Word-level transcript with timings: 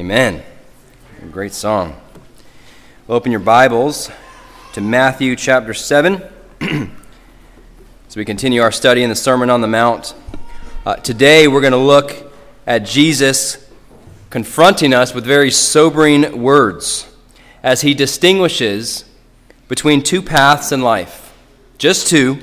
Amen. 0.00 0.42
Great 1.30 1.52
song. 1.52 1.94
Open 3.06 3.30
your 3.30 3.38
Bibles 3.38 4.10
to 4.72 4.80
Matthew 4.80 5.36
chapter 5.36 5.74
7 5.74 6.22
as 6.62 8.16
we 8.16 8.24
continue 8.24 8.62
our 8.62 8.72
study 8.72 9.02
in 9.02 9.10
the 9.10 9.14
Sermon 9.14 9.50
on 9.50 9.60
the 9.60 9.66
Mount. 9.66 10.14
Uh, 10.86 10.96
today 10.96 11.48
we're 11.48 11.60
going 11.60 11.74
to 11.74 11.76
look 11.76 12.32
at 12.66 12.78
Jesus 12.86 13.70
confronting 14.30 14.94
us 14.94 15.12
with 15.12 15.26
very 15.26 15.50
sobering 15.50 16.40
words 16.40 17.06
as 17.62 17.82
he 17.82 17.92
distinguishes 17.92 19.04
between 19.68 20.02
two 20.02 20.22
paths 20.22 20.72
in 20.72 20.80
life, 20.80 21.36
just 21.76 22.08
two, 22.08 22.38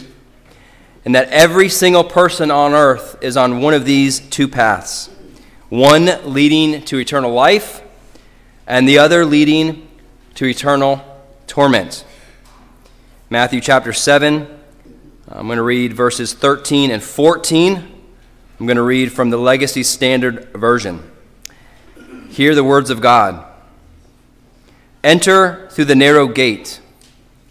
and 1.06 1.16
that 1.16 1.28
every 1.30 1.70
single 1.70 2.04
person 2.04 2.52
on 2.52 2.74
earth 2.74 3.18
is 3.24 3.36
on 3.36 3.62
one 3.62 3.74
of 3.74 3.84
these 3.84 4.20
two 4.20 4.48
paths 4.48 5.10
one 5.70 6.10
leading 6.24 6.84
to 6.86 6.98
eternal 6.98 7.32
life, 7.32 7.82
and 8.66 8.88
the 8.88 8.98
other 8.98 9.26
leading 9.26 9.88
to 10.36 10.46
eternal 10.46 11.04
torment. 11.46 12.06
Matthew 13.30 13.60
chapter 13.60 13.92
7, 13.92 14.48
I'm 15.30 15.48
going 15.48 15.58
to 15.58 15.64
read 15.64 15.94
verses 15.94 16.34
13 16.34 16.92
and 16.92 17.04
14. 17.04 17.76
I'm 18.60 18.66
going 18.66 18.78
to 18.78 18.84
read 18.84 19.12
from 19.12 19.30
the 19.30 19.38
Legacy 19.38 19.84
Standard 19.84 20.46
Version. 20.54 21.12
Hear 22.30 22.56
the 22.56 22.64
words 22.64 22.90
of 22.90 23.02
God 23.02 23.46
Enter 25.04 25.68
through 25.70 25.86
the 25.86 25.96
narrow 25.96 26.28
gate, 26.28 26.82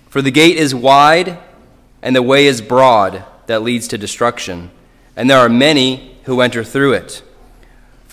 for 0.08 0.20
the 0.20 0.30
gate 0.30 0.56
is 0.56 0.74
wide 0.74 1.38
and 2.02 2.14
the 2.14 2.22
way 2.22 2.46
is 2.46 2.60
broad 2.60 3.24
that 3.46 3.62
leads 3.62 3.88
to 3.88 3.98
destruction, 3.98 4.70
and 5.16 5.30
there 5.30 5.38
are 5.38 5.48
many 5.48 6.16
who 6.24 6.40
enter 6.40 6.62
through 6.62 6.92
it. 6.92 7.22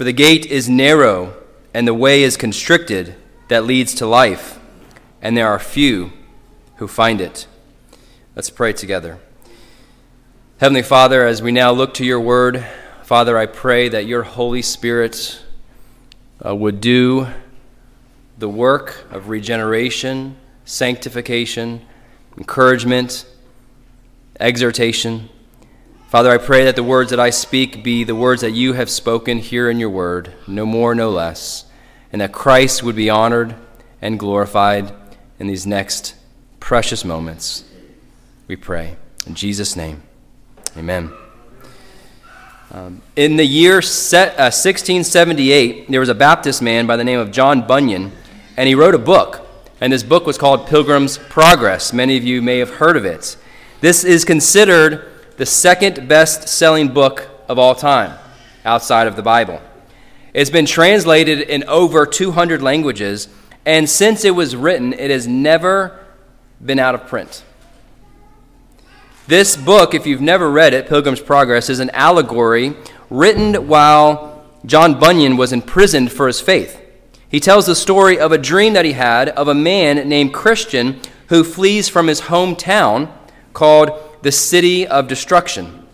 For 0.04 0.08
the 0.08 0.12
gate 0.12 0.48
is 0.48 0.68
narrow, 0.68 1.34
and 1.74 1.88
the 1.88 1.94
way 1.94 2.24
is 2.24 2.36
constricted 2.36 3.16
that 3.48 3.64
leads 3.64 3.94
to 3.94 4.06
life, 4.06 4.60
and 5.22 5.38
there 5.38 5.48
are 5.48 5.58
few 5.58 6.12
who 6.76 6.90
find 6.90 7.22
it. 7.22 7.48
Let's 8.36 8.50
pray 8.50 8.74
together. 8.74 9.18
Heavenly 10.60 10.82
Father, 10.82 11.26
as 11.26 11.42
we 11.42 11.54
now 11.54 11.72
look 11.72 11.94
to 11.94 12.06
your 12.06 12.20
word, 12.20 12.66
Father, 13.04 13.38
I 13.38 13.46
pray 13.46 13.88
that 13.88 14.06
your 14.06 14.24
Holy 14.24 14.62
Spirit 14.62 15.42
uh, 16.46 16.54
would 16.54 16.82
do 16.82 17.28
the 18.38 18.50
work 18.50 19.06
of 19.10 19.30
regeneration, 19.30 20.36
sanctification, 20.66 21.80
encouragement, 22.38 23.26
exhortation. 24.38 25.30
Father, 26.14 26.30
I 26.30 26.38
pray 26.38 26.66
that 26.66 26.76
the 26.76 26.84
words 26.84 27.10
that 27.10 27.20
I 27.20 27.32
speak 27.32 27.84
be 27.84 28.04
the 28.04 28.14
words 28.14 28.42
that 28.42 28.52
you 28.52 28.74
have 28.74 28.88
spoken 28.88 29.40
here 29.40 29.68
in 29.68 29.80
your 29.80 29.90
word, 29.90 30.32
no 30.46 30.64
more, 30.64 30.94
no 30.94 31.10
less, 31.10 31.66
and 32.12 32.22
that 32.22 32.32
Christ 32.32 32.84
would 32.84 32.96
be 32.96 33.10
honored 33.10 33.56
and 34.00 34.20
glorified 34.20 34.94
in 35.40 35.48
these 35.48 35.66
next 35.66 36.14
precious 36.60 37.04
moments. 37.04 37.64
We 38.48 38.56
pray. 38.56 38.96
In 39.26 39.34
Jesus' 39.34 39.76
name, 39.76 40.04
amen. 40.78 41.12
Um, 42.70 43.02
in 43.16 43.38
the 43.38 43.46
year 43.46 43.82
set, 43.82 44.34
uh, 44.34 44.54
1678, 44.54 45.90
there 45.90 46.00
was 46.00 46.10
a 46.10 46.14
Baptist 46.14 46.62
man 46.62 46.86
by 46.86 46.96
the 46.96 47.04
name 47.04 47.18
of 47.18 47.32
John 47.32 47.66
Bunyan, 47.66 48.12
and 48.56 48.68
he 48.68 48.76
wrote 48.76 48.94
a 48.94 49.00
book. 49.00 49.48
And 49.82 49.92
this 49.92 50.04
book 50.04 50.28
was 50.28 50.38
called 50.38 50.68
Pilgrim's 50.68 51.18
Progress. 51.18 51.92
Many 51.92 52.18
of 52.18 52.24
you 52.24 52.44
may 52.44 52.60
have 52.60 52.70
heard 52.70 52.98
of 52.98 53.04
it. 53.04 53.36
This 53.82 54.04
is 54.04 54.24
considered 54.24 55.10
the 55.38 55.46
second 55.46 56.08
best 56.08 56.48
selling 56.48 56.90
book 56.90 57.28
of 57.48 57.58
all 57.58 57.76
time 57.76 58.18
outside 58.66 59.08
of 59.08 59.16
the 59.16 59.22
Bible. 59.22 59.62
It's 60.34 60.50
been 60.50 60.66
translated 60.66 61.42
in 61.42 61.64
over 61.66 62.06
200 62.06 62.62
languages, 62.62 63.28
and 63.66 63.90
since 63.90 64.26
it 64.26 64.36
was 64.36 64.56
written, 64.56 64.94
it 64.94 65.10
has 65.12 65.28
never 65.28 66.00
been 66.64 66.80
out 66.80 66.96
of 66.96 67.08
print. 67.08 67.44
This 69.28 69.56
book, 69.56 69.94
if 69.94 70.06
you've 70.06 70.22
never 70.22 70.52
read 70.52 70.74
it, 70.74 70.88
Pilgrim's 70.88 71.22
Progress, 71.22 71.70
is 71.70 71.80
an 71.80 71.90
allegory 71.92 72.76
written 73.10 73.68
while 73.68 74.44
John 74.66 75.00
Bunyan 75.00 75.38
was 75.38 75.54
imprisoned 75.54 76.12
for 76.12 76.28
his 76.28 76.42
faith. 76.42 76.80
He 77.30 77.40
tells 77.40 77.66
the 77.66 77.76
story 77.76 78.20
of 78.20 78.32
a 78.32 78.38
dream 78.38 78.74
that 78.74 78.86
he 78.86 78.94
had 78.94 79.30
of 79.30 79.48
a 79.48 79.56
man 79.56 80.08
named 80.08 80.34
Christian 80.34 81.00
who 81.28 81.44
flees 81.44 81.90
from 81.90 82.08
his 82.08 82.22
hometown 82.22 83.12
called 83.54 83.92
the 84.24 84.32
city 84.32 84.88
of 84.88 85.08
destruction, 85.08 85.86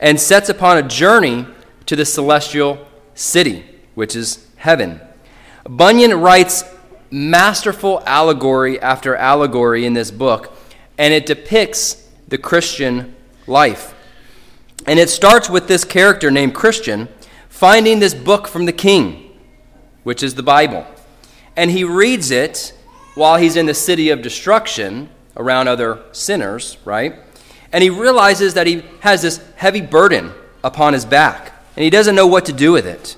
and 0.00 0.18
sets 0.18 0.48
upon 0.48 0.78
a 0.78 0.82
journey 0.82 1.46
to 1.84 1.94
the 1.94 2.06
celestial 2.06 2.86
city, 3.14 3.66
which 3.94 4.16
is 4.16 4.46
heaven. 4.56 4.98
Bunyan 5.68 6.18
writes 6.18 6.64
masterful 7.10 8.02
allegory 8.06 8.80
after 8.80 9.14
allegory 9.14 9.84
in 9.84 9.92
this 9.92 10.10
book, 10.10 10.56
and 10.96 11.12
it 11.12 11.26
depicts 11.26 12.08
the 12.26 12.38
Christian 12.38 13.14
life. 13.46 13.94
And 14.86 14.98
it 14.98 15.10
starts 15.10 15.50
with 15.50 15.68
this 15.68 15.84
character 15.84 16.30
named 16.30 16.54
Christian 16.54 17.08
finding 17.50 17.98
this 17.98 18.14
book 18.14 18.48
from 18.48 18.64
the 18.64 18.72
king, 18.72 19.36
which 20.02 20.22
is 20.22 20.34
the 20.34 20.42
Bible. 20.42 20.86
And 21.56 21.70
he 21.70 21.84
reads 21.84 22.30
it 22.30 22.72
while 23.14 23.36
he's 23.36 23.56
in 23.56 23.66
the 23.66 23.74
city 23.74 24.08
of 24.08 24.22
destruction 24.22 25.10
around 25.36 25.68
other 25.68 26.02
sinners, 26.12 26.78
right? 26.86 27.16
And 27.76 27.82
he 27.82 27.90
realizes 27.90 28.54
that 28.54 28.66
he 28.66 28.82
has 29.00 29.20
this 29.20 29.38
heavy 29.56 29.82
burden 29.82 30.32
upon 30.64 30.94
his 30.94 31.04
back, 31.04 31.52
and 31.76 31.84
he 31.84 31.90
doesn't 31.90 32.14
know 32.14 32.26
what 32.26 32.46
to 32.46 32.52
do 32.54 32.72
with 32.72 32.86
it. 32.86 33.16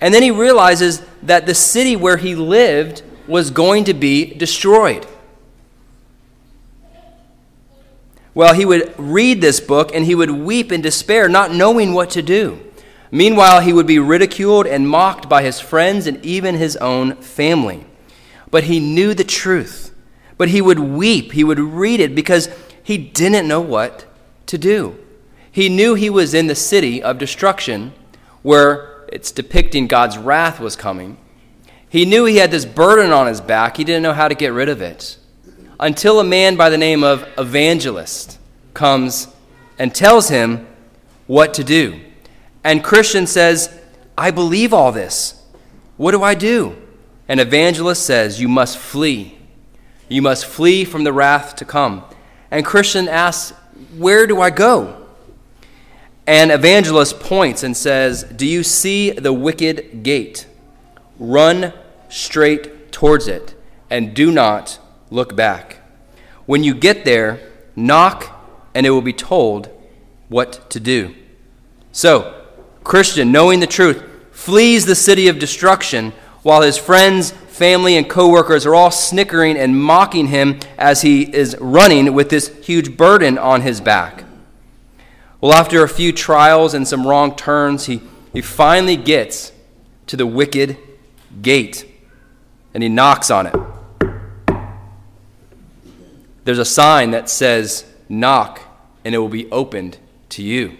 And 0.00 0.12
then 0.12 0.20
he 0.20 0.32
realizes 0.32 1.00
that 1.22 1.46
the 1.46 1.54
city 1.54 1.94
where 1.94 2.16
he 2.16 2.34
lived 2.34 3.04
was 3.28 3.52
going 3.52 3.84
to 3.84 3.94
be 3.94 4.34
destroyed. 4.34 5.06
Well, 8.34 8.52
he 8.52 8.64
would 8.64 8.92
read 8.98 9.40
this 9.40 9.60
book 9.60 9.94
and 9.94 10.04
he 10.04 10.16
would 10.16 10.32
weep 10.32 10.72
in 10.72 10.80
despair, 10.80 11.28
not 11.28 11.54
knowing 11.54 11.94
what 11.94 12.10
to 12.10 12.20
do. 12.20 12.58
Meanwhile, 13.12 13.60
he 13.60 13.72
would 13.72 13.86
be 13.86 14.00
ridiculed 14.00 14.66
and 14.66 14.88
mocked 14.88 15.28
by 15.28 15.44
his 15.44 15.60
friends 15.60 16.08
and 16.08 16.24
even 16.26 16.56
his 16.56 16.76
own 16.78 17.14
family. 17.14 17.86
But 18.50 18.64
he 18.64 18.80
knew 18.80 19.14
the 19.14 19.22
truth. 19.22 19.94
But 20.36 20.48
he 20.48 20.60
would 20.60 20.80
weep, 20.80 21.30
he 21.30 21.44
would 21.44 21.60
read 21.60 22.00
it 22.00 22.16
because 22.16 22.48
he 22.90 22.98
didn't 22.98 23.46
know 23.46 23.60
what 23.60 24.04
to 24.46 24.58
do. 24.58 24.98
He 25.52 25.68
knew 25.68 25.94
he 25.94 26.10
was 26.10 26.34
in 26.34 26.48
the 26.48 26.56
city 26.56 27.00
of 27.00 27.18
destruction 27.18 27.92
where 28.42 29.04
it's 29.12 29.30
depicting 29.30 29.86
God's 29.86 30.18
wrath 30.18 30.58
was 30.58 30.74
coming. 30.74 31.16
He 31.88 32.04
knew 32.04 32.24
he 32.24 32.38
had 32.38 32.50
this 32.50 32.64
burden 32.64 33.12
on 33.12 33.28
his 33.28 33.40
back. 33.40 33.76
He 33.76 33.84
didn't 33.84 34.02
know 34.02 34.12
how 34.12 34.26
to 34.26 34.34
get 34.34 34.52
rid 34.52 34.68
of 34.68 34.82
it. 34.82 35.18
Until 35.78 36.18
a 36.18 36.24
man 36.24 36.56
by 36.56 36.68
the 36.68 36.76
name 36.76 37.04
of 37.04 37.28
Evangelist 37.38 38.40
comes 38.74 39.28
and 39.78 39.94
tells 39.94 40.28
him 40.28 40.66
what 41.28 41.54
to 41.54 41.62
do. 41.62 42.00
And 42.64 42.82
Christian 42.82 43.28
says, 43.28 43.72
I 44.18 44.32
believe 44.32 44.74
all 44.74 44.90
this. 44.90 45.40
What 45.96 46.10
do 46.10 46.24
I 46.24 46.34
do? 46.34 46.76
And 47.28 47.38
Evangelist 47.38 48.04
says, 48.04 48.40
You 48.40 48.48
must 48.48 48.78
flee. 48.78 49.38
You 50.08 50.22
must 50.22 50.44
flee 50.44 50.84
from 50.84 51.04
the 51.04 51.12
wrath 51.12 51.54
to 51.54 51.64
come. 51.64 52.02
And 52.50 52.64
Christian 52.64 53.08
asks, 53.08 53.56
Where 53.96 54.26
do 54.26 54.40
I 54.40 54.50
go? 54.50 55.06
And 56.26 56.50
evangelist 56.50 57.20
points 57.20 57.62
and 57.62 57.76
says, 57.76 58.24
Do 58.24 58.46
you 58.46 58.62
see 58.62 59.10
the 59.10 59.32
wicket 59.32 60.02
gate? 60.02 60.46
Run 61.18 61.72
straight 62.08 62.92
towards 62.92 63.28
it 63.28 63.54
and 63.88 64.14
do 64.14 64.30
not 64.30 64.78
look 65.10 65.34
back. 65.36 65.78
When 66.46 66.64
you 66.64 66.74
get 66.74 67.04
there, 67.04 67.40
knock 67.76 68.36
and 68.74 68.86
it 68.86 68.90
will 68.90 69.02
be 69.02 69.12
told 69.12 69.68
what 70.28 70.70
to 70.70 70.80
do. 70.80 71.14
So, 71.92 72.44
Christian, 72.84 73.32
knowing 73.32 73.60
the 73.60 73.66
truth, 73.66 74.02
flees 74.30 74.86
the 74.86 74.94
city 74.94 75.28
of 75.28 75.38
destruction 75.38 76.12
while 76.42 76.62
his 76.62 76.78
friends 76.78 77.32
family 77.60 77.98
and 77.98 78.08
coworkers 78.08 78.64
are 78.64 78.74
all 78.74 78.90
snickering 78.90 79.54
and 79.54 79.78
mocking 79.78 80.28
him 80.28 80.58
as 80.78 81.02
he 81.02 81.24
is 81.36 81.54
running 81.60 82.14
with 82.14 82.30
this 82.30 82.48
huge 82.64 82.96
burden 82.96 83.36
on 83.36 83.60
his 83.60 83.82
back. 83.82 84.24
Well, 85.42 85.52
after 85.52 85.84
a 85.84 85.88
few 85.88 86.10
trials 86.10 86.72
and 86.72 86.88
some 86.88 87.06
wrong 87.06 87.36
turns, 87.36 87.84
he, 87.84 88.00
he 88.32 88.40
finally 88.40 88.96
gets 88.96 89.52
to 90.06 90.16
the 90.16 90.24
wicket 90.24 90.78
gate 91.42 91.84
and 92.72 92.82
he 92.82 92.88
knocks 92.88 93.30
on 93.30 93.46
it. 93.48 93.54
There's 96.44 96.58
a 96.58 96.64
sign 96.64 97.10
that 97.10 97.28
says, 97.28 97.84
Knock, 98.08 98.62
and 99.04 99.14
it 99.14 99.18
will 99.18 99.28
be 99.28 99.50
opened 99.50 99.98
to 100.30 100.42
you. 100.42 100.78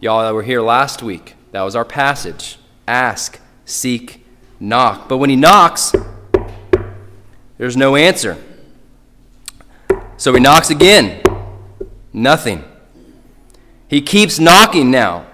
Y'all 0.00 0.22
that 0.22 0.34
were 0.34 0.42
here 0.42 0.60
last 0.60 1.04
week, 1.04 1.36
that 1.52 1.62
was 1.62 1.76
our 1.76 1.84
passage. 1.84 2.58
Ask, 2.88 3.38
seek, 3.64 4.24
knock. 4.60 5.08
But 5.08 5.18
when 5.18 5.30
he 5.30 5.36
knocks, 5.36 5.92
there's 7.58 7.76
no 7.76 7.96
answer. 7.96 8.36
So 10.16 10.34
he 10.34 10.40
knocks 10.40 10.70
again. 10.70 11.22
Nothing. 12.12 12.64
He 13.88 14.02
keeps 14.02 14.38
knocking 14.38 14.90
now, 14.90 15.26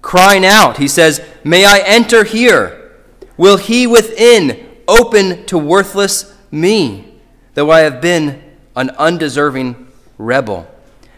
crying 0.00 0.44
out. 0.44 0.78
He 0.78 0.88
says, 0.88 1.22
May 1.44 1.64
I 1.64 1.78
enter 1.78 2.24
here? 2.24 2.92
Will 3.36 3.56
he 3.56 3.86
within 3.86 4.68
open 4.88 5.44
to 5.46 5.58
worthless 5.58 6.34
me, 6.50 7.20
though 7.54 7.70
I 7.70 7.80
have 7.80 8.00
been 8.00 8.42
an 8.74 8.90
undeserving 8.90 9.88
rebel? 10.18 10.66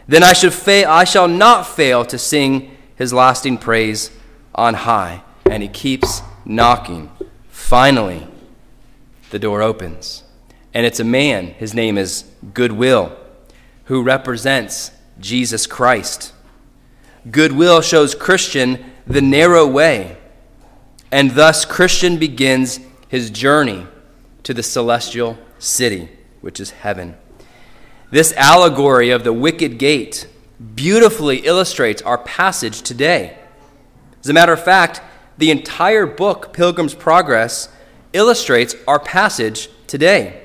Then 0.07 0.23
I, 0.23 0.33
should 0.33 0.53
fa- 0.53 0.89
I 0.89 1.03
shall 1.03 1.27
not 1.27 1.67
fail 1.67 2.05
to 2.05 2.17
sing 2.17 2.75
his 2.95 3.11
lasting 3.13 3.57
praise 3.57 4.11
on 4.53 4.73
high. 4.73 5.23
And 5.49 5.63
he 5.63 5.69
keeps 5.69 6.21
knocking. 6.45 7.11
Finally, 7.65 8.27
the 9.31 9.39
door 9.39 9.63
opens. 9.63 10.23
And 10.71 10.85
it's 10.85 10.99
a 10.99 11.03
man, 11.03 11.47
his 11.47 11.73
name 11.73 11.97
is 11.97 12.23
Goodwill, 12.53 13.17
who 13.85 14.03
represents 14.03 14.91
Jesus 15.19 15.65
Christ. 15.65 16.31
Goodwill 17.31 17.81
shows 17.81 18.13
Christian 18.13 18.85
the 19.07 19.19
narrow 19.19 19.65
way, 19.65 20.15
and 21.11 21.31
thus 21.31 21.65
Christian 21.65 22.19
begins 22.19 22.79
his 23.07 23.31
journey 23.31 23.87
to 24.43 24.53
the 24.53 24.61
celestial 24.61 25.35
city, 25.57 26.09
which 26.41 26.59
is 26.59 26.69
heaven. 26.69 27.15
This 28.11 28.31
allegory 28.33 29.09
of 29.09 29.23
the 29.23 29.33
wicket 29.33 29.79
gate 29.79 30.27
beautifully 30.75 31.39
illustrates 31.39 32.03
our 32.03 32.19
passage 32.19 32.83
today. 32.83 33.39
As 34.21 34.29
a 34.29 34.33
matter 34.33 34.53
of 34.53 34.63
fact, 34.63 35.01
the 35.37 35.51
entire 35.51 36.05
book, 36.05 36.53
Pilgrim's 36.53 36.95
Progress, 36.95 37.69
illustrates 38.13 38.75
our 38.87 38.99
passage 38.99 39.69
today. 39.87 40.41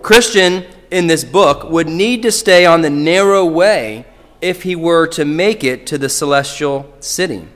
Christian 0.00 0.64
in 0.90 1.06
this 1.06 1.24
book 1.24 1.70
would 1.70 1.88
need 1.88 2.22
to 2.22 2.30
stay 2.30 2.66
on 2.66 2.82
the 2.82 2.90
narrow 2.90 3.44
way 3.44 4.06
if 4.40 4.62
he 4.62 4.76
were 4.76 5.06
to 5.08 5.24
make 5.24 5.64
it 5.64 5.86
to 5.86 5.98
the 5.98 6.08
celestial 6.08 6.92
city. 7.00 7.48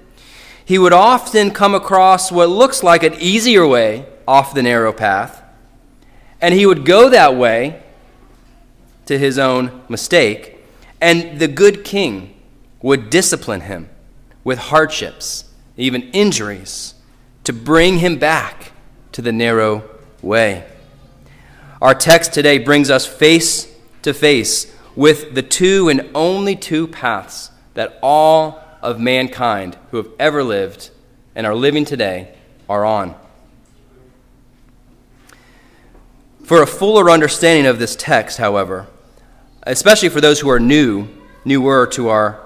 He 0.64 0.78
would 0.78 0.92
often 0.92 1.50
come 1.50 1.74
across 1.74 2.32
what 2.32 2.48
looks 2.48 2.82
like 2.82 3.02
an 3.02 3.14
easier 3.14 3.66
way 3.66 4.06
off 4.26 4.54
the 4.54 4.62
narrow 4.62 4.92
path, 4.92 5.42
and 6.40 6.54
he 6.54 6.64
would 6.64 6.84
go 6.84 7.08
that 7.10 7.36
way 7.36 7.82
to 9.06 9.18
his 9.18 9.38
own 9.38 9.82
mistake, 9.88 10.58
and 11.00 11.38
the 11.38 11.48
good 11.48 11.84
king 11.84 12.34
would 12.80 13.10
discipline 13.10 13.62
him 13.62 13.88
with 14.44 14.58
hardships, 14.58 15.49
even 15.80 16.10
injuries, 16.12 16.94
to 17.44 17.52
bring 17.52 17.98
him 17.98 18.18
back 18.18 18.72
to 19.12 19.22
the 19.22 19.32
narrow 19.32 19.82
way. 20.22 20.66
Our 21.80 21.94
text 21.94 22.32
today 22.32 22.58
brings 22.58 22.90
us 22.90 23.06
face 23.06 23.74
to 24.02 24.12
face 24.12 24.74
with 24.94 25.34
the 25.34 25.42
two 25.42 25.88
and 25.88 26.10
only 26.14 26.54
two 26.54 26.86
paths 26.86 27.50
that 27.74 27.98
all 28.02 28.62
of 28.82 29.00
mankind 29.00 29.76
who 29.90 29.96
have 29.96 30.08
ever 30.18 30.42
lived 30.42 30.90
and 31.34 31.46
are 31.46 31.54
living 31.54 31.84
today 31.84 32.34
are 32.68 32.84
on. 32.84 33.14
For 36.44 36.62
a 36.62 36.66
fuller 36.66 37.10
understanding 37.10 37.66
of 37.66 37.78
this 37.78 37.94
text, 37.94 38.38
however, 38.38 38.88
especially 39.62 40.08
for 40.08 40.20
those 40.20 40.40
who 40.40 40.50
are 40.50 40.60
new, 40.60 41.08
newer 41.44 41.86
to 41.88 42.08
our 42.08 42.40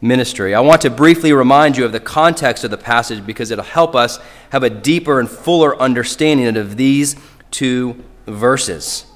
ministry, 0.00 0.54
I 0.54 0.60
want 0.60 0.82
to 0.82 0.90
briefly 0.90 1.32
remind 1.32 1.76
you 1.76 1.84
of 1.84 1.92
the 1.92 2.00
context 2.00 2.64
of 2.64 2.70
the 2.70 2.76
passage 2.76 3.24
because 3.24 3.50
it'll 3.50 3.64
help 3.64 3.94
us 3.94 4.18
have 4.50 4.62
a 4.62 4.70
deeper 4.70 5.18
and 5.20 5.28
fuller 5.28 5.80
understanding 5.80 6.56
of 6.56 6.76
these 6.76 7.16
two 7.50 8.04
verses. 8.26 9.06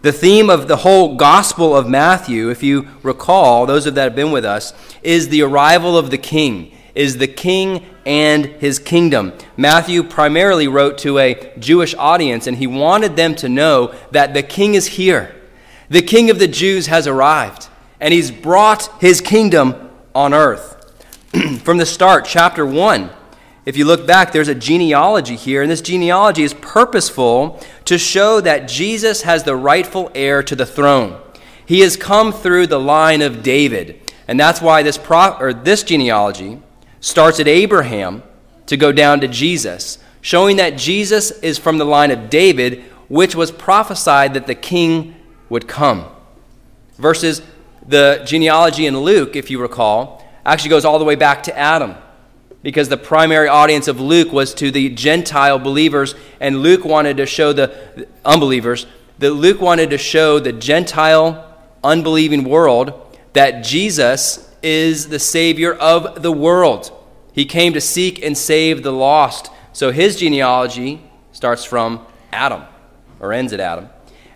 The 0.00 0.12
theme 0.12 0.48
of 0.48 0.68
the 0.68 0.76
whole 0.76 1.16
Gospel 1.16 1.76
of 1.76 1.88
Matthew, 1.88 2.50
if 2.50 2.62
you 2.62 2.88
recall, 3.02 3.66
those 3.66 3.86
of 3.86 3.96
that 3.96 4.04
have 4.04 4.16
been 4.16 4.30
with 4.30 4.44
us, 4.44 4.72
is 5.02 5.28
the 5.28 5.42
arrival 5.42 5.98
of 5.98 6.10
the 6.10 6.18
King, 6.18 6.72
is 6.94 7.18
the 7.18 7.26
King 7.26 7.84
and 8.06 8.46
his 8.46 8.78
kingdom. 8.78 9.32
Matthew 9.56 10.04
primarily 10.04 10.68
wrote 10.68 10.98
to 10.98 11.18
a 11.18 11.52
Jewish 11.58 11.96
audience, 11.96 12.46
and 12.46 12.56
he 12.56 12.66
wanted 12.68 13.16
them 13.16 13.34
to 13.36 13.48
know 13.48 13.92
that 14.12 14.34
the 14.34 14.42
King 14.42 14.74
is 14.74 14.86
here. 14.86 15.34
The 15.90 16.02
King 16.02 16.30
of 16.30 16.38
the 16.38 16.48
Jews 16.48 16.86
has 16.86 17.08
arrived, 17.08 17.68
and 18.00 18.14
he's 18.14 18.30
brought 18.30 18.88
his 19.00 19.20
kingdom 19.20 19.87
on 20.18 20.34
earth. 20.34 20.74
From 21.62 21.78
the 21.78 21.86
start, 21.86 22.24
chapter 22.24 22.66
1, 22.66 23.08
if 23.64 23.76
you 23.76 23.84
look 23.84 24.04
back, 24.04 24.32
there's 24.32 24.48
a 24.48 24.54
genealogy 24.54 25.36
here, 25.36 25.62
and 25.62 25.70
this 25.70 25.80
genealogy 25.80 26.42
is 26.42 26.54
purposeful 26.54 27.62
to 27.84 27.98
show 27.98 28.40
that 28.40 28.68
Jesus 28.68 29.22
has 29.22 29.44
the 29.44 29.54
rightful 29.54 30.10
heir 30.16 30.42
to 30.42 30.56
the 30.56 30.66
throne. 30.66 31.20
He 31.64 31.80
has 31.80 31.96
come 31.96 32.32
through 32.32 32.66
the 32.66 32.80
line 32.80 33.22
of 33.22 33.44
David, 33.44 34.00
and 34.26 34.40
that's 34.40 34.60
why 34.60 34.82
this, 34.82 34.98
pro- 34.98 35.36
or 35.38 35.52
this 35.52 35.84
genealogy 35.84 36.60
starts 36.98 37.38
at 37.38 37.46
Abraham 37.46 38.24
to 38.66 38.76
go 38.76 38.90
down 38.90 39.20
to 39.20 39.28
Jesus, 39.28 39.98
showing 40.20 40.56
that 40.56 40.76
Jesus 40.76 41.30
is 41.42 41.58
from 41.58 41.78
the 41.78 41.84
line 41.84 42.10
of 42.10 42.28
David, 42.28 42.82
which 43.08 43.36
was 43.36 43.52
prophesied 43.52 44.34
that 44.34 44.48
the 44.48 44.56
king 44.56 45.14
would 45.48 45.68
come. 45.68 46.06
Versus 46.96 47.40
the 47.88 48.22
genealogy 48.26 48.86
in 48.86 48.96
Luke, 48.98 49.34
if 49.34 49.50
you 49.50 49.60
recall, 49.60 50.24
actually 50.44 50.70
goes 50.70 50.84
all 50.84 50.98
the 50.98 51.04
way 51.04 51.16
back 51.16 51.42
to 51.44 51.58
Adam 51.58 51.94
because 52.62 52.88
the 52.88 52.96
primary 52.96 53.48
audience 53.48 53.88
of 53.88 54.00
Luke 54.00 54.32
was 54.32 54.52
to 54.54 54.70
the 54.70 54.90
Gentile 54.90 55.58
believers, 55.58 56.14
and 56.40 56.60
Luke 56.60 56.84
wanted 56.84 57.16
to 57.16 57.26
show 57.26 57.52
the 57.52 58.06
unbelievers, 58.24 58.86
that 59.18 59.30
Luke 59.30 59.60
wanted 59.60 59.90
to 59.90 59.98
show 59.98 60.38
the 60.38 60.52
Gentile 60.52 61.44
unbelieving 61.82 62.44
world 62.44 63.16
that 63.32 63.62
Jesus 63.62 64.54
is 64.62 65.08
the 65.08 65.18
Savior 65.18 65.72
of 65.72 66.22
the 66.22 66.32
world. 66.32 66.92
He 67.32 67.44
came 67.44 67.72
to 67.74 67.80
seek 67.80 68.24
and 68.24 68.36
save 68.36 68.82
the 68.82 68.92
lost. 68.92 69.50
So 69.72 69.92
his 69.92 70.16
genealogy 70.16 71.02
starts 71.30 71.64
from 71.64 72.04
Adam, 72.32 72.64
or 73.20 73.32
ends 73.32 73.52
at 73.52 73.60
Adam. 73.60 73.88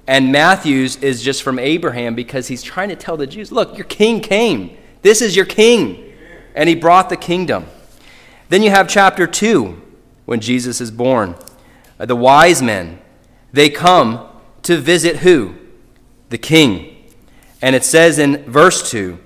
And 0.07 0.33
Matthew's 0.33 0.97
is 0.97 1.23
just 1.23 1.43
from 1.43 1.59
Abraham 1.59 2.15
because 2.15 2.49
he's 2.49 2.63
trying 2.63 2.89
to 2.89 2.97
tell 2.97 3.17
the 3.17 3.27
Jews 3.27 3.53
look, 3.53 3.77
your 3.77 3.87
king 3.87 4.21
came. 4.21 4.77
This 5.03 5.23
is 5.23 5.37
your 5.37 5.47
king. 5.47 6.13
And 6.55 6.69
he 6.69 6.75
brought 6.75 7.09
the 7.09 7.17
kingdom. 7.17 7.67
Then 8.49 8.63
you 8.63 8.71
have 8.71 8.89
chapter 8.89 9.27
2, 9.27 9.81
when 10.25 10.41
Jesus 10.41 10.81
is 10.81 10.91
born. 10.91 11.35
Uh, 11.99 12.07
the 12.07 12.17
wise 12.17 12.63
men, 12.63 13.01
they 13.53 13.71
come 13.71 14.29
to 14.63 14.77
visit 14.77 15.19
who? 15.19 15.55
The 16.29 16.39
king. 16.39 16.97
And 17.61 17.77
it 17.77 17.85
says 17.85 18.19
in 18.19 18.45
verse 18.45 18.91
2 18.91 19.19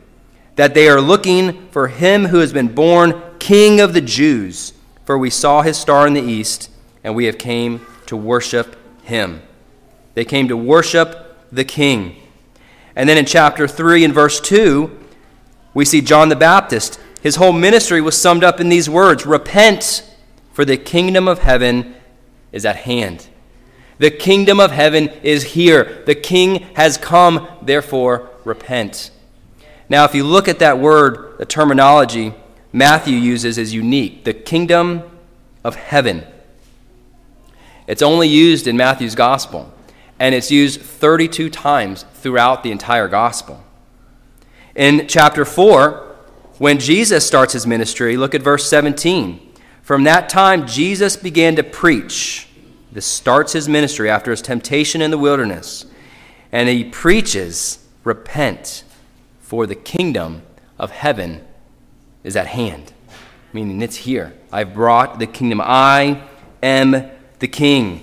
that 0.57 0.75
they 0.75 0.89
are 0.89 1.01
looking 1.01 1.69
for 1.69 1.89
him 1.89 2.27
who 2.27 2.39
has 2.39 2.53
been 2.53 2.75
born 2.75 3.21
king 3.39 3.81
of 3.81 3.93
the 3.95 4.01
Jews, 4.01 4.73
for 5.05 5.19
we 5.19 5.31
saw 5.31 5.63
his 5.63 5.77
star 5.77 6.07
in 6.07 6.15
the 6.15 6.23
east, 6.23 6.71
and 7.05 7.15
we 7.15 7.27
have 7.27 7.39
came 7.39 7.85
to 8.07 8.17
worship 8.17 8.77
him. 9.03 9.43
They 10.17 10.25
came 10.25 10.49
to 10.49 10.57
worship 10.57 11.37
the 11.53 11.65
king. 11.65 12.17
And 12.97 13.09
then 13.09 13.17
in 13.17 13.27
chapter 13.27 13.69
3 13.69 14.05
and 14.05 14.13
verse 14.13 14.41
2, 14.41 14.91
we 15.73 15.85
see 15.85 16.01
John 16.01 16.29
the 16.29 16.35
Baptist 16.35 16.99
his 17.27 17.35
whole 17.35 17.53
ministry 17.53 18.01
was 18.01 18.17
summed 18.17 18.45
up 18.45 18.61
in 18.61 18.69
these 18.69 18.89
words 18.89 19.27
Repent, 19.27 20.09
for 20.53 20.65
the 20.65 20.77
kingdom 20.77 21.27
of 21.27 21.41
heaven 21.41 21.97
is 22.53 22.65
at 22.65 22.77
hand. 22.77 23.27
The 23.99 24.13
kingdom 24.13 24.61
of 24.61 24.71
heaven 24.71 25.09
is 25.25 25.43
here. 25.43 26.05
The 26.07 26.15
king 26.15 26.67
has 26.75 26.97
come, 26.97 27.49
therefore, 27.61 28.31
repent. 28.45 29.11
Now, 29.89 30.05
if 30.05 30.15
you 30.15 30.23
look 30.23 30.47
at 30.47 30.61
that 30.61 30.79
word, 30.79 31.37
the 31.39 31.47
terminology 31.47 32.33
Matthew 32.73 33.17
uses 33.17 33.59
is 33.59 33.75
unique 33.75 34.23
the 34.23 34.33
kingdom 34.33 35.03
of 35.65 35.75
heaven. 35.75 36.25
It's 37.89 38.03
only 38.03 38.29
used 38.29 38.69
in 38.69 38.77
Matthew's 38.77 39.17
gospel, 39.17 39.73
and 40.19 40.35
it's 40.35 40.51
used 40.51 40.81
32 40.81 41.51
times 41.51 42.05
throughout 42.15 42.63
the 42.63 42.71
entire 42.71 43.09
gospel. 43.09 43.63
In 44.75 45.09
chapter 45.09 45.45
4, 45.45 46.17
when 46.59 46.79
Jesus 46.79 47.27
starts 47.27 47.53
his 47.53 47.67
ministry, 47.67 48.17
look 48.17 48.35
at 48.35 48.43
verse 48.43 48.69
17. 48.69 49.41
From 49.83 50.05
that 50.05 50.29
time, 50.29 50.67
Jesus 50.67 51.17
began 51.17 51.57
to 51.57 51.63
preach. 51.63 52.49
This 52.91 53.07
starts 53.07 53.53
his 53.53 53.69
ministry 53.69 54.09
after 54.09 54.31
his 54.31 54.43
temptation 54.43 55.03
in 55.03 55.11
the 55.11 55.19
wilderness. 55.19 55.87
And 56.51 56.69
he 56.69 56.85
preaches, 56.85 57.87
Repent, 58.05 58.85
for 59.41 59.67
the 59.67 59.75
kingdom 59.75 60.43
of 60.79 60.91
heaven 60.91 61.45
is 62.25 62.37
at 62.37 62.47
hand. 62.49 62.93
Meaning 63.53 63.83
it's 63.83 63.97
here. 63.97 64.35
I've 64.51 64.75
brought 64.75 65.19
the 65.19 65.27
kingdom. 65.27 65.61
I 65.63 66.23
am 66.63 67.11
the 67.39 67.49
king. 67.49 68.03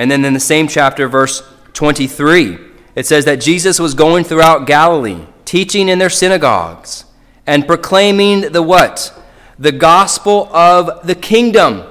And 0.00 0.10
then 0.10 0.24
in 0.24 0.32
the 0.32 0.40
same 0.40 0.66
chapter, 0.66 1.08
verse 1.08 1.42
23, 1.74 2.56
it 2.94 3.04
says 3.04 3.26
that 3.26 3.38
Jesus 3.38 3.78
was 3.78 3.92
going 3.92 4.24
throughout 4.24 4.66
Galilee, 4.66 5.26
teaching 5.44 5.90
in 5.90 5.98
their 5.98 6.08
synagogues 6.08 7.04
and 7.46 7.66
proclaiming 7.66 8.50
the 8.52 8.62
what? 8.62 9.12
The 9.58 9.72
gospel 9.72 10.48
of 10.56 11.06
the 11.06 11.14
kingdom. 11.14 11.84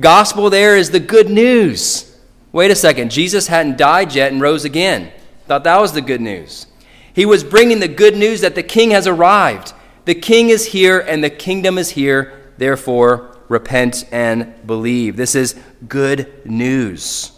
Gospel 0.00 0.48
there 0.48 0.78
is 0.78 0.92
the 0.92 0.98
good 0.98 1.28
news. 1.28 2.18
Wait 2.52 2.70
a 2.70 2.74
second. 2.74 3.10
Jesus 3.10 3.48
hadn't 3.48 3.76
died 3.76 4.14
yet 4.14 4.32
and 4.32 4.40
rose 4.40 4.64
again. 4.64 5.12
Thought 5.46 5.64
that 5.64 5.82
was 5.82 5.92
the 5.92 6.00
good 6.00 6.22
news. 6.22 6.68
He 7.12 7.26
was 7.26 7.44
bringing 7.44 7.80
the 7.80 7.86
good 7.86 8.16
news 8.16 8.40
that 8.40 8.54
the 8.54 8.62
king 8.62 8.92
has 8.92 9.06
arrived. 9.06 9.74
The 10.06 10.14
king 10.14 10.48
is 10.48 10.68
here 10.68 11.00
and 11.00 11.22
the 11.22 11.28
kingdom 11.28 11.76
is 11.76 11.90
here. 11.90 12.50
Therefore, 12.56 13.33
repent 13.54 14.04
and 14.12 14.54
believe. 14.66 15.16
This 15.16 15.34
is 15.34 15.54
good 15.88 16.44
news. 16.44 17.32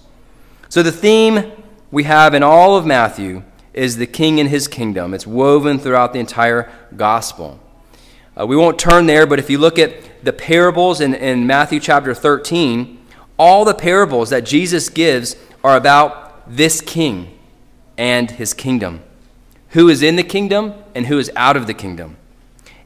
So, 0.68 0.82
the 0.82 0.90
theme 0.90 1.52
we 1.92 2.02
have 2.04 2.35
in 2.35 2.42
all 2.42 2.76
of 2.76 2.85
Matthew 2.85 3.44
is 3.73 3.99
the 3.99 4.06
king 4.06 4.40
and 4.40 4.49
his 4.49 4.66
kingdom. 4.66 5.14
It's 5.14 5.26
woven 5.26 5.78
throughout 5.78 6.12
the 6.12 6.18
entire 6.18 6.73
gospel. 6.96 7.61
Uh, 8.38 8.46
we 8.46 8.56
won't 8.56 8.78
turn 8.78 9.06
there, 9.06 9.26
but 9.26 9.38
if 9.38 9.49
you 9.49 9.58
look 9.58 9.78
at 9.78 10.25
the 10.25 10.32
parables 10.32 11.00
in, 11.00 11.14
in 11.14 11.46
Matthew 11.46 11.78
chapter 11.78 12.14
13, 12.14 12.99
all 13.38 13.64
the 13.64 13.75
parables 13.75 14.30
that 14.30 14.44
Jesus 14.44 14.88
gives 14.88 15.37
are 15.62 15.76
about 15.76 16.49
this 16.49 16.80
king 16.80 17.38
and 17.99 18.30
his 18.30 18.54
kingdom. 18.54 19.02
Who 19.70 19.88
is 19.88 20.02
in 20.02 20.16
the 20.16 20.23
kingdom 20.23 20.75
and 20.94 21.06
who 21.06 21.18
is 21.18 21.30
out 21.37 21.56
of 21.56 21.66
the 21.66 21.75
kingdom. 21.75 22.16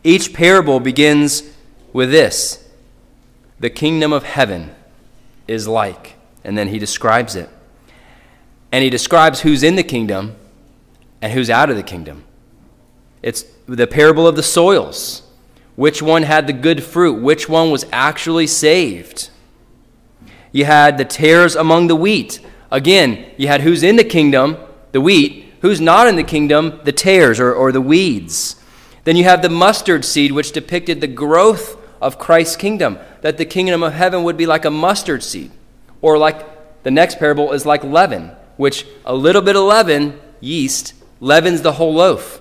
Each 0.03 0.33
parable 0.33 0.81
begins 0.81 1.45
with 1.93 2.11
this 2.11 2.70
the 3.61 3.71
kingdom 3.71 4.13
of 4.13 4.25
heaven 4.25 4.75
is 5.47 5.69
like. 5.69 6.17
And 6.43 6.57
then 6.57 6.69
he 6.69 6.79
describes 6.79 7.37
it. 7.37 7.49
And 8.73 8.83
he 8.83 8.91
describes 8.91 9.41
who's 9.41 9.63
in 9.63 9.77
the 9.77 9.83
kingdom 9.83 10.37
and 11.21 11.33
who's 11.33 11.51
out 11.51 11.71
of 11.71 11.77
the 11.77 11.83
kingdom. 11.83 12.25
It's 13.23 13.45
the 13.67 13.87
parable 13.87 14.27
of 14.27 14.37
the 14.37 14.43
soils. 14.43 15.23
Which 15.77 16.03
one 16.03 16.23
had 16.23 16.47
the 16.47 16.53
good 16.53 16.83
fruit? 16.83 17.23
Which 17.23 17.49
one 17.49 17.71
was 17.71 17.85
actually 17.93 18.47
saved? 18.47 19.31
You 20.53 20.65
had 20.65 20.99
the 20.99 21.05
tares 21.05 21.55
among 21.55 21.87
the 21.87 21.97
wheat. 21.97 22.41
Again, 22.71 23.31
you 23.37 23.49
had 23.49 23.61
who's 23.61 23.83
in 23.83 23.97
the 23.97 24.05
kingdom, 24.05 24.57
the 24.93 25.01
wheat, 25.01 25.53
who's 25.61 25.81
not 25.81 26.07
in 26.07 26.17
the 26.17 26.25
kingdom, 26.25 26.81
the 26.85 26.93
tares 26.93 27.39
or, 27.39 27.53
or 27.53 27.73
the 27.73 27.81
weeds. 27.81 28.57
Then 29.05 29.17
you 29.17 29.25
have 29.25 29.43
the 29.43 29.49
mustard 29.49 30.05
seed, 30.05 30.33
which 30.33 30.53
depicted 30.53 31.01
the 31.01 31.07
growth 31.07 31.77
of 32.01 32.19
Christ's 32.19 32.57
kingdom, 32.57 32.99
that 33.23 33.39
the 33.39 33.45
kingdom 33.45 33.83
of 33.83 33.93
heaven 33.93 34.23
would 34.25 34.37
be 34.37 34.47
like 34.47 34.65
a 34.65 34.71
mustard 34.71 35.23
seed. 35.23 35.51
Or 36.01 36.19
like 36.19 36.83
the 36.83 36.91
next 36.91 37.19
parable 37.19 37.53
is 37.53 37.67
like 37.67 37.85
leaven, 37.85 38.33
which 38.57 38.87
a 39.05 39.15
little 39.15 39.43
bit 39.43 39.57
of 39.57 39.63
leaven, 39.63 40.19
yeast, 40.41 40.95
leavens 41.21 41.63
the 41.63 41.73
whole 41.73 41.95
loaf. 41.95 42.41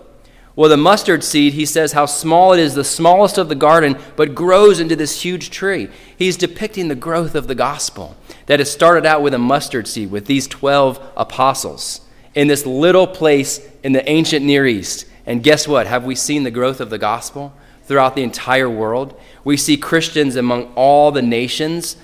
Well, 0.55 0.69
the 0.69 0.77
mustard 0.77 1.24
seed, 1.24 1.53
he 1.53 1.65
says 1.65 1.93
how 1.93 2.05
small 2.05 2.51
it 2.51 2.59
is, 2.59 2.74
the 2.74 2.83
smallest 2.83 3.38
of 3.38 3.48
the 3.48 3.55
garden, 3.55 3.98
but 4.17 4.36
grows 4.36 4.79
into 4.79 4.95
this 4.95 5.21
huge 5.21 5.51
tree. 5.51 5.88
He's 6.17 6.36
depicting 6.36 6.89
the 6.89 6.95
growth 6.95 7.36
of 7.36 7.48
the 7.48 7.55
gospel 7.55 8.17
that 8.48 8.59
has 8.59 8.69
started 8.69 9.05
out 9.05 9.21
with 9.21 9.33
a 9.33 9.38
mustard 9.38 9.88
seed, 9.88 10.12
with 10.12 10.25
these 10.25 10.48
12 10.48 11.13
apostles 11.15 12.01
in 12.36 12.48
this 12.48 12.65
little 12.65 13.07
place 13.07 13.65
in 13.83 13.93
the 13.93 14.09
ancient 14.09 14.45
Near 14.45 14.65
East. 14.65 15.05
And 15.25 15.43
guess 15.43 15.67
what? 15.67 15.88
Have 15.88 16.03
we 16.03 16.15
seen 16.15 16.43
the 16.43 16.51
growth 16.51 16.81
of 16.81 16.89
the 16.89 16.98
gospel 16.98 17.53
throughout 17.89 18.15
the 18.15 18.24
entire 18.24 18.69
world? 18.69 19.19
We 19.43 19.58
see 19.58 19.75
Christians 19.75 20.38
among 20.38 20.72
all 20.75 21.12
the 21.12 21.24
nations, 21.24 21.98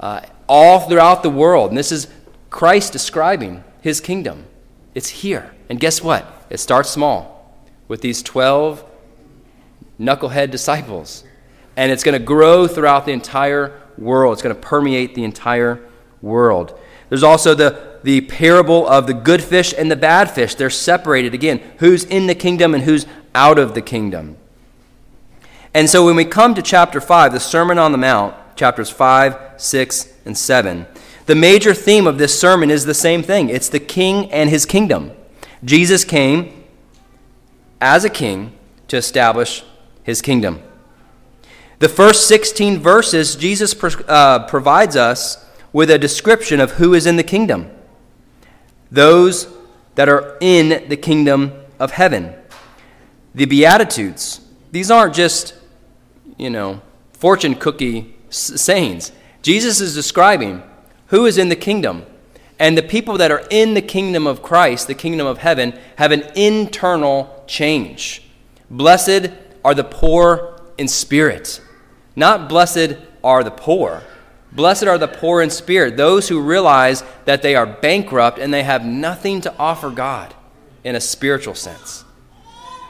uh, 0.00 0.20
all 0.48 0.80
throughout 0.80 1.22
the 1.22 1.30
world. 1.30 1.70
And 1.70 1.76
this 1.76 1.90
is 1.92 2.06
Christ 2.48 2.92
describing 2.92 3.64
his 3.82 4.00
kingdom. 4.00 4.46
It's 4.94 5.08
here. 5.08 5.52
And 5.68 5.80
guess 5.80 6.00
what? 6.00 6.46
It 6.48 6.58
starts 6.58 6.90
small 6.90 7.54
with 7.88 8.00
these 8.00 8.22
12 8.22 8.84
knucklehead 10.00 10.52
disciples. 10.52 11.24
And 11.76 11.90
it's 11.90 12.04
going 12.04 12.18
to 12.18 12.24
grow 12.24 12.68
throughout 12.68 13.04
the 13.04 13.12
entire 13.12 13.80
world, 13.98 14.34
it's 14.34 14.42
going 14.42 14.54
to 14.54 14.60
permeate 14.60 15.14
the 15.14 15.24
entire 15.24 15.80
world. 16.22 16.78
There's 17.08 17.22
also 17.22 17.54
the, 17.54 17.98
the 18.04 18.20
parable 18.22 18.86
of 18.86 19.06
the 19.06 19.14
good 19.14 19.42
fish 19.42 19.74
and 19.76 19.90
the 19.90 19.96
bad 19.96 20.30
fish. 20.30 20.54
They're 20.54 20.70
separated 20.70 21.34
again. 21.34 21.60
Who's 21.78 22.04
in 22.04 22.26
the 22.26 22.34
kingdom 22.34 22.74
and 22.74 22.84
who's 22.84 23.06
out 23.34 23.58
of 23.58 23.74
the 23.74 23.82
kingdom. 23.82 24.36
And 25.76 25.90
so 25.90 26.06
when 26.06 26.16
we 26.16 26.24
come 26.24 26.54
to 26.54 26.62
chapter 26.62 27.02
5, 27.02 27.34
the 27.34 27.38
Sermon 27.38 27.78
on 27.78 27.92
the 27.92 27.98
Mount, 27.98 28.34
chapters 28.56 28.88
5, 28.88 29.60
6, 29.60 30.14
and 30.24 30.38
7, 30.38 30.86
the 31.26 31.34
major 31.34 31.74
theme 31.74 32.06
of 32.06 32.16
this 32.16 32.40
sermon 32.40 32.70
is 32.70 32.86
the 32.86 32.94
same 32.94 33.22
thing 33.22 33.50
it's 33.50 33.68
the 33.68 33.78
king 33.78 34.32
and 34.32 34.48
his 34.48 34.64
kingdom. 34.64 35.12
Jesus 35.62 36.02
came 36.02 36.64
as 37.78 38.06
a 38.06 38.08
king 38.08 38.54
to 38.88 38.96
establish 38.96 39.64
his 40.02 40.22
kingdom. 40.22 40.62
The 41.80 41.90
first 41.90 42.26
16 42.26 42.78
verses, 42.78 43.36
Jesus 43.36 43.76
uh, 44.08 44.46
provides 44.46 44.96
us 44.96 45.44
with 45.74 45.90
a 45.90 45.98
description 45.98 46.58
of 46.58 46.70
who 46.72 46.94
is 46.94 47.04
in 47.04 47.16
the 47.16 47.22
kingdom 47.22 47.70
those 48.90 49.46
that 49.94 50.08
are 50.08 50.38
in 50.40 50.88
the 50.88 50.96
kingdom 50.96 51.52
of 51.78 51.90
heaven. 51.90 52.32
The 53.34 53.44
Beatitudes, 53.44 54.40
these 54.72 54.90
aren't 54.90 55.14
just, 55.14 55.55
you 56.36 56.50
know, 56.50 56.80
fortune 57.12 57.54
cookie 57.54 58.16
sayings. 58.30 59.12
Jesus 59.42 59.80
is 59.80 59.94
describing 59.94 60.62
who 61.08 61.26
is 61.26 61.38
in 61.38 61.48
the 61.48 61.56
kingdom. 61.56 62.04
And 62.58 62.76
the 62.76 62.82
people 62.82 63.18
that 63.18 63.30
are 63.30 63.44
in 63.50 63.74
the 63.74 63.82
kingdom 63.82 64.26
of 64.26 64.42
Christ, 64.42 64.86
the 64.86 64.94
kingdom 64.94 65.26
of 65.26 65.38
heaven, 65.38 65.78
have 65.96 66.10
an 66.10 66.22
internal 66.34 67.44
change. 67.46 68.22
Blessed 68.70 69.30
are 69.64 69.74
the 69.74 69.84
poor 69.84 70.60
in 70.78 70.88
spirit. 70.88 71.60
Not 72.14 72.48
blessed 72.48 72.96
are 73.22 73.44
the 73.44 73.50
poor, 73.50 74.02
Blessed 74.56 74.84
are 74.84 74.96
the 74.96 75.06
poor 75.06 75.42
in 75.42 75.50
spirit, 75.50 75.98
those 75.98 76.30
who 76.30 76.40
realize 76.40 77.04
that 77.26 77.42
they 77.42 77.54
are 77.54 77.66
bankrupt 77.66 78.38
and 78.38 78.52
they 78.52 78.62
have 78.62 78.86
nothing 78.86 79.42
to 79.42 79.54
offer 79.58 79.90
God 79.90 80.34
in 80.82 80.96
a 80.96 81.00
spiritual 81.00 81.54
sense. 81.54 82.05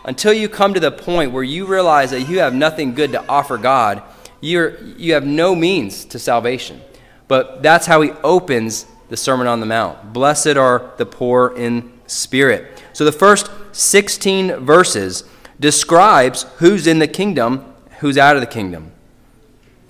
Until 0.07 0.33
you 0.33 0.49
come 0.49 0.73
to 0.73 0.81
the 0.81 0.93
point 0.93 1.33
where 1.33 1.43
you 1.43 1.67
realize 1.67 2.13
that 2.13 2.23
you 2.23 2.39
have 2.39 2.55
nothing 2.55 2.95
good 2.95 3.11
to 3.13 3.29
offer 3.29 3.59
God, 3.59 4.03
you're, 4.41 4.81
you 4.97 5.15
have 5.15 5.27
no 5.27 5.55
means 5.57 6.05
to 6.07 6.19
salvation. 6.21 6.81
But 7.27 7.61
that's 7.63 7.87
how 7.87 8.01
he 8.03 8.13
opens 8.23 8.87
the 9.09 9.17
Sermon 9.17 9.49
on 9.49 9.59
the 9.59 9.67
Mount. 9.67 10.13
Blessed 10.13 10.57
are 10.57 10.93
the 10.97 11.07
poor 11.07 11.53
in 11.57 11.93
spirit. 12.07 12.85
So 12.93 13.05
the 13.05 13.11
first 13.11 13.51
16 13.73 14.61
verses 14.61 15.25
describes 15.59 16.45
who's 16.59 16.87
in 16.87 17.01
the 17.01 17.09
kingdom, 17.09 17.75
who's 17.99 18.17
out 18.17 18.37
of 18.37 18.41
the 18.41 18.47
kingdom. 18.47 18.93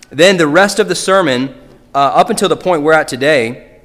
Then 0.09 0.39
the 0.39 0.47
rest 0.47 0.79
of 0.79 0.89
the 0.89 0.95
sermon 0.95 1.55
uh, 1.95 1.99
up 1.99 2.31
until 2.31 2.49
the 2.49 2.57
point 2.57 2.83
we're 2.83 2.95
at 2.95 3.09
today, 3.09 3.81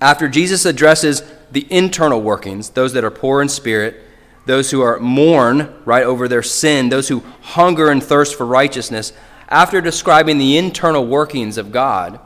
after 0.00 0.28
Jesus 0.28 0.64
addresses 0.64 1.22
the 1.52 1.66
internal 1.70 2.20
workings, 2.20 2.70
those 2.70 2.94
that 2.94 3.04
are 3.04 3.10
poor 3.10 3.42
in 3.42 3.48
spirit, 3.48 4.00
those 4.50 4.72
who 4.72 4.80
are 4.80 4.98
mourn, 4.98 5.72
right, 5.84 6.02
over 6.02 6.26
their 6.26 6.42
sin, 6.42 6.88
those 6.88 7.06
who 7.06 7.22
hunger 7.40 7.88
and 7.88 8.02
thirst 8.02 8.34
for 8.34 8.44
righteousness, 8.44 9.12
after 9.48 9.80
describing 9.80 10.38
the 10.38 10.58
internal 10.58 11.06
workings 11.06 11.56
of 11.56 11.70
God, 11.70 12.18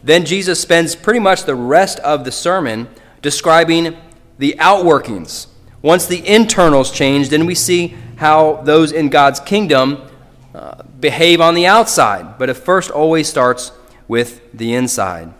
then 0.00 0.24
Jesus 0.24 0.60
spends 0.60 0.94
pretty 0.94 1.18
much 1.18 1.42
the 1.42 1.56
rest 1.56 1.98
of 1.98 2.24
the 2.24 2.30
sermon 2.30 2.88
describing 3.22 3.96
the 4.38 4.54
outworkings. 4.60 5.48
Once 5.82 6.06
the 6.06 6.24
internals 6.24 6.92
change, 6.92 7.28
then 7.28 7.44
we 7.44 7.56
see 7.56 7.96
how 8.18 8.62
those 8.62 8.92
in 8.92 9.08
God's 9.08 9.40
kingdom 9.40 10.00
uh, 10.54 10.84
behave 11.00 11.40
on 11.40 11.54
the 11.54 11.66
outside. 11.66 12.38
But 12.38 12.50
it 12.50 12.54
first 12.54 12.88
always 12.88 13.28
starts 13.28 13.72
with 14.06 14.52
the 14.52 14.74
inside. 14.74 15.34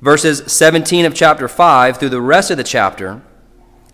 Verses 0.00 0.44
17 0.52 1.04
of 1.04 1.12
chapter 1.12 1.48
5 1.48 1.96
through 1.96 2.10
the 2.10 2.20
rest 2.20 2.52
of 2.52 2.56
the 2.56 2.62
chapter, 2.62 3.20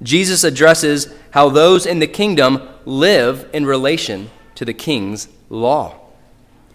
Jesus 0.02 0.45
addresses 0.45 1.12
how 1.30 1.50
those 1.50 1.87
in 1.87 1.99
the 1.99 2.07
kingdom 2.07 2.69
live 2.85 3.49
in 3.52 3.66
relation 3.66 4.30
to 4.54 4.64
the 4.64 4.75
king's 4.75 5.28
law. 5.49 5.99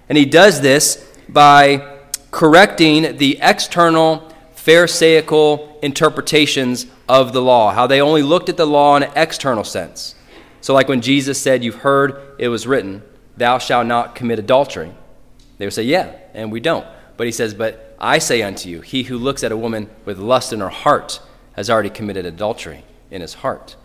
And 0.07 0.17
he 0.17 0.25
does 0.25 0.61
this 0.61 1.11
by 1.27 1.99
correcting 2.31 3.17
the 3.17 3.39
external 3.41 4.31
Pharisaical 4.55 5.77
interpretations 5.83 6.87
of 7.07 7.33
the 7.33 7.41
law, 7.41 7.71
how 7.71 7.85
they 7.85 8.01
only 8.01 8.23
looked 8.23 8.49
at 8.49 8.57
the 8.57 8.65
law 8.65 8.97
in 8.97 9.03
an 9.03 9.11
external 9.15 9.63
sense. 9.63 10.15
So, 10.59 10.73
like 10.73 10.89
when 10.89 11.01
Jesus 11.01 11.39
said, 11.39 11.63
You've 11.63 11.75
heard 11.75 12.35
it 12.39 12.47
was 12.47 12.65
written, 12.65 13.03
Thou 13.37 13.59
shalt 13.59 13.85
not 13.85 14.15
commit 14.15 14.39
adultery. 14.39 14.91
They 15.59 15.67
would 15.67 15.73
say, 15.73 15.83
Yeah, 15.83 16.15
and 16.33 16.51
we 16.51 16.59
don't. 16.59 16.87
But 17.15 17.27
he 17.27 17.31
says, 17.31 17.53
But 17.53 17.95
I 17.99 18.17
say 18.17 18.41
unto 18.41 18.67
you, 18.67 18.81
he 18.81 19.03
who 19.03 19.19
looks 19.19 19.43
at 19.43 19.51
a 19.51 19.57
woman 19.57 19.87
with 20.03 20.17
lust 20.17 20.51
in 20.51 20.61
her 20.61 20.69
heart 20.69 21.21
has 21.53 21.69
already 21.69 21.91
committed 21.91 22.25
adultery 22.25 22.83
in 23.11 23.21
his 23.21 23.35
heart. 23.35 23.75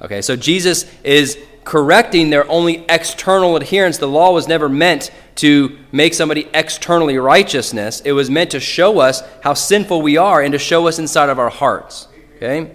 Okay, 0.00 0.22
so 0.22 0.36
Jesus 0.36 0.84
is 1.02 1.38
correcting 1.64 2.30
their 2.30 2.48
only 2.50 2.84
external 2.88 3.56
adherence. 3.56 3.98
The 3.98 4.08
law 4.08 4.32
was 4.32 4.46
never 4.46 4.68
meant 4.68 5.10
to 5.36 5.78
make 5.92 6.14
somebody 6.14 6.48
externally 6.52 7.16
righteousness. 7.16 8.00
It 8.00 8.12
was 8.12 8.30
meant 8.30 8.50
to 8.50 8.60
show 8.60 9.00
us 9.00 9.22
how 9.42 9.54
sinful 9.54 10.02
we 10.02 10.16
are 10.16 10.42
and 10.42 10.52
to 10.52 10.58
show 10.58 10.86
us 10.86 10.98
inside 10.98 11.30
of 11.30 11.38
our 11.38 11.48
hearts. 11.48 12.08
Okay? 12.36 12.72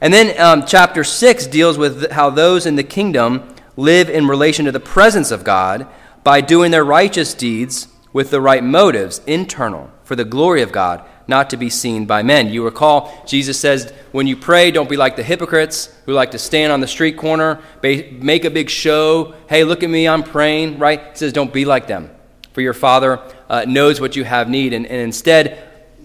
And 0.00 0.12
then 0.12 0.38
um, 0.40 0.64
chapter 0.66 1.04
6 1.04 1.46
deals 1.46 1.78
with 1.78 2.10
how 2.10 2.30
those 2.30 2.66
in 2.66 2.76
the 2.76 2.82
kingdom 2.82 3.54
live 3.76 4.10
in 4.10 4.26
relation 4.26 4.64
to 4.64 4.72
the 4.72 4.80
presence 4.80 5.30
of 5.30 5.44
God 5.44 5.86
by 6.24 6.40
doing 6.40 6.70
their 6.70 6.84
righteous 6.84 7.34
deeds 7.34 7.88
with 8.12 8.30
the 8.30 8.40
right 8.40 8.64
motives, 8.64 9.20
internal, 9.26 9.90
for 10.02 10.16
the 10.16 10.24
glory 10.24 10.62
of 10.62 10.72
God, 10.72 11.04
not 11.28 11.50
to 11.50 11.56
be 11.56 11.70
seen 11.70 12.06
by 12.06 12.22
men. 12.22 12.48
You 12.48 12.64
recall, 12.64 13.12
Jesus 13.26 13.58
says, 13.58 13.92
when 14.12 14.26
you 14.26 14.36
pray, 14.36 14.70
don't 14.70 14.88
be 14.88 14.96
like 14.96 15.16
the 15.16 15.22
hypocrites 15.22 15.92
who 16.06 16.12
like 16.12 16.30
to 16.32 16.38
stand 16.38 16.72
on 16.72 16.80
the 16.80 16.86
street 16.86 17.16
corner, 17.16 17.60
make 17.82 18.44
a 18.44 18.50
big 18.50 18.70
show. 18.70 19.34
Hey, 19.48 19.64
look 19.64 19.82
at 19.82 19.90
me, 19.90 20.06
I'm 20.06 20.22
praying, 20.22 20.78
right? 20.78 21.00
He 21.10 21.16
says, 21.16 21.32
don't 21.32 21.52
be 21.52 21.64
like 21.64 21.86
them. 21.86 22.10
for 22.52 22.60
your 22.62 22.74
Father 22.74 23.20
uh, 23.50 23.64
knows 23.66 24.00
what 24.00 24.16
you 24.16 24.24
have 24.24 24.48
need. 24.48 24.72
And, 24.72 24.86
and 24.86 25.00
instead, 25.00 25.62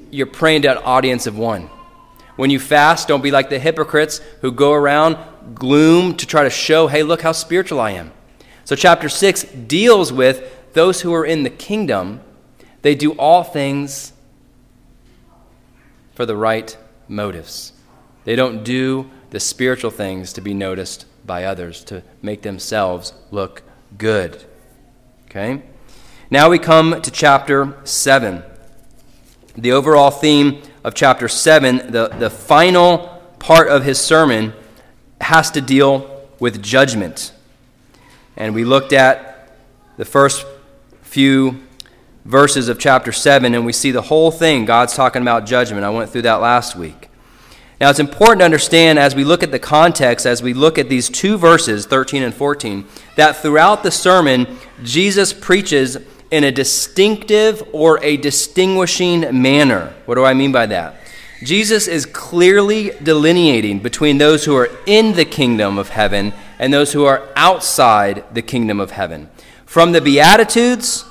you're 0.09 0.25
praying 0.25 0.63
to 0.63 0.71
an 0.71 0.77
audience 0.79 1.27
of 1.27 1.37
one. 1.37 1.69
When 2.35 2.49
you 2.49 2.59
fast, 2.59 3.07
don't 3.07 3.21
be 3.21 3.31
like 3.31 3.49
the 3.49 3.59
hypocrites 3.59 4.19
who 4.41 4.51
go 4.51 4.73
around 4.73 5.17
gloom 5.53 6.17
to 6.17 6.25
try 6.25 6.43
to 6.43 6.49
show, 6.49 6.87
hey, 6.87 7.03
look 7.03 7.21
how 7.21 7.31
spiritual 7.31 7.79
I 7.79 7.91
am. 7.91 8.11
So, 8.65 8.75
chapter 8.75 9.09
6 9.09 9.43
deals 9.43 10.11
with 10.11 10.73
those 10.73 11.01
who 11.01 11.13
are 11.13 11.25
in 11.25 11.43
the 11.43 11.49
kingdom. 11.49 12.21
They 12.81 12.95
do 12.95 13.11
all 13.13 13.43
things 13.43 14.13
for 16.13 16.25
the 16.25 16.35
right 16.35 16.77
motives. 17.07 17.73
They 18.23 18.35
don't 18.35 18.63
do 18.63 19.09
the 19.31 19.39
spiritual 19.39 19.91
things 19.91 20.33
to 20.33 20.41
be 20.41 20.53
noticed 20.53 21.05
by 21.25 21.45
others, 21.45 21.83
to 21.85 22.03
make 22.21 22.41
themselves 22.41 23.13
look 23.31 23.63
good. 23.97 24.43
Okay? 25.25 25.61
Now 26.29 26.49
we 26.49 26.59
come 26.59 27.01
to 27.01 27.11
chapter 27.11 27.77
7. 27.83 28.43
The 29.55 29.71
overall 29.71 30.11
theme 30.11 30.61
of 30.83 30.93
chapter 30.93 31.27
7, 31.27 31.91
the, 31.91 32.07
the 32.07 32.29
final 32.29 33.21
part 33.39 33.67
of 33.69 33.83
his 33.83 33.99
sermon, 33.99 34.53
has 35.19 35.51
to 35.51 35.61
deal 35.61 36.27
with 36.39 36.61
judgment. 36.61 37.33
And 38.35 38.55
we 38.55 38.63
looked 38.63 38.93
at 38.93 39.57
the 39.97 40.05
first 40.05 40.45
few 41.01 41.61
verses 42.25 42.69
of 42.69 42.79
chapter 42.79 43.11
7, 43.11 43.53
and 43.53 43.65
we 43.65 43.73
see 43.73 43.91
the 43.91 44.03
whole 44.03 44.31
thing. 44.31 44.65
God's 44.65 44.95
talking 44.95 45.21
about 45.21 45.45
judgment. 45.45 45.83
I 45.83 45.89
went 45.89 46.09
through 46.09 46.23
that 46.23 46.41
last 46.41 46.75
week. 46.75 47.09
Now, 47.79 47.89
it's 47.89 47.99
important 47.99 48.41
to 48.41 48.45
understand 48.45 48.99
as 48.99 49.15
we 49.15 49.23
look 49.23 49.41
at 49.41 49.51
the 49.51 49.57
context, 49.57 50.27
as 50.27 50.43
we 50.43 50.53
look 50.53 50.77
at 50.77 50.87
these 50.87 51.09
two 51.09 51.37
verses, 51.37 51.87
13 51.87 52.21
and 52.21 52.33
14, 52.33 52.85
that 53.15 53.37
throughout 53.37 53.81
the 53.81 53.89
sermon, 53.89 54.59
Jesus 54.83 55.33
preaches 55.33 55.97
in 56.29 56.43
a 56.43 56.51
distinctive 56.51 57.63
or 57.73 58.01
a 58.03 58.17
distinguishing 58.17 59.41
manner. 59.41 59.93
What 60.05 60.15
do 60.15 60.23
I 60.23 60.35
mean 60.35 60.51
by 60.51 60.67
that? 60.67 60.97
Jesus 61.43 61.87
is 61.87 62.05
clearly 62.05 62.91
delineating 63.01 63.79
between 63.79 64.19
those 64.19 64.45
who 64.45 64.55
are 64.55 64.69
in 64.85 65.13
the 65.13 65.25
kingdom 65.25 65.79
of 65.79 65.89
heaven 65.89 66.33
and 66.59 66.71
those 66.71 66.93
who 66.93 67.05
are 67.05 67.27
outside 67.35 68.23
the 68.31 68.43
kingdom 68.43 68.79
of 68.79 68.91
heaven. 68.91 69.27
From 69.65 69.91
the 69.91 70.01
Beatitudes 70.01 71.03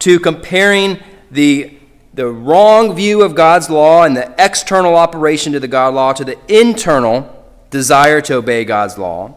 to 0.00 0.20
comparing 0.20 1.00
the, 1.30 1.76
the 2.12 2.26
wrong 2.26 2.94
view 2.94 3.22
of 3.22 3.34
God's 3.34 3.70
law 3.70 4.04
and 4.04 4.16
the 4.16 4.34
external 4.38 4.96
operation 4.96 5.52
to 5.52 5.60
the 5.60 5.68
God 5.68 5.94
law 5.94 6.12
to 6.12 6.24
the 6.24 6.38
internal 6.48 7.30
desire 7.70 8.20
to 8.22 8.34
obey 8.34 8.64
God's 8.64 8.98
law, 8.98 9.36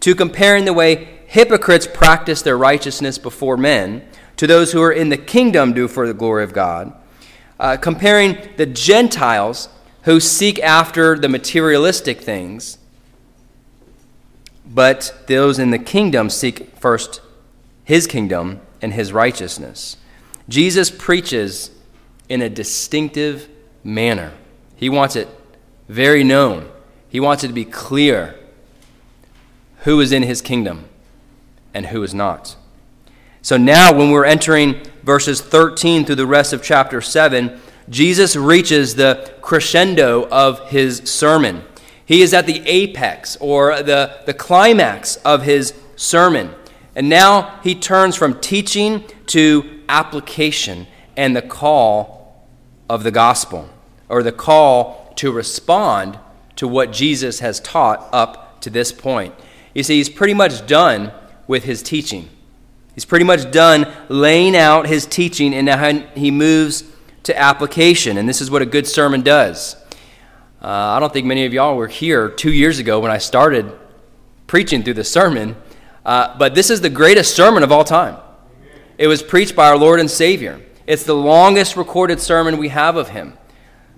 to 0.00 0.14
comparing 0.14 0.64
the 0.64 0.72
way 0.72 1.20
hypocrites 1.26 1.86
practice 1.86 2.42
their 2.42 2.58
righteousness 2.58 3.18
before 3.18 3.56
men 3.56 4.02
to 4.36 4.46
those 4.46 4.72
who 4.72 4.82
are 4.82 4.90
in 4.90 5.10
the 5.10 5.16
kingdom 5.16 5.72
do 5.72 5.86
for 5.86 6.06
the 6.06 6.14
glory 6.14 6.42
of 6.42 6.52
God, 6.52 6.92
uh, 7.60 7.76
comparing 7.76 8.38
the 8.56 8.66
Gentiles 8.66 9.68
who 10.02 10.18
seek 10.18 10.58
after 10.60 11.18
the 11.18 11.28
materialistic 11.28 12.20
things, 12.20 12.78
but 14.66 15.24
those 15.26 15.58
in 15.58 15.70
the 15.70 15.78
kingdom 15.78 16.30
seek 16.30 16.74
first 16.76 17.20
his 17.84 18.06
kingdom 18.06 18.60
and 18.82 18.92
his 18.92 19.12
righteousness. 19.12 19.96
Jesus 20.48 20.90
preaches 20.90 21.70
in 22.28 22.42
a 22.42 22.48
distinctive 22.48 23.48
manner. 23.84 24.32
He 24.76 24.88
wants 24.88 25.16
it 25.16 25.28
very 25.88 26.24
known. 26.24 26.70
He 27.08 27.20
wants 27.20 27.44
it 27.44 27.48
to 27.48 27.52
be 27.52 27.64
clear 27.64 28.36
who 29.80 30.00
is 30.00 30.12
in 30.12 30.22
his 30.22 30.40
kingdom 30.40 30.84
and 31.74 31.86
who 31.86 32.02
is 32.02 32.14
not. 32.14 32.56
So 33.42 33.56
now, 33.56 33.92
when 33.92 34.10
we're 34.10 34.26
entering 34.26 34.82
verses 35.02 35.40
13 35.40 36.04
through 36.04 36.16
the 36.16 36.26
rest 36.26 36.52
of 36.52 36.62
chapter 36.62 37.00
7, 37.00 37.58
Jesus 37.88 38.36
reaches 38.36 38.94
the 38.94 39.32
crescendo 39.40 40.28
of 40.28 40.68
his 40.68 40.98
sermon. 41.10 41.64
He 42.04 42.22
is 42.22 42.34
at 42.34 42.46
the 42.46 42.62
apex 42.66 43.36
or 43.40 43.82
the, 43.82 44.20
the 44.26 44.34
climax 44.34 45.16
of 45.16 45.42
his 45.42 45.74
sermon. 45.96 46.54
And 47.00 47.08
now 47.08 47.58
he 47.62 47.74
turns 47.74 48.14
from 48.14 48.40
teaching 48.40 49.04
to 49.28 49.80
application 49.88 50.86
and 51.16 51.34
the 51.34 51.40
call 51.40 52.46
of 52.90 53.04
the 53.04 53.10
gospel, 53.10 53.70
or 54.10 54.22
the 54.22 54.32
call 54.32 55.10
to 55.16 55.32
respond 55.32 56.18
to 56.56 56.68
what 56.68 56.92
Jesus 56.92 57.40
has 57.40 57.58
taught 57.60 58.06
up 58.12 58.60
to 58.60 58.68
this 58.68 58.92
point. 58.92 59.34
You 59.74 59.82
see, 59.82 59.96
he's 59.96 60.10
pretty 60.10 60.34
much 60.34 60.66
done 60.66 61.10
with 61.46 61.64
his 61.64 61.82
teaching. 61.82 62.28
He's 62.94 63.06
pretty 63.06 63.24
much 63.24 63.50
done 63.50 63.90
laying 64.10 64.54
out 64.54 64.86
his 64.86 65.06
teaching, 65.06 65.54
and 65.54 65.64
now 65.64 65.92
he 66.14 66.30
moves 66.30 66.84
to 67.22 67.34
application. 67.34 68.18
And 68.18 68.28
this 68.28 68.42
is 68.42 68.50
what 68.50 68.60
a 68.60 68.66
good 68.66 68.86
sermon 68.86 69.22
does. 69.22 69.74
Uh, 70.60 70.66
I 70.68 71.00
don't 71.00 71.14
think 71.14 71.26
many 71.26 71.46
of 71.46 71.54
y'all 71.54 71.76
were 71.76 71.88
here 71.88 72.28
two 72.28 72.52
years 72.52 72.78
ago 72.78 73.00
when 73.00 73.10
I 73.10 73.16
started 73.16 73.72
preaching 74.46 74.82
through 74.82 74.94
the 75.00 75.04
sermon, 75.04 75.56
uh, 76.04 76.36
but 76.38 76.54
this 76.54 76.70
is 76.70 76.80
the 76.80 76.90
greatest 76.90 77.34
sermon 77.34 77.62
of 77.62 77.72
all 77.72 77.84
time. 77.84 78.16
It 78.98 79.06
was 79.06 79.22
preached 79.22 79.56
by 79.56 79.68
our 79.68 79.76
Lord 79.76 80.00
and 80.00 80.10
Savior. 80.10 80.60
It's 80.86 81.04
the 81.04 81.14
longest 81.14 81.76
recorded 81.76 82.20
sermon 82.20 82.58
we 82.58 82.68
have 82.68 82.96
of 82.96 83.10
him. 83.10 83.34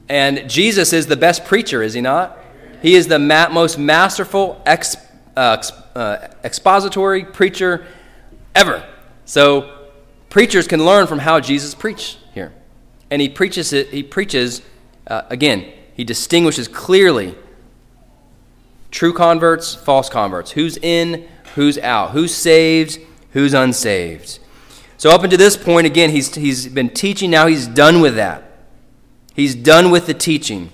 And 0.08 0.48
Jesus 0.48 0.92
is 0.92 1.06
the 1.06 1.16
best 1.16 1.44
preacher, 1.44 1.82
is 1.82 1.94
he 1.94 2.00
not? 2.00 2.38
He 2.82 2.94
is 2.94 3.06
the 3.06 3.18
ma- 3.18 3.48
most 3.48 3.78
masterful 3.78 4.60
ex- 4.66 4.96
uh, 5.36 5.62
uh 5.94 6.28
expository 6.44 7.24
preacher 7.24 7.86
ever. 8.54 8.86
So 9.24 9.88
preachers 10.28 10.66
can 10.66 10.84
learn 10.84 11.06
from 11.06 11.20
how 11.20 11.40
Jesus 11.40 11.74
preached 11.74 12.18
here. 12.34 12.52
And 13.10 13.22
he 13.22 13.28
preaches 13.28 13.72
it, 13.72 13.88
he 13.88 14.02
preaches, 14.02 14.62
uh, 15.06 15.22
again, 15.30 15.72
he 15.94 16.04
distinguishes 16.04 16.68
clearly 16.68 17.34
true 18.90 19.12
converts, 19.12 19.74
false 19.74 20.08
converts. 20.08 20.52
Who's 20.52 20.76
in, 20.78 21.28
who's 21.54 21.78
out, 21.78 22.10
who's 22.10 22.34
saved, 22.34 22.98
who's 23.32 23.54
unsaved. 23.54 24.38
So, 24.96 25.10
up 25.10 25.24
until 25.24 25.38
this 25.38 25.56
point, 25.56 25.86
again, 25.86 26.10
he's, 26.10 26.34
he's 26.34 26.68
been 26.68 26.90
teaching. 26.90 27.30
Now 27.30 27.46
he's 27.46 27.66
done 27.66 28.00
with 28.00 28.14
that. 28.16 28.44
He's 29.34 29.54
done 29.54 29.90
with 29.90 30.06
the 30.06 30.14
teaching. 30.14 30.70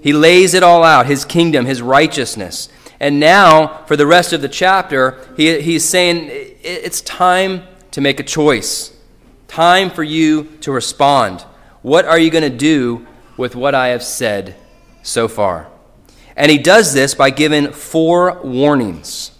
He 0.00 0.12
lays 0.12 0.54
it 0.54 0.62
all 0.62 0.82
out 0.82 1.06
his 1.06 1.24
kingdom, 1.24 1.66
his 1.66 1.82
righteousness. 1.82 2.68
And 2.98 3.18
now, 3.18 3.84
for 3.86 3.96
the 3.96 4.06
rest 4.06 4.32
of 4.32 4.42
the 4.42 4.48
chapter, 4.48 5.18
he, 5.36 5.60
he's 5.60 5.84
saying 5.84 6.28
it's 6.30 7.00
time 7.00 7.64
to 7.90 8.00
make 8.00 8.20
a 8.20 8.24
choice, 8.24 8.96
time 9.48 9.90
for 9.90 10.02
you 10.02 10.44
to 10.60 10.72
respond. 10.72 11.42
What 11.82 12.04
are 12.04 12.18
you 12.18 12.30
going 12.30 12.48
to 12.48 12.56
do 12.56 13.06
with 13.36 13.56
what 13.56 13.74
I 13.74 13.88
have 13.88 14.02
said 14.02 14.54
so 15.02 15.28
far? 15.28 15.68
And 16.36 16.50
he 16.50 16.58
does 16.58 16.94
this 16.94 17.14
by 17.14 17.30
giving 17.30 17.72
four 17.72 18.40
warnings, 18.42 19.32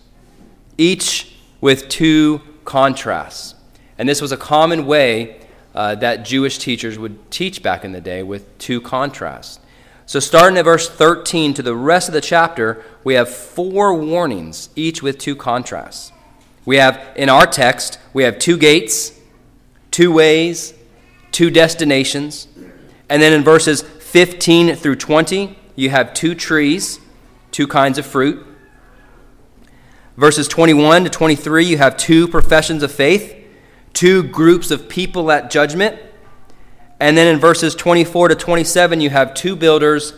each 0.83 1.35
with 1.61 1.89
two 1.89 2.41
contrasts. 2.65 3.55
And 3.97 4.09
this 4.09 4.21
was 4.21 4.33
a 4.33 4.37
common 4.37 4.87
way 4.87 5.41
uh, 5.75 5.95
that 5.97 6.25
Jewish 6.25 6.59
teachers 6.59 6.99
would 6.99 7.31
teach 7.31 7.63
back 7.63 7.85
in 7.85 7.93
the 7.93 8.01
day 8.01 8.23
with 8.23 8.59
two 8.59 8.81
contrasts. 8.81 9.61
So, 10.07 10.21
starting 10.21 10.59
at 10.59 10.65
verse 10.65 10.91
13 10.91 11.55
to 11.55 11.63
the 11.63 11.77
rest 11.77 12.09
of 12.09 12.13
the 12.13 12.21
chapter, 12.21 12.85
we 13.05 13.15
have 13.15 13.29
four 13.29 13.95
warnings, 13.95 14.69
each 14.75 15.03
with 15.03 15.17
two 15.17 15.37
contrasts. 15.37 16.13
We 16.65 16.77
have, 16.77 17.01
in 17.17 17.29
our 17.29 17.47
text, 17.47 17.99
we 18.13 18.25
have 18.25 18.39
two 18.39 18.59
gates, 18.59 19.19
two 19.91 20.13
ways, 20.13 20.75
two 21.31 21.51
destinations. 21.51 22.49
And 23.09 23.23
then 23.23 23.33
in 23.33 23.43
verses 23.43 23.83
15 23.83 24.75
through 24.77 24.97
20, 24.97 25.57
you 25.77 25.91
have 25.91 26.13
two 26.13 26.35
trees, 26.35 26.99
two 27.51 27.67
kinds 27.67 27.99
of 27.99 28.05
fruit. 28.05 28.47
Verses 30.17 30.47
21 30.47 31.05
to 31.05 31.11
23, 31.11 31.65
you 31.65 31.79
have 31.79 31.97
two 31.97 32.29
professions 32.29 32.83
of 32.83 32.93
faith, 32.93 33.35
two 33.93 34.23
groups 34.23 34.71
of 34.71 34.89
people 34.89 35.31
at 35.31 35.51
judgment. 35.51 35.99
And 37.01 37.17
then 37.17 37.27
in 37.27 37.41
verses 37.41 37.75
24 37.75 38.29
to 38.29 38.35
27, 38.35 39.01
you 39.01 39.11
have 39.11 39.35
two 39.35 39.57
builders 39.57 40.13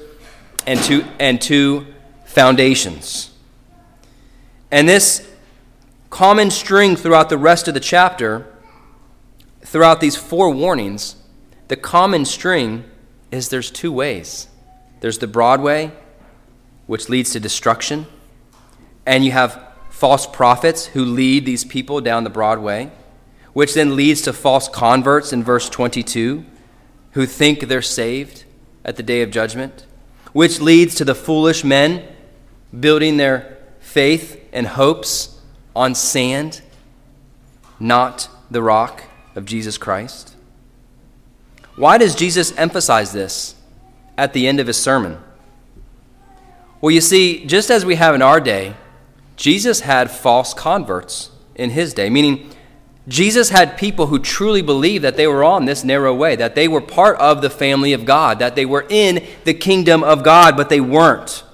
and 0.66 0.80
two, 0.80 1.04
and 1.18 1.40
two 1.40 1.86
foundations. 2.26 3.30
And 4.70 4.88
this 4.88 5.30
common 6.10 6.50
string 6.50 6.96
throughout 6.96 7.28
the 7.28 7.38
rest 7.38 7.68
of 7.68 7.74
the 7.74 7.80
chapter, 7.80 8.46
throughout 9.60 10.00
these 10.00 10.16
four 10.16 10.50
warnings, 10.50 11.16
the 11.68 11.76
common 11.76 12.24
string 12.24 12.84
is 13.30 13.48
there's 13.48 13.70
two 13.70 13.92
ways 13.92 14.48
there's 15.00 15.18
the 15.18 15.26
broad 15.26 15.60
way, 15.60 15.92
which 16.86 17.10
leads 17.10 17.32
to 17.32 17.40
destruction, 17.40 18.06
and 19.04 19.22
you 19.22 19.32
have 19.32 19.73
false 20.04 20.26
prophets 20.26 20.84
who 20.88 21.02
lead 21.02 21.46
these 21.46 21.64
people 21.64 21.98
down 21.98 22.24
the 22.24 22.28
broad 22.28 22.58
way, 22.58 22.90
which 23.54 23.72
then 23.72 23.96
leads 23.96 24.20
to 24.20 24.34
false 24.34 24.68
converts 24.68 25.32
in 25.32 25.42
verse 25.42 25.66
22 25.70 26.44
who 27.12 27.24
think 27.24 27.60
they're 27.60 27.80
saved 27.80 28.44
at 28.84 28.96
the 28.96 29.02
day 29.02 29.22
of 29.22 29.30
judgment, 29.30 29.86
which 30.34 30.60
leads 30.60 30.94
to 30.94 31.06
the 31.06 31.14
foolish 31.14 31.64
men 31.64 32.06
building 32.78 33.16
their 33.16 33.56
faith 33.80 34.46
and 34.52 34.66
hopes 34.66 35.40
on 35.74 35.94
sand, 35.94 36.60
not 37.80 38.28
the 38.50 38.60
rock. 38.60 39.04
of 39.34 39.46
Jesus 39.46 39.78
Christ? 39.78 40.36
Why 41.76 41.96
does 41.96 42.14
Jesus 42.14 42.52
emphasize 42.58 43.12
this 43.12 43.54
at 44.18 44.34
the 44.34 44.46
end 44.46 44.60
of 44.60 44.66
his 44.66 44.76
sermon? 44.76 45.16
Well, 46.82 46.90
you 46.90 47.00
see, 47.00 47.46
just 47.46 47.70
as 47.70 47.86
we 47.86 47.94
have 47.94 48.14
in 48.14 48.20
our 48.20 48.38
day, 48.38 48.74
Jesus 49.36 49.80
had 49.80 50.10
false 50.10 50.54
converts 50.54 51.30
in 51.54 51.70
his 51.70 51.94
day, 51.94 52.10
meaning 52.10 52.50
Jesus 53.06 53.50
had 53.50 53.76
people 53.76 54.06
who 54.06 54.18
truly 54.18 54.62
believed 54.62 55.04
that 55.04 55.16
they 55.16 55.26
were 55.26 55.44
on 55.44 55.66
this 55.66 55.84
narrow 55.84 56.14
way, 56.14 56.36
that 56.36 56.54
they 56.54 56.68
were 56.68 56.80
part 56.80 57.18
of 57.18 57.42
the 57.42 57.50
family 57.50 57.92
of 57.92 58.04
God, 58.04 58.38
that 58.38 58.56
they 58.56 58.64
were 58.64 58.86
in 58.88 59.26
the 59.44 59.54
kingdom 59.54 60.02
of 60.02 60.24
God, 60.24 60.56
but 60.56 60.68
they 60.68 60.80
weren't. 60.80 61.44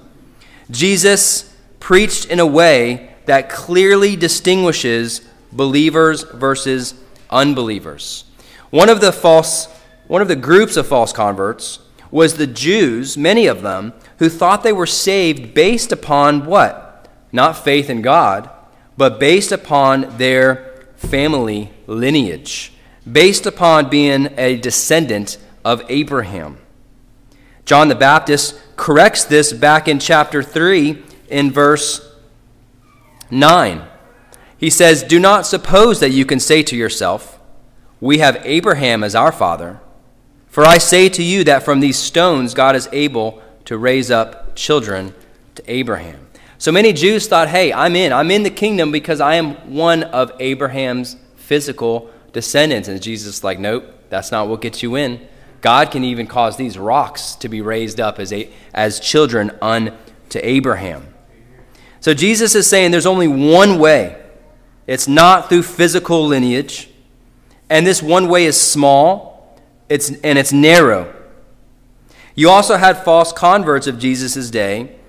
Jesus 0.70 1.54
preached 1.80 2.26
in 2.26 2.38
a 2.38 2.46
way 2.46 3.14
that 3.26 3.48
clearly 3.48 4.14
distinguishes 4.14 5.22
believers 5.52 6.22
versus 6.22 6.94
unbelievers. 7.30 8.24
One 8.70 8.88
of 8.88 9.00
the 9.00 9.12
false 9.12 9.68
one 10.06 10.22
of 10.22 10.26
the 10.26 10.34
groups 10.34 10.76
of 10.76 10.88
false 10.88 11.12
converts 11.12 11.78
was 12.10 12.34
the 12.34 12.46
Jews, 12.48 13.16
many 13.16 13.46
of 13.46 13.62
them, 13.62 13.92
who 14.18 14.28
thought 14.28 14.64
they 14.64 14.72
were 14.72 14.84
saved 14.84 15.54
based 15.54 15.92
upon 15.92 16.46
what? 16.46 16.89
Not 17.32 17.56
faith 17.56 17.88
in 17.88 18.02
God, 18.02 18.50
but 18.96 19.20
based 19.20 19.52
upon 19.52 20.16
their 20.18 20.84
family 20.96 21.70
lineage, 21.86 22.72
based 23.10 23.46
upon 23.46 23.88
being 23.88 24.28
a 24.36 24.56
descendant 24.56 25.38
of 25.64 25.82
Abraham. 25.88 26.58
John 27.64 27.88
the 27.88 27.94
Baptist 27.94 28.60
corrects 28.76 29.24
this 29.24 29.52
back 29.52 29.86
in 29.86 29.98
chapter 29.98 30.42
3 30.42 31.02
in 31.28 31.52
verse 31.52 32.14
9. 33.30 33.82
He 34.58 34.70
says, 34.70 35.02
Do 35.02 35.18
not 35.18 35.46
suppose 35.46 36.00
that 36.00 36.10
you 36.10 36.26
can 36.26 36.40
say 36.40 36.62
to 36.64 36.76
yourself, 36.76 37.38
We 38.00 38.18
have 38.18 38.42
Abraham 38.44 39.04
as 39.04 39.14
our 39.14 39.32
father. 39.32 39.80
For 40.48 40.66
I 40.66 40.78
say 40.78 41.08
to 41.10 41.22
you 41.22 41.44
that 41.44 41.62
from 41.62 41.80
these 41.80 41.96
stones 41.96 42.54
God 42.54 42.74
is 42.74 42.88
able 42.92 43.40
to 43.66 43.78
raise 43.78 44.10
up 44.10 44.56
children 44.56 45.14
to 45.54 45.62
Abraham. 45.66 46.26
So 46.60 46.70
many 46.70 46.92
Jews 46.92 47.26
thought, 47.26 47.48
hey, 47.48 47.72
I'm 47.72 47.96
in. 47.96 48.12
I'm 48.12 48.30
in 48.30 48.42
the 48.42 48.50
kingdom 48.50 48.92
because 48.92 49.18
I 49.18 49.36
am 49.36 49.54
one 49.74 50.02
of 50.02 50.30
Abraham's 50.40 51.16
physical 51.36 52.10
descendants. 52.34 52.86
And 52.86 53.00
Jesus 53.00 53.38
is 53.38 53.44
like, 53.44 53.58
nope, 53.58 53.86
that's 54.10 54.30
not 54.30 54.46
what 54.46 54.60
gets 54.60 54.82
you 54.82 54.94
in. 54.94 55.26
God 55.62 55.90
can 55.90 56.04
even 56.04 56.26
cause 56.26 56.58
these 56.58 56.76
rocks 56.76 57.34
to 57.36 57.48
be 57.48 57.62
raised 57.62 57.98
up 57.98 58.18
as, 58.18 58.30
a, 58.30 58.50
as 58.74 59.00
children 59.00 59.52
unto 59.62 59.94
Abraham. 60.34 61.14
So 62.00 62.12
Jesus 62.12 62.54
is 62.54 62.66
saying 62.66 62.90
there's 62.90 63.06
only 63.06 63.26
one 63.26 63.78
way. 63.78 64.22
It's 64.86 65.08
not 65.08 65.48
through 65.48 65.62
physical 65.62 66.26
lineage. 66.26 66.90
And 67.70 67.86
this 67.86 68.02
one 68.02 68.28
way 68.28 68.44
is 68.44 68.60
small 68.60 69.56
it's, 69.88 70.10
and 70.10 70.38
it's 70.38 70.52
narrow. 70.52 71.10
You 72.34 72.50
also 72.50 72.76
had 72.76 73.02
false 73.02 73.32
converts 73.32 73.86
of 73.86 73.98
Jesus' 73.98 74.50
day 74.50 74.99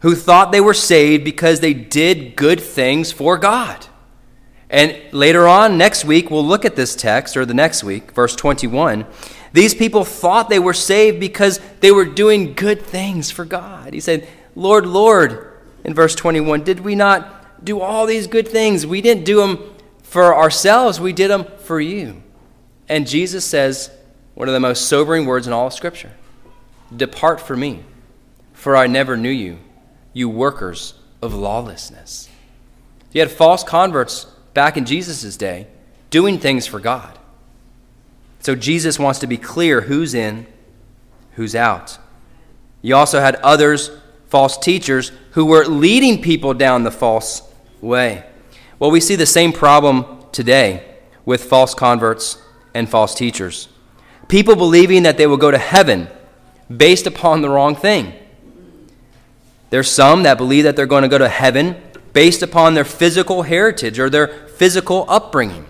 who 0.00 0.14
thought 0.14 0.52
they 0.52 0.60
were 0.60 0.74
saved 0.74 1.24
because 1.24 1.60
they 1.60 1.74
did 1.74 2.36
good 2.36 2.60
things 2.60 3.12
for 3.12 3.36
God. 3.38 3.86
And 4.68 4.96
later 5.12 5.48
on, 5.48 5.76
next 5.76 6.04
week, 6.04 6.30
we'll 6.30 6.46
look 6.46 6.64
at 6.64 6.76
this 6.76 6.94
text, 6.94 7.36
or 7.36 7.44
the 7.44 7.54
next 7.54 7.82
week, 7.82 8.12
verse 8.12 8.36
21. 8.36 9.04
These 9.52 9.74
people 9.74 10.04
thought 10.04 10.48
they 10.48 10.60
were 10.60 10.74
saved 10.74 11.18
because 11.18 11.60
they 11.80 11.90
were 11.90 12.04
doing 12.04 12.54
good 12.54 12.82
things 12.82 13.30
for 13.30 13.44
God. 13.44 13.92
He 13.92 14.00
said, 14.00 14.28
Lord, 14.54 14.86
Lord, 14.86 15.58
in 15.84 15.92
verse 15.92 16.14
21, 16.14 16.62
did 16.62 16.80
we 16.80 16.94
not 16.94 17.64
do 17.64 17.80
all 17.80 18.06
these 18.06 18.26
good 18.26 18.46
things? 18.46 18.86
We 18.86 19.00
didn't 19.00 19.24
do 19.24 19.40
them 19.40 19.74
for 20.02 20.34
ourselves, 20.34 21.00
we 21.00 21.12
did 21.12 21.30
them 21.30 21.44
for 21.58 21.80
you. 21.80 22.22
And 22.88 23.06
Jesus 23.06 23.44
says, 23.44 23.90
one 24.34 24.48
of 24.48 24.54
the 24.54 24.60
most 24.60 24.88
sobering 24.88 25.26
words 25.26 25.46
in 25.46 25.52
all 25.52 25.66
of 25.66 25.72
Scripture 25.72 26.12
Depart 26.96 27.40
from 27.40 27.60
me, 27.60 27.84
for 28.52 28.76
I 28.76 28.86
never 28.86 29.16
knew 29.16 29.30
you 29.30 29.58
you 30.12 30.28
workers 30.28 30.94
of 31.22 31.34
lawlessness. 31.34 32.28
You 33.12 33.20
had 33.20 33.30
false 33.30 33.64
converts 33.64 34.24
back 34.54 34.76
in 34.76 34.84
Jesus' 34.84 35.36
day 35.36 35.66
doing 36.10 36.38
things 36.38 36.66
for 36.66 36.80
God. 36.80 37.18
So 38.40 38.54
Jesus 38.54 38.98
wants 38.98 39.18
to 39.20 39.26
be 39.26 39.36
clear 39.36 39.82
who's 39.82 40.14
in, 40.14 40.46
who's 41.32 41.54
out. 41.54 41.98
You 42.82 42.96
also 42.96 43.20
had 43.20 43.36
others, 43.36 43.90
false 44.28 44.56
teachers, 44.56 45.12
who 45.32 45.44
were 45.44 45.66
leading 45.66 46.22
people 46.22 46.54
down 46.54 46.82
the 46.82 46.90
false 46.90 47.42
way. 47.80 48.24
Well, 48.78 48.90
we 48.90 49.00
see 49.00 49.16
the 49.16 49.26
same 49.26 49.52
problem 49.52 50.24
today 50.32 50.96
with 51.24 51.44
false 51.44 51.74
converts 51.74 52.42
and 52.74 52.88
false 52.88 53.14
teachers. 53.14 53.68
People 54.28 54.56
believing 54.56 55.02
that 55.02 55.18
they 55.18 55.26
will 55.26 55.36
go 55.36 55.50
to 55.50 55.58
heaven 55.58 56.08
based 56.74 57.06
upon 57.06 57.42
the 57.42 57.50
wrong 57.50 57.74
thing. 57.74 58.14
There's 59.70 59.90
some 59.90 60.24
that 60.24 60.36
believe 60.36 60.64
that 60.64 60.76
they're 60.76 60.86
going 60.86 61.02
to 61.02 61.08
go 61.08 61.18
to 61.18 61.28
heaven 61.28 61.80
based 62.12 62.42
upon 62.42 62.74
their 62.74 62.84
physical 62.84 63.42
heritage 63.42 63.98
or 63.98 64.10
their 64.10 64.26
physical 64.26 65.06
upbringing. 65.08 65.66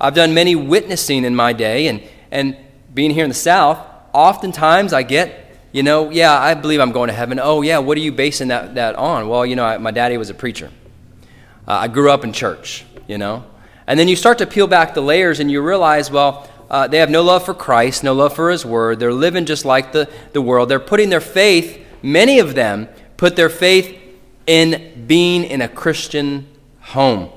I've 0.00 0.14
done 0.14 0.32
many 0.34 0.56
witnessing 0.56 1.24
in 1.24 1.36
my 1.36 1.52
day, 1.52 1.88
and, 1.88 2.02
and 2.30 2.56
being 2.94 3.10
here 3.10 3.24
in 3.24 3.30
the 3.30 3.34
South, 3.34 3.78
oftentimes 4.12 4.92
I 4.92 5.02
get, 5.02 5.58
you 5.72 5.82
know, 5.82 6.10
yeah, 6.10 6.38
I 6.38 6.54
believe 6.54 6.80
I'm 6.80 6.92
going 6.92 7.08
to 7.08 7.14
heaven. 7.14 7.40
Oh, 7.42 7.62
yeah, 7.62 7.78
what 7.78 7.96
are 7.96 8.00
you 8.00 8.12
basing 8.12 8.48
that, 8.48 8.74
that 8.76 8.94
on? 8.96 9.28
Well, 9.28 9.46
you 9.46 9.56
know, 9.56 9.64
I, 9.64 9.78
my 9.78 9.90
daddy 9.90 10.16
was 10.18 10.30
a 10.30 10.34
preacher. 10.34 10.70
Uh, 11.66 11.72
I 11.72 11.88
grew 11.88 12.10
up 12.10 12.24
in 12.24 12.32
church, 12.32 12.84
you 13.06 13.18
know. 13.18 13.44
And 13.86 13.98
then 13.98 14.08
you 14.08 14.16
start 14.16 14.38
to 14.38 14.46
peel 14.46 14.66
back 14.66 14.94
the 14.94 15.00
layers 15.00 15.40
and 15.40 15.50
you 15.50 15.62
realize, 15.62 16.10
well, 16.10 16.48
uh, 16.70 16.88
they 16.88 16.98
have 16.98 17.10
no 17.10 17.22
love 17.22 17.44
for 17.44 17.54
Christ, 17.54 18.04
no 18.04 18.12
love 18.12 18.34
for 18.34 18.50
His 18.50 18.64
Word. 18.64 18.98
They're 18.98 19.12
living 19.12 19.46
just 19.46 19.64
like 19.64 19.92
the, 19.92 20.08
the 20.32 20.40
world. 20.40 20.68
They're 20.68 20.80
putting 20.80 21.10
their 21.10 21.20
faith, 21.20 21.84
many 22.02 22.38
of 22.38 22.54
them, 22.54 22.88
put 23.22 23.36
their 23.36 23.48
faith 23.48 23.96
in 24.48 25.04
being 25.06 25.44
in 25.44 25.62
a 25.62 25.68
Christian 25.68 26.44
home. 26.80 27.30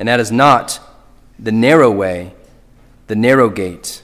And 0.00 0.08
that 0.08 0.18
is 0.18 0.32
not 0.32 0.80
the 1.38 1.52
narrow 1.52 1.92
way, 1.92 2.34
the 3.06 3.14
narrow 3.14 3.50
gate. 3.50 4.02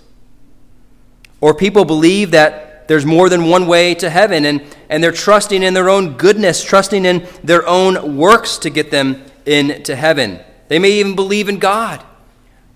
Or 1.41 1.55
people 1.55 1.85
believe 1.85 2.31
that 2.31 2.87
there's 2.87 3.05
more 3.05 3.29
than 3.29 3.49
one 3.49 3.67
way 3.67 3.97
to 3.97 4.09
heaven, 4.09 4.45
and, 4.45 4.63
and 4.89 5.03
they're 5.03 5.11
trusting 5.11 5.65
in 5.65 5.75
their 5.75 5.91
own 5.91 6.17
goodness, 6.17 6.63
trusting 6.63 7.05
in 7.05 7.27
their 7.43 7.67
own 7.67 8.17
works 8.17 8.57
to 8.59 8.71
get 8.71 8.93
them 8.93 9.25
into 9.45 9.97
heaven. 9.97 10.39
They 10.69 10.79
may 10.79 10.93
even 11.01 11.17
believe 11.17 11.49
in 11.49 11.59
God. 11.59 12.01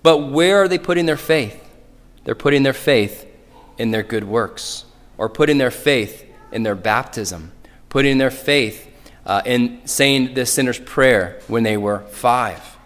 But 0.03 0.17
where 0.17 0.61
are 0.61 0.67
they 0.67 0.77
putting 0.77 1.05
their 1.05 1.15
faith? 1.15 1.65
They're 2.25 2.35
putting 2.35 2.63
their 2.63 2.73
faith 2.73 3.25
in 3.77 3.91
their 3.91 4.03
good 4.03 4.25
works, 4.25 4.83
or 5.17 5.29
putting 5.29 5.59
their 5.59 5.71
faith 5.71 6.25
in 6.51 6.63
their 6.63 6.75
baptism 6.75 7.53
putting 7.91 8.17
their 8.17 8.31
faith 8.31 8.89
uh, 9.25 9.41
in 9.45 9.81
saying 9.85 10.33
the 10.33 10.45
sinner's 10.45 10.79
prayer 10.79 11.39
when 11.47 11.61
they 11.61 11.77
were 11.77 11.99
five. 12.07 12.77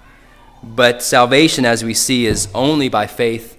But 0.62 1.04
salvation, 1.04 1.63
as 1.63 1.84
we 1.84 1.94
see, 1.94 2.26
is 2.26 2.50
only 2.54 2.89
by 2.89 3.06
faith, 3.06 3.58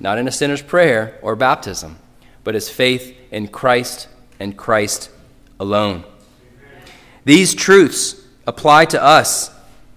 not 0.00 0.18
in 0.18 0.26
a 0.26 0.32
sinner's 0.32 0.62
prayer 0.62 1.18
or 1.22 1.36
baptism, 1.36 1.98
but 2.42 2.56
is 2.56 2.70
faith 2.70 3.14
in 3.30 3.48
Christ 3.48 4.08
and 4.40 4.56
Christ 4.56 5.10
alone. 5.60 6.04
These 7.24 7.54
truths 7.54 8.26
apply 8.46 8.86
to 8.86 9.02
us 9.02 9.50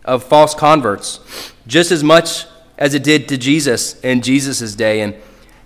of 0.04 0.24
false 0.24 0.54
converts 0.54 1.54
just 1.68 1.92
as 1.92 2.04
much 2.04 2.46
as 2.78 2.94
it 2.94 3.04
did 3.04 3.30
to 3.30 3.38
Jesus 3.38 3.98
in 4.02 4.22
Jesus' 4.22 4.76
day. 4.76 5.00
And 5.00 5.16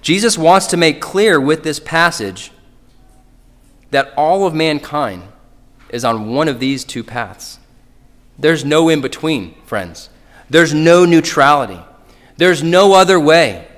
Jesus 0.04 0.38
wants 0.38 0.68
to 0.68 0.78
make 0.78 1.02
clear 1.02 1.42
with 1.42 1.64
this 1.64 1.80
passage 1.80 2.52
that 3.96 4.14
all 4.18 4.46
of 4.46 4.54
mankind 4.54 5.24
is 5.88 6.04
on 6.04 6.34
one 6.34 6.50
of 6.50 6.60
these 6.60 6.84
two 6.84 7.02
paths. 7.02 7.60
There's 8.38 8.66
no 8.66 8.90
in 8.90 9.00
between, 9.00 9.56
friends. 9.64 10.10
There's 10.50 10.74
no 10.74 11.06
neutrality. 11.06 11.80
There's 12.36 12.62
no 12.62 12.92
other 12.92 13.18
way. 13.18 13.70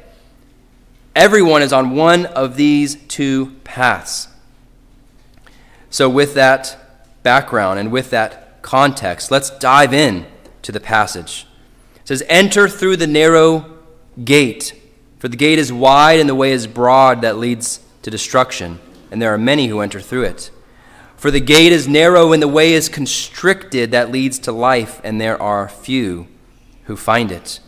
Everyone 1.15 1.62
is 1.62 1.71
on 1.71 1.95
one 1.95 2.25
of 2.25 2.56
these 2.56 2.95
two 2.95 3.58
paths. 3.63 4.27
So, 5.91 6.10
with 6.10 6.34
that 6.34 6.75
background 7.21 7.77
and 7.77 7.91
with 7.91 8.10
that 8.10 8.63
context, 8.63 9.30
let's 9.30 9.51
dive 9.51 9.93
in 9.93 10.25
to 10.63 10.71
the 10.71 10.80
passage. 10.80 11.45
It 11.97 12.08
says, 12.08 12.23
Enter 12.27 12.67
through 12.67 12.97
the 12.97 13.06
narrow 13.06 13.71
gate, 14.23 14.73
for 15.19 15.27
the 15.27 15.38
gate 15.38 15.60
is 15.60 15.71
wide 15.71 16.19
and 16.19 16.27
the 16.27 16.34
way 16.34 16.53
is 16.53 16.65
broad 16.65 17.21
that 17.21 17.38
leads 17.38 17.82
to 18.01 18.10
destruction 18.10 18.80
and 19.12 19.22
there 19.22 19.34
are 19.34 19.38
many 19.38 19.67
who 19.67 19.80
enter 19.80 20.00
through 20.00 20.24
it. 20.24 20.52
For 21.15 21.32
the 21.32 21.39
gate 21.39 21.72
is 21.72 21.88
narrow 21.88 22.32
and 22.32 22.41
the 22.41 22.48
way 22.48 22.74
is 22.74 22.89
constricted 22.89 23.91
that 23.91 24.12
leads 24.12 24.38
to 24.39 24.52
life, 24.52 25.02
and 25.04 25.20
there 25.20 25.41
are 25.41 25.67
few 25.67 26.28
who 26.84 26.96
find 26.96 27.32
it. 27.32 27.60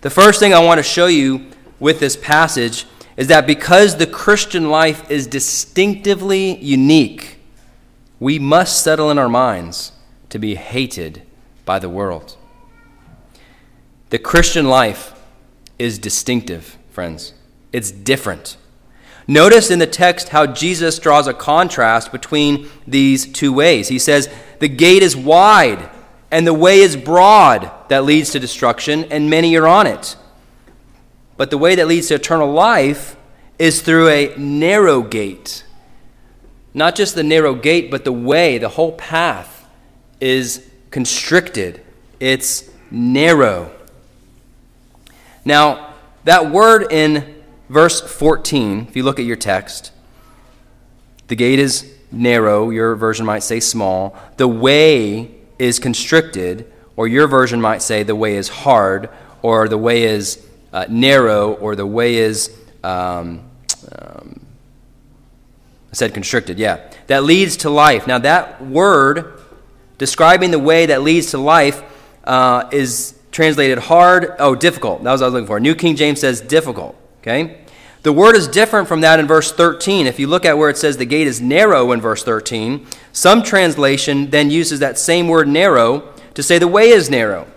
The 0.00 0.10
first 0.10 0.40
thing 0.40 0.52
I 0.52 0.64
want 0.64 0.78
to 0.78 0.82
show 0.82 1.06
you 1.06 1.46
with 1.78 2.00
this 2.00 2.16
passage 2.16 2.86
is 3.16 3.28
that 3.28 3.46
because 3.46 3.96
the 3.96 4.06
Christian 4.06 4.70
life 4.70 5.10
is 5.10 5.26
distinctively 5.26 6.56
unique, 6.58 7.38
we 8.18 8.38
must 8.38 8.82
settle 8.82 9.10
in 9.10 9.18
our 9.18 9.28
minds 9.28 9.92
to 10.30 10.38
be 10.38 10.54
hated 10.54 11.22
by 11.64 11.78
the 11.78 11.88
world. 11.88 12.36
The 14.10 14.18
Christian 14.18 14.68
life 14.68 15.12
is 15.78 15.98
distinctive, 15.98 16.78
friends. 16.90 17.34
It's 17.72 17.90
different. 17.90 18.56
Notice 19.28 19.70
in 19.70 19.78
the 19.78 19.86
text 19.86 20.28
how 20.28 20.46
Jesus 20.46 20.98
draws 20.98 21.26
a 21.26 21.34
contrast 21.34 22.12
between 22.12 22.68
these 22.86 23.26
two 23.26 23.52
ways. 23.52 23.88
He 23.88 23.98
says, 23.98 24.28
The 24.60 24.68
gate 24.68 25.02
is 25.02 25.16
wide 25.16 25.90
and 26.30 26.46
the 26.46 26.54
way 26.54 26.80
is 26.80 26.96
broad 26.96 27.70
that 27.88 28.04
leads 28.04 28.30
to 28.30 28.40
destruction, 28.40 29.04
and 29.04 29.30
many 29.30 29.56
are 29.56 29.66
on 29.66 29.86
it. 29.86 30.16
But 31.36 31.50
the 31.50 31.58
way 31.58 31.74
that 31.76 31.86
leads 31.86 32.08
to 32.08 32.14
eternal 32.14 32.50
life 32.50 33.16
is 33.58 33.80
through 33.80 34.08
a 34.08 34.34
narrow 34.36 35.02
gate. 35.02 35.64
Not 36.74 36.94
just 36.94 37.14
the 37.14 37.22
narrow 37.22 37.54
gate, 37.54 37.90
but 37.90 38.04
the 38.04 38.12
way, 38.12 38.58
the 38.58 38.68
whole 38.68 38.92
path 38.92 39.66
is 40.20 40.68
constricted, 40.90 41.82
it's 42.20 42.68
narrow. 42.90 43.70
Now, 45.44 45.94
that 46.24 46.50
word 46.50 46.90
in 46.92 47.35
verse 47.68 48.00
14, 48.00 48.86
if 48.88 48.96
you 48.96 49.02
look 49.02 49.18
at 49.18 49.24
your 49.24 49.36
text, 49.36 49.92
the 51.28 51.36
gate 51.36 51.58
is 51.58 51.92
narrow, 52.10 52.70
your 52.70 52.94
version 52.94 53.26
might 53.26 53.42
say 53.42 53.60
small. 53.60 54.16
The 54.36 54.48
way 54.48 55.30
is 55.58 55.78
constricted, 55.78 56.72
or 56.96 57.08
your 57.08 57.26
version 57.26 57.60
might 57.60 57.82
say 57.82 58.02
the 58.02 58.14
way 58.14 58.36
is 58.36 58.48
hard, 58.48 59.10
or 59.42 59.68
the 59.68 59.78
way 59.78 60.04
is 60.04 60.46
uh, 60.72 60.86
narrow, 60.88 61.54
or 61.54 61.76
the 61.76 61.86
way 61.86 62.16
is, 62.16 62.56
um, 62.84 63.42
um, 63.92 64.40
I 65.90 65.94
said 65.94 66.14
constricted, 66.14 66.58
yeah. 66.58 66.90
That 67.06 67.24
leads 67.24 67.58
to 67.58 67.70
life. 67.70 68.06
Now, 68.06 68.18
that 68.18 68.64
word 68.64 69.40
describing 69.98 70.50
the 70.50 70.58
way 70.58 70.86
that 70.86 71.02
leads 71.02 71.30
to 71.30 71.38
life 71.38 71.82
uh, 72.24 72.68
is 72.72 73.18
translated 73.30 73.78
hard. 73.78 74.34
Oh, 74.38 74.54
difficult. 74.54 75.02
That 75.04 75.12
was 75.12 75.20
what 75.20 75.26
I 75.26 75.28
was 75.28 75.34
looking 75.34 75.46
for. 75.46 75.60
New 75.60 75.74
King 75.74 75.96
James 75.96 76.20
says 76.20 76.40
difficult. 76.40 76.96
Okay? 77.26 77.58
The 78.02 78.12
word 78.12 78.36
is 78.36 78.46
different 78.46 78.86
from 78.86 79.00
that 79.00 79.18
in 79.18 79.26
verse 79.26 79.50
13. 79.50 80.06
If 80.06 80.20
you 80.20 80.28
look 80.28 80.44
at 80.44 80.56
where 80.56 80.70
it 80.70 80.78
says 80.78 80.96
the 80.96 81.04
gate 81.04 81.26
is 81.26 81.40
narrow 81.40 81.90
in 81.90 82.00
verse 82.00 82.22
13, 82.22 82.86
some 83.12 83.42
translation 83.42 84.30
then 84.30 84.48
uses 84.48 84.78
that 84.78 84.96
same 84.96 85.26
word 85.26 85.48
narrow 85.48 86.14
to 86.34 86.42
say 86.42 86.60
the 86.60 86.68
way 86.68 86.90
is 86.90 87.10
narrow. 87.10 87.48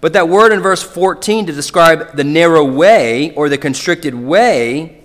But 0.00 0.14
that 0.14 0.30
word 0.30 0.52
in 0.52 0.60
verse 0.60 0.82
14 0.82 1.44
to 1.44 1.52
describe 1.52 2.16
the 2.16 2.24
narrow 2.24 2.64
way 2.64 3.34
or 3.34 3.50
the 3.50 3.58
constricted 3.58 4.14
way 4.14 5.04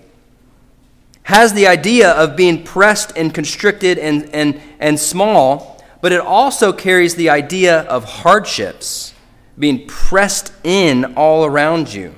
has 1.23 1.51
the 1.53 1.67
idea 1.67 2.11
of 2.11 2.37
being 2.37 2.63
pressed 2.63 3.11
and 3.17 3.33
constricted 3.33 3.97
and, 3.97 4.29
and, 4.33 4.61
and 4.79 4.97
small, 4.97 5.83
but 5.99 6.13
it 6.13 6.21
also 6.21 6.71
carries 6.71 7.15
the 7.15 7.29
idea 7.29 7.81
of 7.81 8.05
hardships, 8.05 9.13
being 9.59 9.85
pressed 9.87 10.53
in 10.63 11.13
all 11.15 11.43
around 11.43 11.93
you. 11.93 12.15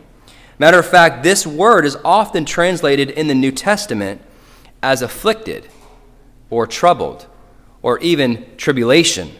Matter 0.57 0.79
of 0.79 0.85
fact, 0.85 1.23
this 1.23 1.45
word 1.45 1.85
is 1.85 1.97
often 2.05 2.45
translated 2.45 3.09
in 3.09 3.27
the 3.27 3.35
New 3.35 3.51
Testament 3.51 4.21
as 4.81 5.01
afflicted 5.01 5.67
or 6.49 6.65
troubled 6.65 7.27
or 7.81 7.99
even 7.99 8.45
tribulation. 8.57 9.31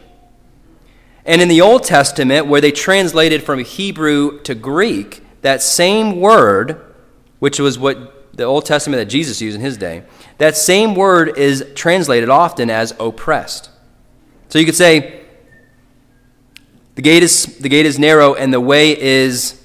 And 1.25 1.41
in 1.41 1.47
the 1.47 1.62
Old 1.62 1.84
Testament, 1.84 2.47
where 2.47 2.62
they 2.62 2.71
translated 2.71 3.43
from 3.43 3.60
Hebrew 3.60 4.41
to 4.41 4.54
Greek, 4.54 5.23
that 5.41 5.62
same 5.62 6.19
word, 6.19 6.93
which 7.39 7.60
was 7.60 7.80
what 7.80 8.36
the 8.36 8.43
Old 8.43 8.65
Testament 8.65 8.99
that 8.99 9.06
Jesus 9.06 9.41
used 9.41 9.56
in 9.56 9.62
his 9.62 9.78
day, 9.78 10.04
that 10.38 10.58
same 10.58 10.93
word 10.93 11.38
is 11.38 11.65
translated 11.73 12.30
often 12.30 12.69
as 12.69 12.93
oppressed. 12.99 13.69
So 14.49 14.60
you 14.60 14.65
could 14.65 14.75
say, 14.75 15.21
the 16.95 17.01
gate 17.01 17.23
is, 17.23 17.58
the 17.58 17.69
gate 17.69 17.86
is 17.86 17.97
narrow 17.97 18.36
and 18.36 18.54
the 18.54 18.62
way 18.62 18.99
is 18.99 19.62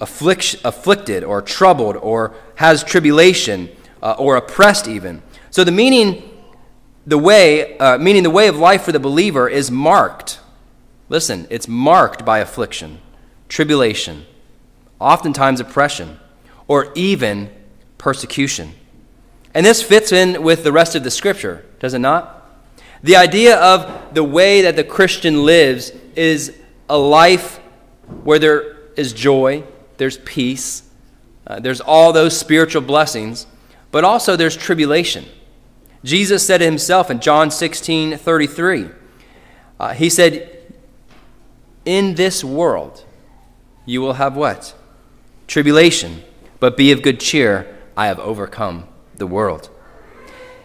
afflict, 0.00 0.56
afflicted 0.64 1.24
or 1.24 1.42
troubled 1.42 1.96
or 1.96 2.34
has 2.56 2.84
tribulation 2.84 3.70
uh, 4.02 4.14
or 4.18 4.36
oppressed 4.36 4.88
even. 4.88 5.22
So 5.50 5.64
the 5.64 5.72
meaning, 5.72 6.22
the 7.06 7.18
way, 7.18 7.78
uh, 7.78 7.98
meaning 7.98 8.22
the 8.22 8.30
way 8.30 8.48
of 8.48 8.56
life 8.56 8.82
for 8.82 8.92
the 8.92 9.00
believer 9.00 9.48
is 9.48 9.70
marked. 9.70 10.40
Listen, 11.08 11.46
it's 11.50 11.68
marked 11.68 12.24
by 12.24 12.40
affliction, 12.40 13.00
tribulation, 13.48 14.26
oftentimes 15.00 15.60
oppression, 15.60 16.18
or 16.68 16.92
even 16.94 17.50
persecution. 17.96 18.72
And 19.54 19.64
this 19.64 19.82
fits 19.82 20.12
in 20.12 20.42
with 20.42 20.64
the 20.64 20.72
rest 20.72 20.94
of 20.94 21.04
the 21.04 21.10
scripture, 21.10 21.64
does 21.78 21.94
it 21.94 22.00
not? 22.00 22.32
The 23.02 23.16
idea 23.16 23.56
of 23.56 24.14
the 24.14 24.24
way 24.24 24.62
that 24.62 24.76
the 24.76 24.84
Christian 24.84 25.44
lives 25.44 25.92
is 26.14 26.56
a 26.88 26.98
life 26.98 27.58
where 28.24 28.38
there 28.38 28.76
is 28.96 29.12
joy, 29.12 29.64
there's 29.98 30.18
peace, 30.18 30.82
uh, 31.46 31.60
there's 31.60 31.80
all 31.80 32.12
those 32.12 32.38
spiritual 32.38 32.82
blessings, 32.82 33.46
but 33.90 34.04
also 34.04 34.36
there's 34.36 34.56
tribulation. 34.56 35.24
Jesus 36.04 36.46
said 36.46 36.60
himself 36.60 37.10
in 37.10 37.20
John 37.20 37.50
16 37.50 38.16
33. 38.16 38.90
Uh, 39.78 39.94
he 39.94 40.08
said, 40.08 40.58
In 41.84 42.14
this 42.14 42.44
world 42.44 43.04
you 43.84 44.00
will 44.00 44.14
have 44.14 44.36
what? 44.36 44.74
Tribulation, 45.46 46.22
but 46.60 46.76
be 46.76 46.92
of 46.92 47.02
good 47.02 47.20
cheer. 47.20 47.72
I 47.96 48.08
have 48.08 48.18
overcome 48.18 48.86
the 49.16 49.26
world. 49.26 49.70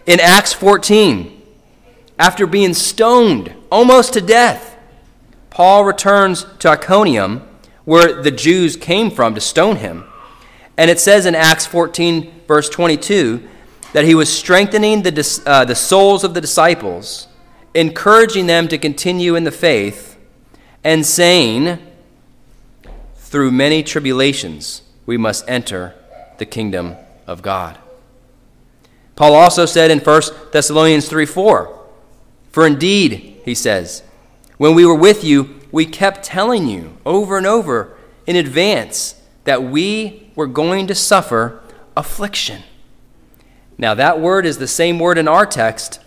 In 0.06 0.20
Acts 0.20 0.52
14, 0.52 1.40
after 2.18 2.46
being 2.46 2.74
stoned 2.74 3.54
almost 3.70 4.12
to 4.14 4.20
death, 4.20 4.76
Paul 5.50 5.84
returns 5.84 6.44
to 6.58 6.68
Iconium 6.68 7.48
where 7.84 8.22
the 8.22 8.30
Jews 8.30 8.76
came 8.76 9.10
from 9.10 9.34
to 9.34 9.40
stone 9.40 9.76
him. 9.76 10.04
And 10.76 10.90
it 10.90 11.00
says 11.00 11.26
in 11.26 11.34
Acts 11.34 11.66
14, 11.66 12.42
verse 12.46 12.68
22, 12.68 13.48
that 13.92 14.04
he 14.04 14.14
was 14.14 14.34
strengthening 14.34 15.02
the, 15.02 15.42
uh, 15.46 15.64
the 15.64 15.74
souls 15.74 16.24
of 16.24 16.34
the 16.34 16.40
disciples, 16.40 17.28
encouraging 17.74 18.46
them 18.46 18.68
to 18.68 18.78
continue 18.78 19.34
in 19.34 19.44
the 19.44 19.50
faith, 19.50 20.16
and 20.82 21.04
saying, 21.04 21.78
Through 23.16 23.50
many 23.50 23.82
tribulations 23.82 24.82
we 25.04 25.16
must 25.16 25.48
enter 25.48 25.94
the 26.38 26.46
kingdom 26.46 26.96
of 27.26 27.42
God. 27.42 27.78
Paul 29.14 29.34
also 29.34 29.66
said 29.66 29.90
in 29.90 29.98
1 29.98 30.22
Thessalonians 30.52 31.08
3 31.08 31.26
4, 31.26 31.78
For 32.50 32.66
indeed, 32.66 33.40
he 33.44 33.54
says, 33.54 34.02
when 34.56 34.74
we 34.74 34.86
were 34.86 34.94
with 34.94 35.24
you, 35.24 35.60
we 35.72 35.86
kept 35.86 36.22
telling 36.22 36.68
you 36.68 36.98
over 37.04 37.38
and 37.38 37.46
over 37.46 37.96
in 38.26 38.36
advance 38.36 39.20
that 39.44 39.64
we 39.64 40.30
were 40.36 40.46
going 40.46 40.86
to 40.86 40.94
suffer 40.94 41.60
affliction. 41.96 42.62
Now, 43.78 43.94
that 43.94 44.20
word 44.20 44.46
is 44.46 44.58
the 44.58 44.68
same 44.68 44.98
word 44.98 45.18
in 45.18 45.26
our 45.26 45.46
text. 45.46 45.98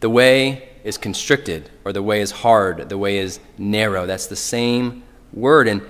The 0.00 0.10
way 0.10 0.68
is 0.84 0.98
constricted, 0.98 1.68
or 1.84 1.92
the 1.92 2.02
way 2.02 2.20
is 2.20 2.30
hard, 2.30 2.88
the 2.88 2.98
way 2.98 3.18
is 3.18 3.40
narrow. 3.58 4.06
That's 4.06 4.26
the 4.26 4.36
same 4.36 5.02
word. 5.32 5.66
And, 5.66 5.82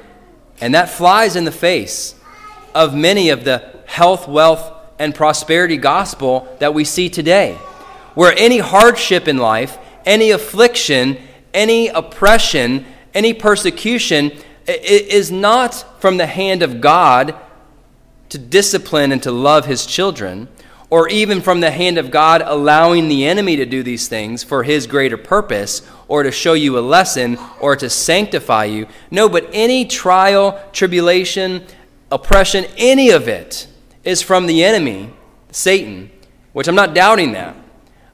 and 0.60 0.74
that 0.74 0.88
flies 0.88 1.36
in 1.36 1.44
the 1.44 1.52
face 1.52 2.14
of 2.74 2.94
many 2.94 3.28
of 3.28 3.44
the 3.44 3.82
health, 3.86 4.28
wealth, 4.28 4.72
and 4.98 5.14
prosperity 5.14 5.76
gospel 5.76 6.48
that 6.60 6.72
we 6.72 6.84
see 6.84 7.10
today, 7.10 7.54
where 8.14 8.34
any 8.38 8.58
hardship 8.58 9.28
in 9.28 9.36
life, 9.36 9.76
any 10.06 10.30
affliction, 10.30 11.18
any 11.56 11.88
oppression, 11.88 12.84
any 13.14 13.34
persecution 13.34 14.30
is 14.68 15.32
not 15.32 16.00
from 16.00 16.18
the 16.18 16.26
hand 16.26 16.62
of 16.62 16.80
God 16.80 17.34
to 18.28 18.38
discipline 18.38 19.10
and 19.10 19.22
to 19.22 19.32
love 19.32 19.66
his 19.66 19.86
children, 19.86 20.48
or 20.90 21.08
even 21.08 21.40
from 21.40 21.60
the 21.60 21.70
hand 21.70 21.98
of 21.98 22.10
God 22.10 22.42
allowing 22.44 23.08
the 23.08 23.24
enemy 23.26 23.56
to 23.56 23.66
do 23.66 23.82
these 23.82 24.06
things 24.06 24.44
for 24.44 24.62
his 24.62 24.86
greater 24.86 25.16
purpose, 25.16 25.82
or 26.08 26.22
to 26.22 26.30
show 26.30 26.52
you 26.52 26.78
a 26.78 26.80
lesson, 26.80 27.38
or 27.60 27.74
to 27.74 27.88
sanctify 27.90 28.66
you. 28.66 28.86
No, 29.10 29.28
but 29.28 29.48
any 29.52 29.84
trial, 29.84 30.62
tribulation, 30.72 31.64
oppression, 32.12 32.66
any 32.76 33.10
of 33.10 33.28
it 33.28 33.66
is 34.04 34.22
from 34.22 34.46
the 34.46 34.62
enemy, 34.62 35.10
Satan, 35.50 36.10
which 36.52 36.68
I'm 36.68 36.74
not 36.74 36.94
doubting 36.94 37.32
that. 37.32 37.56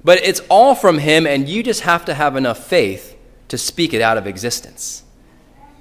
But 0.04 0.20
it's 0.24 0.40
all 0.48 0.74
from 0.74 0.98
him, 0.98 1.26
and 1.26 1.48
you 1.48 1.62
just 1.62 1.82
have 1.82 2.04
to 2.06 2.14
have 2.14 2.36
enough 2.36 2.66
faith 2.66 3.11
to 3.52 3.58
speak 3.58 3.92
it 3.92 4.00
out 4.00 4.16
of 4.16 4.26
existence. 4.26 5.02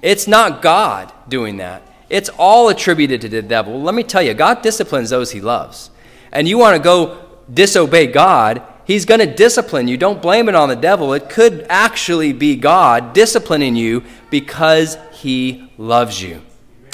It's 0.02 0.28
not 0.28 0.60
God 0.60 1.10
doing 1.26 1.56
that. 1.56 1.82
It's 2.10 2.28
all 2.36 2.68
attributed 2.68 3.22
to 3.22 3.30
the 3.30 3.40
devil. 3.40 3.80
Let 3.80 3.94
me 3.94 4.02
tell 4.02 4.20
you, 4.20 4.34
God 4.34 4.60
disciplines 4.60 5.08
those 5.08 5.30
he 5.30 5.40
loves. 5.40 5.90
And 6.32 6.46
you 6.46 6.58
want 6.58 6.76
to 6.76 6.82
go 6.82 7.24
disobey 7.50 8.08
God, 8.08 8.60
he's 8.84 9.06
going 9.06 9.20
to 9.20 9.34
discipline 9.34 9.88
you. 9.88 9.96
Don't 9.96 10.20
blame 10.20 10.50
it 10.50 10.54
on 10.54 10.68
the 10.68 10.76
devil. 10.76 11.14
It 11.14 11.30
could 11.30 11.64
actually 11.70 12.34
be 12.34 12.56
God 12.56 13.14
disciplining 13.14 13.74
you 13.74 14.04
because 14.28 14.98
he 15.12 15.72
loves 15.78 16.22
you. 16.22 16.42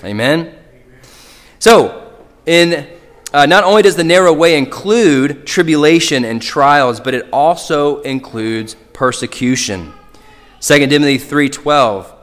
Amen? 0.04 0.54
So, 1.58 2.12
in 2.46 2.86
uh, 3.32 3.46
not 3.46 3.64
only 3.64 3.82
does 3.82 3.96
the 3.96 4.04
narrow 4.04 4.32
way 4.32 4.56
include 4.56 5.44
tribulation 5.44 6.24
and 6.24 6.40
trials, 6.40 7.00
but 7.00 7.14
it 7.14 7.28
also 7.32 8.00
includes 8.02 8.76
persecution. 8.92 9.92
2 10.60 10.86
Timothy 10.86 11.18
3:12 11.18 12.14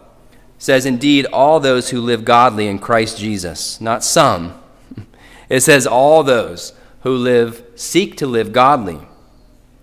says, 0.57 0.85
Indeed, 0.85 1.25
all 1.27 1.59
those 1.59 1.89
who 1.89 2.01
live 2.01 2.25
godly 2.25 2.67
in 2.67 2.79
Christ 2.79 3.17
Jesus, 3.17 3.79
not 3.79 4.03
some. 4.03 4.59
It 5.47 5.61
says, 5.61 5.85
all 5.85 6.23
those 6.23 6.73
who 7.01 7.15
live, 7.15 7.63
seek 7.75 8.17
to 8.17 8.25
live 8.25 8.51
godly, 8.51 8.97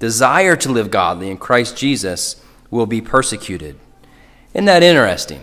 desire 0.01 0.57
to 0.57 0.73
live 0.73 0.91
godly 0.91 1.31
in 1.31 1.37
Christ 1.37 1.77
Jesus 1.77 2.45
will 2.69 2.87
be 2.87 3.01
persecuted. 3.01 3.79
Isn't 4.55 4.65
that 4.65 4.83
interesting? 4.83 5.41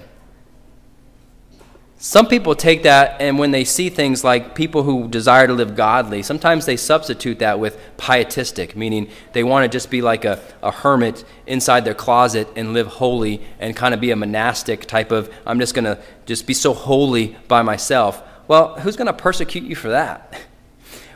Some 2.01 2.27
people 2.27 2.55
take 2.55 2.83
that, 2.83 3.19
and 3.19 3.37
when 3.37 3.51
they 3.51 3.65
see 3.65 3.89
things 3.89 4.23
like 4.23 4.55
people 4.55 4.83
who 4.83 5.09
desire 5.09 5.47
to 5.47 5.53
live 5.53 5.75
godly, 5.75 6.23
sometimes 6.23 6.65
they 6.65 6.77
substitute 6.77 7.39
that 7.39 7.59
with 7.59 7.77
pietistic, 7.97 8.73
meaning 8.73 9.09
they 9.33 9.43
want 9.43 9.65
to 9.65 9.77
just 9.77 9.89
be 9.89 10.01
like 10.01 10.23
a, 10.23 10.41
a 10.63 10.71
hermit 10.71 11.25
inside 11.45 11.83
their 11.83 11.93
closet 11.93 12.47
and 12.55 12.71
live 12.71 12.87
holy 12.87 13.41
and 13.59 13.75
kind 13.75 13.93
of 13.93 13.99
be 13.99 14.11
a 14.11 14.15
monastic 14.15 14.85
type 14.85 15.11
of, 15.11 15.29
I'm 15.45 15.59
just 15.59 15.75
going 15.75 15.83
to 15.83 15.99
just 16.25 16.47
be 16.47 16.53
so 16.53 16.73
holy 16.73 17.35
by 17.49 17.63
myself. 17.63 18.23
Well, 18.47 18.79
who's 18.79 18.95
going 18.95 19.07
to 19.07 19.13
persecute 19.13 19.65
you 19.65 19.75
for 19.75 19.89
that? 19.89 20.39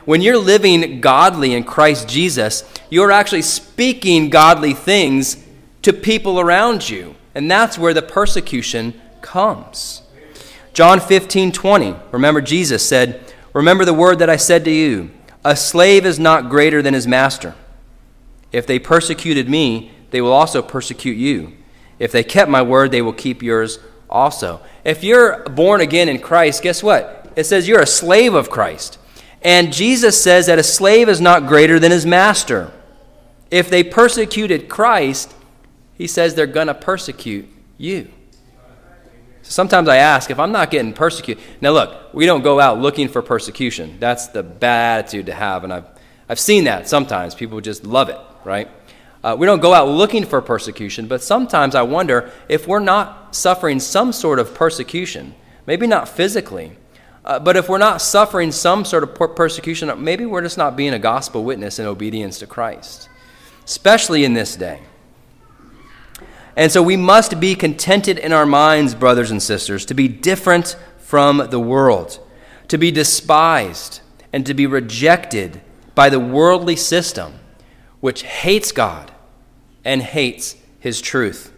When 0.04 0.20
you're 0.20 0.36
living 0.36 1.00
godly 1.00 1.54
in 1.54 1.64
Christ 1.64 2.10
Jesus, 2.10 2.62
you're 2.90 3.10
actually 3.10 3.40
speaking 3.40 4.28
godly 4.28 4.74
things 4.74 5.42
to 5.80 5.94
people 5.94 6.38
around 6.38 6.90
you. 6.90 7.14
And 7.34 7.50
that's 7.50 7.78
where 7.78 7.94
the 7.94 8.02
persecution 8.02 9.00
comes. 9.22 10.02
John 10.74 10.98
15, 11.00 11.52
20. 11.52 11.94
Remember, 12.10 12.40
Jesus 12.40 12.86
said, 12.86 13.32
Remember 13.52 13.84
the 13.84 13.94
word 13.94 14.18
that 14.18 14.28
I 14.28 14.36
said 14.36 14.64
to 14.64 14.70
you 14.70 15.10
A 15.44 15.56
slave 15.56 16.04
is 16.04 16.18
not 16.18 16.50
greater 16.50 16.82
than 16.82 16.94
his 16.94 17.06
master. 17.06 17.54
If 18.52 18.66
they 18.66 18.78
persecuted 18.78 19.48
me, 19.48 19.92
they 20.10 20.20
will 20.20 20.32
also 20.32 20.62
persecute 20.62 21.16
you. 21.16 21.52
If 21.98 22.12
they 22.12 22.24
kept 22.24 22.50
my 22.50 22.62
word, 22.62 22.90
they 22.90 23.02
will 23.02 23.12
keep 23.12 23.42
yours 23.42 23.78
also. 24.10 24.60
If 24.84 25.02
you're 25.04 25.44
born 25.44 25.80
again 25.80 26.08
in 26.08 26.18
Christ, 26.18 26.62
guess 26.62 26.82
what? 26.82 27.32
It 27.36 27.44
says 27.44 27.68
you're 27.68 27.80
a 27.80 27.86
slave 27.86 28.34
of 28.34 28.50
Christ. 28.50 28.98
And 29.42 29.72
Jesus 29.72 30.20
says 30.22 30.46
that 30.46 30.58
a 30.58 30.64
slave 30.64 31.08
is 31.08 31.20
not 31.20 31.46
greater 31.46 31.78
than 31.78 31.92
his 31.92 32.06
master. 32.06 32.72
If 33.50 33.70
they 33.70 33.84
persecuted 33.84 34.68
Christ, 34.68 35.34
he 35.96 36.06
says 36.06 36.34
they're 36.34 36.46
going 36.46 36.66
to 36.66 36.74
persecute 36.74 37.48
you. 37.76 38.10
Sometimes 39.46 39.88
I 39.88 39.98
ask 39.98 40.30
if 40.30 40.40
I'm 40.40 40.52
not 40.52 40.70
getting 40.70 40.94
persecuted. 40.94 41.44
Now, 41.60 41.72
look, 41.72 42.14
we 42.14 42.24
don't 42.24 42.42
go 42.42 42.60
out 42.60 42.80
looking 42.80 43.08
for 43.08 43.20
persecution. 43.20 43.98
That's 44.00 44.28
the 44.28 44.42
bad 44.42 45.04
attitude 45.04 45.26
to 45.26 45.34
have, 45.34 45.64
and 45.64 45.72
I've, 45.72 45.84
I've 46.28 46.40
seen 46.40 46.64
that 46.64 46.88
sometimes. 46.88 47.34
People 47.34 47.60
just 47.60 47.84
love 47.84 48.08
it, 48.08 48.18
right? 48.42 48.70
Uh, 49.22 49.36
we 49.38 49.46
don't 49.46 49.60
go 49.60 49.74
out 49.74 49.88
looking 49.88 50.24
for 50.24 50.40
persecution, 50.40 51.06
but 51.06 51.22
sometimes 51.22 51.74
I 51.74 51.82
wonder 51.82 52.30
if 52.48 52.66
we're 52.66 52.78
not 52.78 53.36
suffering 53.36 53.80
some 53.80 54.12
sort 54.12 54.38
of 54.38 54.54
persecution, 54.54 55.34
maybe 55.66 55.86
not 55.86 56.08
physically, 56.08 56.72
uh, 57.24 57.38
but 57.38 57.56
if 57.56 57.68
we're 57.68 57.78
not 57.78 58.00
suffering 58.00 58.50
some 58.50 58.84
sort 58.84 59.02
of 59.02 59.14
persecution, 59.36 60.02
maybe 60.02 60.24
we're 60.24 60.42
just 60.42 60.58
not 60.58 60.74
being 60.74 60.94
a 60.94 60.98
gospel 60.98 61.44
witness 61.44 61.78
in 61.78 61.86
obedience 61.86 62.38
to 62.38 62.46
Christ, 62.46 63.10
especially 63.64 64.24
in 64.24 64.32
this 64.32 64.56
day. 64.56 64.82
And 66.56 66.70
so 66.70 66.82
we 66.82 66.96
must 66.96 67.40
be 67.40 67.54
contented 67.54 68.18
in 68.18 68.32
our 68.32 68.46
minds, 68.46 68.94
brothers 68.94 69.30
and 69.30 69.42
sisters, 69.42 69.84
to 69.86 69.94
be 69.94 70.08
different 70.08 70.76
from 70.98 71.48
the 71.50 71.60
world, 71.60 72.20
to 72.68 72.78
be 72.78 72.90
despised, 72.90 74.00
and 74.32 74.46
to 74.46 74.54
be 74.54 74.66
rejected 74.66 75.60
by 75.94 76.08
the 76.08 76.20
worldly 76.20 76.76
system, 76.76 77.34
which 78.00 78.22
hates 78.22 78.72
God 78.72 79.12
and 79.84 80.02
hates 80.02 80.56
His 80.78 81.00
truth. 81.00 81.52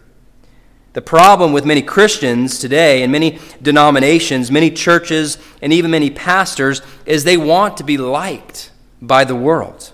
The 0.94 1.02
problem 1.02 1.52
with 1.52 1.66
many 1.66 1.82
Christians 1.82 2.59
today 2.59 3.02
and 3.02 3.12
many 3.12 3.38
denominations, 3.61 4.50
many 4.50 4.70
churches, 4.70 5.37
and 5.61 5.70
even 5.70 5.90
many 5.90 6.09
pastors 6.09 6.80
is 7.04 7.22
they 7.22 7.37
want 7.37 7.76
to 7.76 7.85
be 7.85 7.98
liked 7.98 8.70
by 9.02 9.24
the 9.24 9.37
world. 9.37 9.92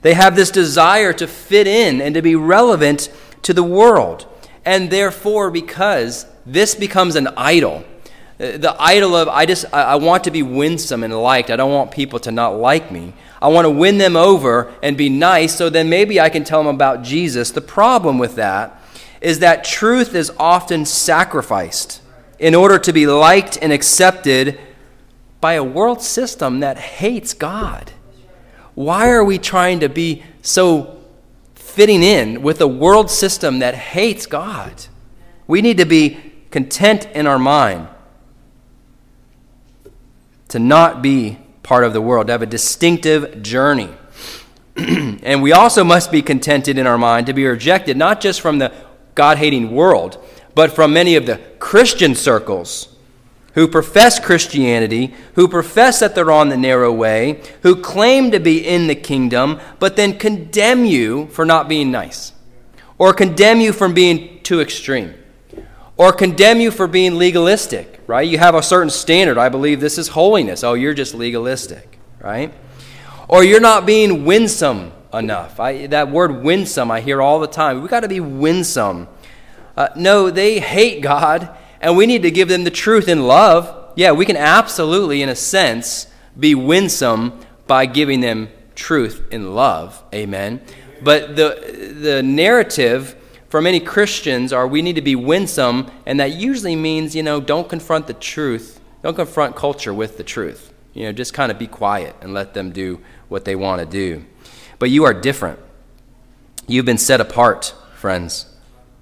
They 0.00 0.14
have 0.14 0.34
this 0.34 0.50
desire 0.50 1.12
to 1.14 1.26
fit 1.26 1.66
in 1.66 2.00
and 2.00 2.14
to 2.14 2.22
be 2.22 2.36
relevant 2.36 3.10
to 3.44 3.54
the 3.54 3.62
world. 3.62 4.26
And 4.64 4.90
therefore, 4.90 5.50
because 5.50 6.26
this 6.44 6.74
becomes 6.74 7.16
an 7.16 7.28
idol, 7.36 7.84
uh, 8.40 8.56
the 8.56 8.74
idol 8.78 9.14
of 9.14 9.28
I 9.28 9.46
just 9.46 9.64
I 9.72 9.96
want 9.96 10.24
to 10.24 10.30
be 10.30 10.42
winsome 10.42 11.04
and 11.04 11.14
liked. 11.14 11.50
I 11.50 11.56
don't 11.56 11.72
want 11.72 11.92
people 11.92 12.18
to 12.20 12.32
not 12.32 12.56
like 12.56 12.90
me. 12.90 13.12
I 13.40 13.48
want 13.48 13.66
to 13.66 13.70
win 13.70 13.98
them 13.98 14.16
over 14.16 14.72
and 14.82 14.96
be 14.96 15.08
nice 15.08 15.54
so 15.54 15.70
then 15.70 15.88
maybe 15.88 16.20
I 16.20 16.30
can 16.30 16.44
tell 16.44 16.62
them 16.62 16.74
about 16.74 17.02
Jesus. 17.02 17.50
The 17.50 17.60
problem 17.60 18.18
with 18.18 18.34
that 18.36 18.80
is 19.20 19.38
that 19.38 19.64
truth 19.64 20.14
is 20.14 20.32
often 20.38 20.84
sacrificed 20.84 22.00
in 22.38 22.54
order 22.54 22.78
to 22.78 22.92
be 22.92 23.06
liked 23.06 23.58
and 23.62 23.72
accepted 23.72 24.58
by 25.40 25.54
a 25.54 25.64
world 25.64 26.02
system 26.02 26.60
that 26.60 26.78
hates 26.78 27.34
God. 27.34 27.92
Why 28.74 29.10
are 29.10 29.24
we 29.24 29.38
trying 29.38 29.80
to 29.80 29.88
be 29.88 30.24
so 30.42 31.03
fitting 31.74 32.02
in 32.02 32.40
with 32.40 32.60
a 32.60 32.66
world 32.66 33.10
system 33.10 33.58
that 33.58 33.74
hates 33.74 34.26
God. 34.26 34.86
We 35.46 35.60
need 35.60 35.78
to 35.78 35.84
be 35.84 36.32
content 36.50 37.06
in 37.14 37.26
our 37.26 37.38
mind 37.38 37.88
to 40.48 40.58
not 40.58 41.02
be 41.02 41.38
part 41.64 41.82
of 41.82 41.92
the 41.92 42.00
world, 42.00 42.28
to 42.28 42.32
have 42.32 42.42
a 42.42 42.46
distinctive 42.46 43.42
journey. 43.42 43.90
and 44.76 45.42
we 45.42 45.52
also 45.52 45.82
must 45.82 46.12
be 46.12 46.22
contented 46.22 46.78
in 46.78 46.86
our 46.86 46.98
mind 46.98 47.26
to 47.26 47.32
be 47.32 47.44
rejected 47.44 47.96
not 47.96 48.20
just 48.20 48.40
from 48.40 48.58
the 48.58 48.72
God 49.14 49.38
hating 49.38 49.74
world, 49.74 50.22
but 50.54 50.72
from 50.72 50.92
many 50.92 51.16
of 51.16 51.26
the 51.26 51.38
Christian 51.58 52.14
circles 52.14 52.93
who 53.54 53.68
profess 53.68 54.18
Christianity, 54.18 55.14
who 55.34 55.46
profess 55.48 56.00
that 56.00 56.14
they're 56.14 56.30
on 56.32 56.48
the 56.48 56.56
narrow 56.56 56.92
way, 56.92 57.40
who 57.62 57.76
claim 57.76 58.30
to 58.32 58.40
be 58.40 58.66
in 58.66 58.88
the 58.88 58.94
kingdom, 58.94 59.60
but 59.78 59.96
then 59.96 60.18
condemn 60.18 60.84
you 60.84 61.26
for 61.28 61.44
not 61.44 61.68
being 61.68 61.90
nice, 61.90 62.32
or 62.98 63.12
condemn 63.12 63.60
you 63.60 63.72
for 63.72 63.88
being 63.88 64.42
too 64.42 64.60
extreme, 64.60 65.14
or 65.96 66.12
condemn 66.12 66.60
you 66.60 66.72
for 66.72 66.88
being 66.88 67.16
legalistic, 67.16 68.00
right? 68.08 68.28
You 68.28 68.38
have 68.38 68.56
a 68.56 68.62
certain 68.62 68.90
standard. 68.90 69.38
I 69.38 69.48
believe 69.48 69.80
this 69.80 69.98
is 69.98 70.08
holiness. 70.08 70.64
Oh, 70.64 70.74
you're 70.74 70.94
just 70.94 71.14
legalistic, 71.14 71.98
right? 72.20 72.52
Or 73.28 73.44
you're 73.44 73.60
not 73.60 73.86
being 73.86 74.24
winsome 74.24 74.92
enough. 75.12 75.60
I, 75.60 75.86
that 75.86 76.10
word 76.10 76.42
winsome 76.42 76.90
I 76.90 77.00
hear 77.00 77.22
all 77.22 77.38
the 77.38 77.46
time. 77.46 77.82
we 77.82 77.88
got 77.88 78.00
to 78.00 78.08
be 78.08 78.20
winsome. 78.20 79.06
Uh, 79.76 79.88
no, 79.96 80.30
they 80.30 80.58
hate 80.58 81.00
God 81.00 81.56
and 81.84 81.98
we 81.98 82.06
need 82.06 82.22
to 82.22 82.30
give 82.30 82.48
them 82.48 82.64
the 82.64 82.70
truth 82.70 83.08
in 83.08 83.26
love. 83.26 83.92
Yeah, 83.94 84.12
we 84.12 84.24
can 84.24 84.38
absolutely, 84.38 85.20
in 85.20 85.28
a 85.28 85.36
sense, 85.36 86.06
be 86.36 86.54
winsome 86.54 87.38
by 87.66 87.84
giving 87.84 88.22
them 88.22 88.48
truth 88.74 89.22
in 89.30 89.54
love. 89.54 90.02
Amen. 90.14 90.62
But 91.02 91.36
the, 91.36 91.94
the 92.00 92.22
narrative 92.22 93.14
for 93.50 93.60
many 93.60 93.80
Christians 93.80 94.50
are 94.50 94.66
we 94.66 94.80
need 94.80 94.96
to 94.96 95.02
be 95.02 95.14
winsome, 95.14 95.90
and 96.06 96.18
that 96.20 96.32
usually 96.32 96.74
means, 96.74 97.14
you 97.14 97.22
know, 97.22 97.38
don't 97.38 97.68
confront 97.68 98.06
the 98.06 98.14
truth, 98.14 98.80
don't 99.02 99.14
confront 99.14 99.54
culture 99.54 99.92
with 99.92 100.16
the 100.16 100.24
truth. 100.24 100.72
You 100.94 101.04
know, 101.04 101.12
just 101.12 101.34
kind 101.34 101.52
of 101.52 101.58
be 101.58 101.66
quiet 101.66 102.16
and 102.22 102.32
let 102.32 102.54
them 102.54 102.72
do 102.72 103.00
what 103.28 103.44
they 103.44 103.54
want 103.54 103.80
to 103.80 103.86
do. 103.86 104.24
But 104.78 104.88
you 104.88 105.04
are 105.04 105.12
different. 105.12 105.58
You've 106.66 106.86
been 106.86 106.98
set 106.98 107.20
apart, 107.20 107.74
friends. 107.94 108.46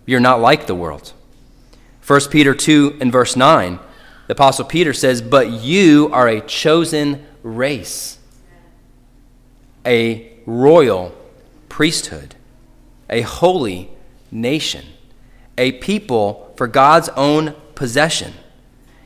You're 0.04 0.18
not 0.18 0.40
like 0.40 0.66
the 0.66 0.74
world. 0.74 1.12
1 2.06 2.20
Peter 2.30 2.54
2 2.54 2.98
and 3.00 3.12
verse 3.12 3.36
9, 3.36 3.78
the 4.26 4.32
Apostle 4.32 4.64
Peter 4.64 4.92
says, 4.92 5.22
But 5.22 5.50
you 5.50 6.10
are 6.12 6.28
a 6.28 6.40
chosen 6.40 7.24
race, 7.42 8.18
a 9.86 10.32
royal 10.44 11.14
priesthood, 11.68 12.34
a 13.08 13.20
holy 13.22 13.90
nation, 14.30 14.84
a 15.56 15.72
people 15.72 16.52
for 16.56 16.66
God's 16.66 17.08
own 17.10 17.54
possession. 17.74 18.34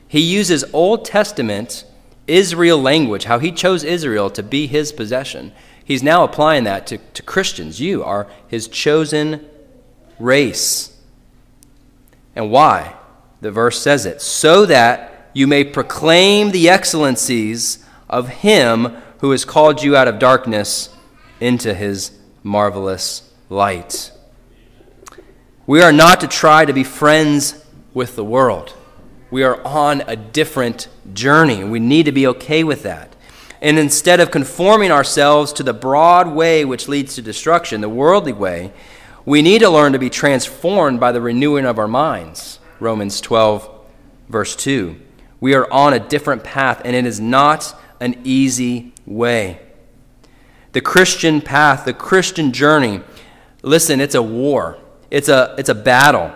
He 0.08 0.20
uses 0.20 0.64
Old 0.72 1.04
Testament 1.04 1.84
Israel 2.26 2.80
language, 2.80 3.24
how 3.24 3.38
he 3.38 3.52
chose 3.52 3.84
Israel 3.84 4.30
to 4.30 4.42
be 4.42 4.66
his 4.66 4.92
possession. 4.92 5.52
He's 5.84 6.02
now 6.02 6.24
applying 6.24 6.64
that 6.64 6.86
to, 6.88 6.98
to 6.98 7.22
Christians. 7.22 7.80
You 7.80 8.02
are 8.02 8.26
his 8.48 8.68
chosen 8.68 9.46
race. 10.18 10.95
And 12.36 12.50
why? 12.50 12.94
The 13.40 13.50
verse 13.50 13.80
says 13.80 14.06
it 14.06 14.22
so 14.22 14.66
that 14.66 15.30
you 15.32 15.46
may 15.46 15.64
proclaim 15.64 16.50
the 16.50 16.68
excellencies 16.68 17.84
of 18.08 18.28
him 18.28 18.96
who 19.20 19.32
has 19.32 19.44
called 19.44 19.82
you 19.82 19.96
out 19.96 20.08
of 20.08 20.18
darkness 20.18 20.94
into 21.40 21.74
his 21.74 22.12
marvelous 22.42 23.32
light. 23.48 24.12
We 25.66 25.82
are 25.82 25.92
not 25.92 26.20
to 26.20 26.28
try 26.28 26.64
to 26.64 26.72
be 26.72 26.84
friends 26.84 27.64
with 27.92 28.14
the 28.14 28.24
world. 28.24 28.74
We 29.30 29.42
are 29.42 29.60
on 29.66 30.02
a 30.06 30.14
different 30.14 30.88
journey. 31.12 31.64
We 31.64 31.80
need 31.80 32.04
to 32.04 32.12
be 32.12 32.26
okay 32.28 32.62
with 32.62 32.84
that. 32.84 33.16
And 33.60 33.78
instead 33.78 34.20
of 34.20 34.30
conforming 34.30 34.92
ourselves 34.92 35.52
to 35.54 35.62
the 35.62 35.72
broad 35.72 36.28
way 36.28 36.64
which 36.64 36.88
leads 36.88 37.14
to 37.16 37.22
destruction, 37.22 37.80
the 37.80 37.88
worldly 37.88 38.32
way, 38.32 38.72
we 39.26 39.42
need 39.42 39.58
to 39.58 39.68
learn 39.68 39.92
to 39.92 39.98
be 39.98 40.08
transformed 40.08 41.00
by 41.00 41.12
the 41.12 41.20
renewing 41.20 41.66
of 41.66 41.78
our 41.78 41.88
minds. 41.88 42.60
Romans 42.78 43.20
12, 43.20 43.68
verse 44.28 44.54
2. 44.56 45.00
We 45.40 45.54
are 45.54 45.70
on 45.70 45.92
a 45.92 45.98
different 45.98 46.44
path, 46.44 46.80
and 46.84 46.96
it 46.96 47.04
is 47.04 47.20
not 47.20 47.74
an 48.00 48.20
easy 48.24 48.92
way. 49.04 49.60
The 50.72 50.80
Christian 50.80 51.40
path, 51.40 51.84
the 51.84 51.92
Christian 51.92 52.52
journey, 52.52 53.00
listen, 53.62 54.00
it's 54.00 54.14
a 54.14 54.22
war, 54.22 54.78
it's 55.10 55.28
a, 55.28 55.54
it's 55.58 55.68
a 55.68 55.74
battle. 55.74 56.32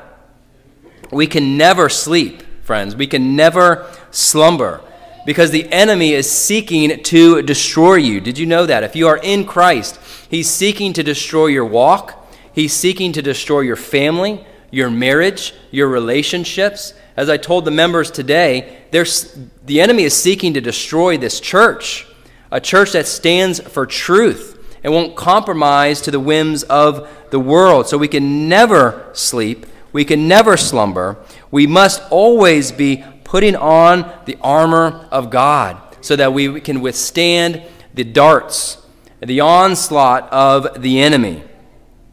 We 1.12 1.26
can 1.26 1.56
never 1.56 1.88
sleep, 1.88 2.42
friends. 2.62 2.96
We 2.96 3.06
can 3.06 3.36
never 3.36 3.90
slumber 4.10 4.82
because 5.26 5.50
the 5.50 5.70
enemy 5.72 6.12
is 6.12 6.30
seeking 6.30 7.02
to 7.04 7.42
destroy 7.42 7.96
you. 7.96 8.20
Did 8.20 8.38
you 8.38 8.46
know 8.46 8.66
that? 8.66 8.82
If 8.82 8.96
you 8.96 9.08
are 9.08 9.18
in 9.18 9.44
Christ, 9.44 10.00
he's 10.30 10.48
seeking 10.48 10.92
to 10.94 11.02
destroy 11.02 11.46
your 11.46 11.64
walk, 11.64 12.19
he's 12.60 12.74
seeking 12.74 13.12
to 13.12 13.22
destroy 13.22 13.60
your 13.60 13.76
family, 13.76 14.44
your 14.70 14.90
marriage, 14.90 15.54
your 15.70 15.88
relationships. 15.88 16.92
As 17.16 17.30
I 17.30 17.38
told 17.38 17.64
the 17.64 17.70
members 17.70 18.10
today, 18.10 18.82
the 18.90 19.80
enemy 19.80 20.04
is 20.04 20.14
seeking 20.14 20.54
to 20.54 20.60
destroy 20.60 21.16
this 21.16 21.40
church 21.40 22.06
a 22.52 22.60
church 22.60 22.92
that 22.92 23.06
stands 23.06 23.60
for 23.60 23.86
truth 23.86 24.76
and 24.82 24.92
won't 24.92 25.14
compromise 25.14 26.00
to 26.00 26.10
the 26.10 26.18
whims 26.18 26.64
of 26.64 27.08
the 27.30 27.38
world. 27.38 27.86
So 27.86 27.96
we 27.96 28.08
can 28.08 28.48
never 28.48 29.08
sleep, 29.12 29.66
we 29.92 30.04
can 30.04 30.26
never 30.26 30.56
slumber. 30.56 31.16
We 31.52 31.68
must 31.68 32.02
always 32.10 32.72
be 32.72 33.04
putting 33.22 33.54
on 33.54 34.12
the 34.24 34.36
armor 34.40 35.06
of 35.12 35.30
God 35.30 35.80
so 36.00 36.16
that 36.16 36.32
we 36.32 36.60
can 36.60 36.80
withstand 36.80 37.62
the 37.94 38.02
darts, 38.02 38.84
the 39.20 39.40
onslaught 39.40 40.28
of 40.32 40.82
the 40.82 41.00
enemy. 41.00 41.44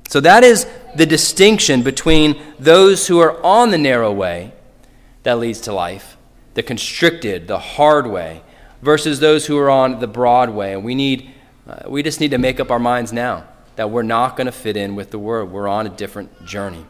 So 0.07 0.19
that 0.21 0.43
is 0.43 0.65
the 0.95 1.05
distinction 1.05 1.83
between 1.83 2.41
those 2.57 3.07
who 3.07 3.19
are 3.19 3.43
on 3.45 3.71
the 3.71 3.77
narrow 3.77 4.11
way 4.11 4.53
that 5.23 5.37
leads 5.37 5.61
to 5.61 5.73
life, 5.73 6.17
the 6.53 6.63
constricted, 6.63 7.47
the 7.47 7.59
hard 7.59 8.07
way, 8.07 8.41
versus 8.81 9.19
those 9.19 9.47
who 9.47 9.57
are 9.57 9.69
on 9.69 9.99
the 9.99 10.07
broad 10.07 10.49
way. 10.49 10.73
And 10.73 10.83
we 10.83 10.95
need, 10.95 11.31
uh, 11.67 11.89
we 11.89 12.03
just 12.03 12.19
need 12.19 12.31
to 12.31 12.37
make 12.37 12.59
up 12.59 12.71
our 12.71 12.79
minds 12.79 13.11
now 13.11 13.45
that 13.75 13.91
we're 13.91 14.03
not 14.03 14.37
going 14.37 14.45
to 14.45 14.51
fit 14.51 14.77
in 14.77 14.95
with 14.95 15.11
the 15.11 15.19
world. 15.19 15.51
We're 15.51 15.67
on 15.67 15.85
a 15.85 15.89
different 15.89 16.45
journey. 16.45 16.85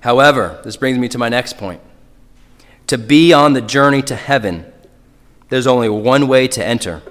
However, 0.00 0.60
this 0.64 0.76
brings 0.76 0.98
me 0.98 1.08
to 1.08 1.18
my 1.18 1.28
next 1.28 1.56
point. 1.56 1.80
To 2.88 2.98
be 2.98 3.32
on 3.32 3.52
the 3.52 3.60
journey 3.60 4.02
to 4.02 4.14
heaven, 4.14 4.72
there's 5.48 5.66
only 5.66 5.88
one 5.88 6.28
way 6.28 6.48
to 6.48 6.64
enter, 6.64 7.02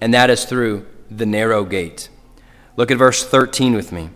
and 0.00 0.12
that 0.14 0.30
is 0.30 0.44
through 0.44 0.86
the 1.10 1.26
narrow 1.26 1.64
gate. 1.64 2.08
Look 2.78 2.92
at 2.92 2.96
verse 2.98 3.24
13 3.24 3.74
with 3.74 3.90
me. 3.90 4.10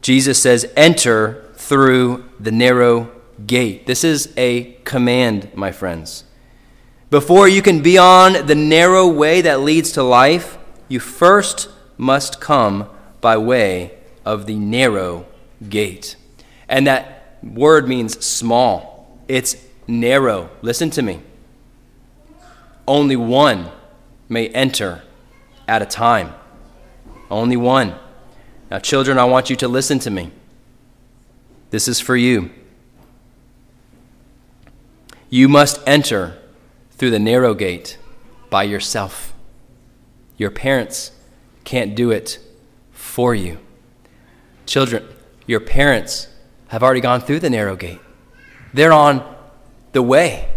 Jesus 0.00 0.40
says, 0.40 0.72
Enter 0.76 1.44
through 1.56 2.24
the 2.40 2.50
narrow 2.50 3.12
gate. 3.46 3.84
This 3.86 4.02
is 4.02 4.32
a 4.34 4.72
command, 4.84 5.50
my 5.54 5.72
friends. 5.72 6.24
Before 7.10 7.46
you 7.46 7.60
can 7.60 7.82
be 7.82 7.98
on 7.98 8.46
the 8.46 8.54
narrow 8.54 9.06
way 9.06 9.42
that 9.42 9.60
leads 9.60 9.92
to 9.92 10.02
life, 10.02 10.56
you 10.88 11.00
first 11.00 11.68
must 11.98 12.40
come 12.40 12.88
by 13.20 13.36
way 13.36 13.92
of 14.24 14.46
the 14.46 14.56
narrow 14.56 15.26
gate. 15.68 16.16
And 16.70 16.86
that 16.86 17.36
word 17.42 17.86
means 17.86 18.24
small, 18.24 19.20
it's 19.28 19.54
narrow. 19.86 20.48
Listen 20.62 20.88
to 20.92 21.02
me. 21.02 21.20
Only 22.88 23.16
one 23.16 23.70
may 24.30 24.48
enter 24.48 25.02
at 25.68 25.82
a 25.82 25.86
time. 25.86 26.32
Only 27.30 27.56
one. 27.56 27.94
Now, 28.70 28.78
children, 28.78 29.18
I 29.18 29.24
want 29.24 29.50
you 29.50 29.56
to 29.56 29.68
listen 29.68 29.98
to 30.00 30.10
me. 30.10 30.30
This 31.70 31.88
is 31.88 32.00
for 32.00 32.16
you. 32.16 32.50
You 35.28 35.48
must 35.48 35.80
enter 35.86 36.38
through 36.92 37.10
the 37.10 37.18
narrow 37.18 37.54
gate 37.54 37.98
by 38.48 38.62
yourself. 38.62 39.32
Your 40.36 40.50
parents 40.50 41.12
can't 41.64 41.94
do 41.94 42.10
it 42.10 42.38
for 42.92 43.34
you. 43.34 43.58
Children, 44.66 45.04
your 45.46 45.60
parents 45.60 46.28
have 46.68 46.82
already 46.82 47.00
gone 47.00 47.20
through 47.20 47.40
the 47.40 47.50
narrow 47.50 47.76
gate. 47.76 48.00
They're 48.72 48.92
on 48.92 49.36
the 49.92 50.02
way, 50.02 50.48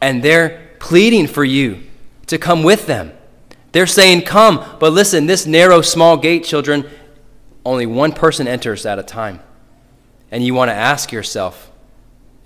and 0.00 0.22
they're 0.22 0.70
pleading 0.78 1.26
for 1.26 1.44
you 1.44 1.82
to 2.26 2.38
come 2.38 2.62
with 2.62 2.86
them. 2.86 3.12
They're 3.74 3.88
saying, 3.88 4.22
Come, 4.22 4.64
but 4.78 4.92
listen, 4.92 5.26
this 5.26 5.46
narrow, 5.46 5.82
small 5.82 6.16
gate, 6.16 6.44
children, 6.44 6.88
only 7.66 7.86
one 7.86 8.12
person 8.12 8.46
enters 8.46 8.86
at 8.86 9.00
a 9.00 9.02
time. 9.02 9.40
And 10.30 10.44
you 10.44 10.54
want 10.54 10.68
to 10.68 10.74
ask 10.74 11.10
yourself, 11.10 11.72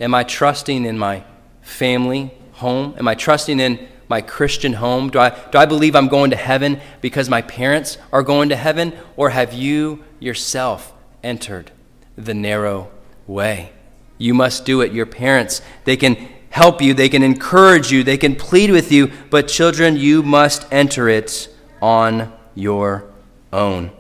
Am 0.00 0.14
I 0.14 0.24
trusting 0.24 0.86
in 0.86 0.98
my 0.98 1.24
family 1.60 2.32
home? 2.52 2.94
Am 2.98 3.06
I 3.06 3.14
trusting 3.14 3.60
in 3.60 3.86
my 4.08 4.22
Christian 4.22 4.72
home? 4.72 5.10
Do 5.10 5.18
I, 5.18 5.28
do 5.50 5.58
I 5.58 5.66
believe 5.66 5.94
I'm 5.94 6.08
going 6.08 6.30
to 6.30 6.36
heaven 6.36 6.80
because 7.02 7.28
my 7.28 7.42
parents 7.42 7.98
are 8.10 8.22
going 8.22 8.48
to 8.48 8.56
heaven? 8.56 8.94
Or 9.14 9.28
have 9.28 9.52
you 9.52 10.02
yourself 10.18 10.94
entered 11.22 11.72
the 12.16 12.32
narrow 12.32 12.90
way? 13.26 13.72
You 14.16 14.32
must 14.32 14.64
do 14.64 14.80
it. 14.80 14.92
Your 14.92 15.04
parents, 15.04 15.60
they 15.84 15.98
can 15.98 16.26
help 16.50 16.80
you, 16.80 16.94
they 16.94 17.08
can 17.08 17.22
encourage 17.22 17.92
you, 17.92 18.02
they 18.02 18.16
can 18.16 18.34
plead 18.34 18.70
with 18.70 18.90
you, 18.90 19.10
but 19.30 19.48
children, 19.48 19.96
you 19.96 20.22
must 20.22 20.66
enter 20.72 21.08
it 21.08 21.48
on 21.80 22.32
your 22.54 23.04
own. 23.52 23.90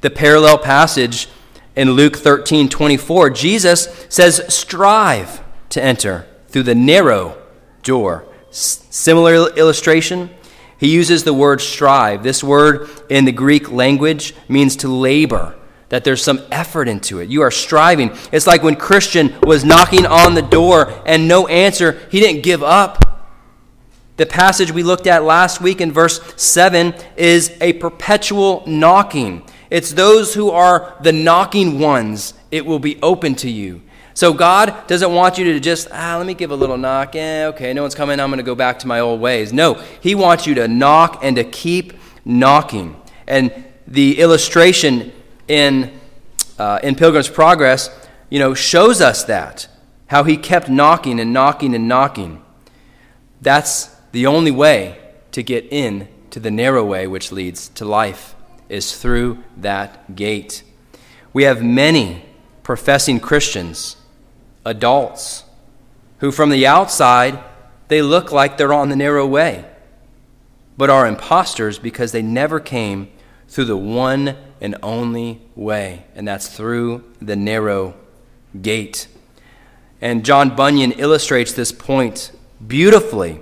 The 0.00 0.10
parallel 0.10 0.58
passage 0.58 1.28
in 1.76 1.92
Luke 1.92 2.16
13 2.16 2.68
24, 2.68 3.30
Jesus 3.30 4.06
says, 4.08 4.44
Strive 4.48 5.42
to 5.70 5.82
enter 5.82 6.26
through 6.48 6.64
the 6.64 6.74
narrow 6.74 7.36
door. 7.82 8.26
S- 8.50 8.86
similar 8.90 9.50
illustration, 9.56 10.30
he 10.78 10.92
uses 10.92 11.24
the 11.24 11.34
word 11.34 11.60
strive. 11.60 12.22
This 12.22 12.44
word 12.44 12.88
in 13.08 13.24
the 13.24 13.32
Greek 13.32 13.70
language 13.70 14.34
means 14.48 14.76
to 14.76 14.88
labor, 14.88 15.56
that 15.94 16.02
there's 16.02 16.24
some 16.24 16.42
effort 16.50 16.88
into 16.88 17.20
it. 17.20 17.28
You 17.28 17.42
are 17.42 17.52
striving. 17.52 18.10
It's 18.32 18.48
like 18.48 18.64
when 18.64 18.74
Christian 18.74 19.32
was 19.42 19.64
knocking 19.64 20.06
on 20.06 20.34
the 20.34 20.42
door 20.42 20.92
and 21.06 21.28
no 21.28 21.46
answer, 21.46 22.00
he 22.10 22.18
didn't 22.18 22.42
give 22.42 22.64
up. 22.64 23.30
The 24.16 24.26
passage 24.26 24.72
we 24.72 24.82
looked 24.82 25.06
at 25.06 25.22
last 25.22 25.60
week 25.60 25.80
in 25.80 25.92
verse 25.92 26.20
7 26.34 26.96
is 27.16 27.56
a 27.60 27.74
perpetual 27.74 28.64
knocking. 28.66 29.44
It's 29.70 29.92
those 29.92 30.34
who 30.34 30.50
are 30.50 30.96
the 31.00 31.12
knocking 31.12 31.78
ones, 31.78 32.34
it 32.50 32.66
will 32.66 32.80
be 32.80 33.00
open 33.00 33.36
to 33.36 33.48
you. 33.48 33.80
So 34.14 34.32
God 34.32 34.88
doesn't 34.88 35.14
want 35.14 35.38
you 35.38 35.44
to 35.52 35.60
just, 35.60 35.86
ah, 35.92 36.16
let 36.18 36.26
me 36.26 36.34
give 36.34 36.50
a 36.50 36.56
little 36.56 36.76
knock. 36.76 37.14
Eh, 37.14 37.44
okay, 37.46 37.72
no 37.72 37.82
one's 37.82 37.94
coming. 37.94 38.18
I'm 38.18 38.30
going 38.30 38.38
to 38.38 38.42
go 38.42 38.56
back 38.56 38.80
to 38.80 38.88
my 38.88 38.98
old 38.98 39.20
ways. 39.20 39.52
No, 39.52 39.74
He 40.00 40.16
wants 40.16 40.44
you 40.44 40.56
to 40.56 40.66
knock 40.66 41.20
and 41.22 41.36
to 41.36 41.44
keep 41.44 41.92
knocking. 42.24 43.00
And 43.28 43.52
the 43.86 44.18
illustration 44.18 45.12
in, 45.48 45.98
uh, 46.58 46.80
in 46.82 46.94
Pilgrim's 46.94 47.28
Progress, 47.28 47.90
you 48.30 48.38
know, 48.38 48.54
shows 48.54 49.00
us 49.00 49.24
that. 49.24 49.68
How 50.08 50.24
he 50.24 50.36
kept 50.36 50.68
knocking 50.68 51.18
and 51.18 51.32
knocking 51.32 51.74
and 51.74 51.88
knocking. 51.88 52.42
That's 53.40 53.86
the 54.12 54.26
only 54.26 54.50
way 54.50 54.98
to 55.32 55.42
get 55.42 55.66
in 55.70 56.08
to 56.30 56.40
the 56.40 56.50
narrow 56.50 56.84
way 56.84 57.06
which 57.06 57.32
leads 57.32 57.68
to 57.70 57.84
life, 57.84 58.34
is 58.68 58.96
through 58.96 59.42
that 59.56 60.14
gate. 60.14 60.62
We 61.32 61.44
have 61.44 61.62
many 61.62 62.24
professing 62.62 63.20
Christians 63.20 63.96
adults 64.64 65.44
who, 66.18 66.30
from 66.30 66.50
the 66.50 66.66
outside, 66.66 67.38
they 67.88 68.02
look 68.02 68.32
like 68.32 68.56
they're 68.56 68.72
on 68.72 68.88
the 68.88 68.96
narrow 68.96 69.26
way, 69.26 69.64
but 70.76 70.90
are 70.90 71.06
imposters 71.06 71.78
because 71.78 72.12
they 72.12 72.22
never 72.22 72.58
came 72.58 73.10
through 73.48 73.66
the 73.66 73.76
one 73.76 74.36
and 74.64 74.74
only 74.82 75.42
way, 75.54 76.04
and 76.14 76.26
that's 76.26 76.48
through 76.48 77.04
the 77.20 77.36
narrow 77.36 77.94
gate. 78.62 79.08
And 80.00 80.24
John 80.24 80.56
Bunyan 80.56 80.92
illustrates 80.92 81.52
this 81.52 81.70
point 81.70 82.32
beautifully 82.66 83.40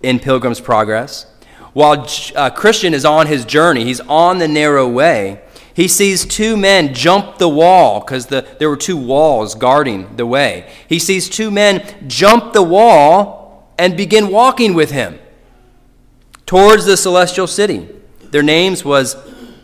in 0.00 0.20
Pilgrim's 0.20 0.60
Progress. 0.60 1.26
While 1.72 2.06
uh, 2.36 2.50
Christian 2.50 2.94
is 2.94 3.04
on 3.04 3.26
his 3.26 3.44
journey, 3.44 3.82
he's 3.82 3.98
on 4.02 4.38
the 4.38 4.46
narrow 4.46 4.86
way, 4.86 5.42
he 5.74 5.88
sees 5.88 6.24
two 6.24 6.56
men 6.56 6.94
jump 6.94 7.38
the 7.38 7.48
wall 7.48 7.98
because 7.98 8.26
the, 8.26 8.46
there 8.60 8.68
were 8.68 8.76
two 8.76 8.96
walls 8.96 9.56
guarding 9.56 10.14
the 10.16 10.26
way. 10.26 10.70
He 10.88 11.00
sees 11.00 11.28
two 11.28 11.50
men 11.50 11.82
jump 12.06 12.52
the 12.52 12.62
wall 12.62 13.74
and 13.76 13.96
begin 13.96 14.28
walking 14.28 14.74
with 14.74 14.92
him 14.92 15.18
towards 16.46 16.84
the 16.84 16.96
celestial 16.96 17.48
city. 17.48 17.88
Their 18.30 18.44
names 18.44 18.84
was 18.84 19.16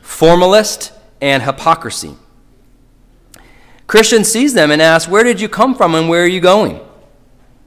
Formalist 0.02 0.95
and 1.20 1.42
Hypocrisy. 1.42 2.16
Christian 3.86 4.24
sees 4.24 4.54
them 4.54 4.70
and 4.70 4.82
asks, 4.82 5.10
Where 5.10 5.24
did 5.24 5.40
you 5.40 5.48
come 5.48 5.74
from 5.74 5.94
and 5.94 6.08
where 6.08 6.24
are 6.24 6.28
you 6.28 6.40
going? 6.40 6.80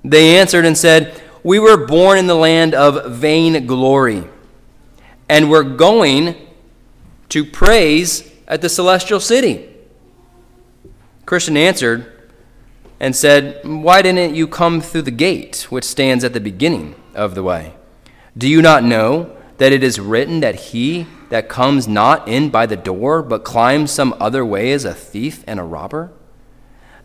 They 0.04 0.38
answered 0.38 0.66
and 0.66 0.78
said, 0.78 1.22
We 1.43 1.60
were 1.60 1.86
born 1.86 2.18
in 2.18 2.28
the 2.28 2.36
land 2.36 2.74
of 2.74 3.12
vain 3.12 3.66
glory, 3.66 4.24
and 5.28 5.50
we're 5.50 5.64
going 5.64 6.36
to 7.30 7.45
praise 7.45 8.30
at 8.47 8.62
the 8.62 8.70
celestial 8.70 9.20
city? 9.20 9.70
Christian 11.26 11.56
answered, 11.56 12.20
and 13.00 13.16
said, 13.16 13.62
Why 13.64 14.02
didn't 14.02 14.36
you 14.36 14.47
come 14.47 14.82
through 14.82 15.04
the 15.04 15.12
gate 15.12 15.68
which 15.70 15.86
stands 15.86 16.24
at 16.24 16.34
the 16.34 16.39
beginning 16.39 16.95
of 17.16 17.36
the 17.36 17.43
way? 17.43 17.74
Do 18.38 18.47
you 18.47 18.62
not 18.62 18.84
know 18.84 19.36
that 19.58 19.72
it 19.72 19.84
is 19.84 20.00
written 20.00 20.41
that 20.41 20.56
he 20.56 21.08
that 21.30 21.50
comes 21.50 21.88
not 21.88 22.28
in 22.28 22.50
by 22.50 22.66
the 22.66 22.76
door, 22.76 23.22
but 23.22 23.44
climbs 23.44 23.92
some 23.92 24.16
other 24.20 24.46
way 24.46 24.72
as 24.72 24.86
a 24.86 24.94
thief 24.94 25.44
and 25.48 25.60
a 25.60 25.64
robber? 25.64 26.12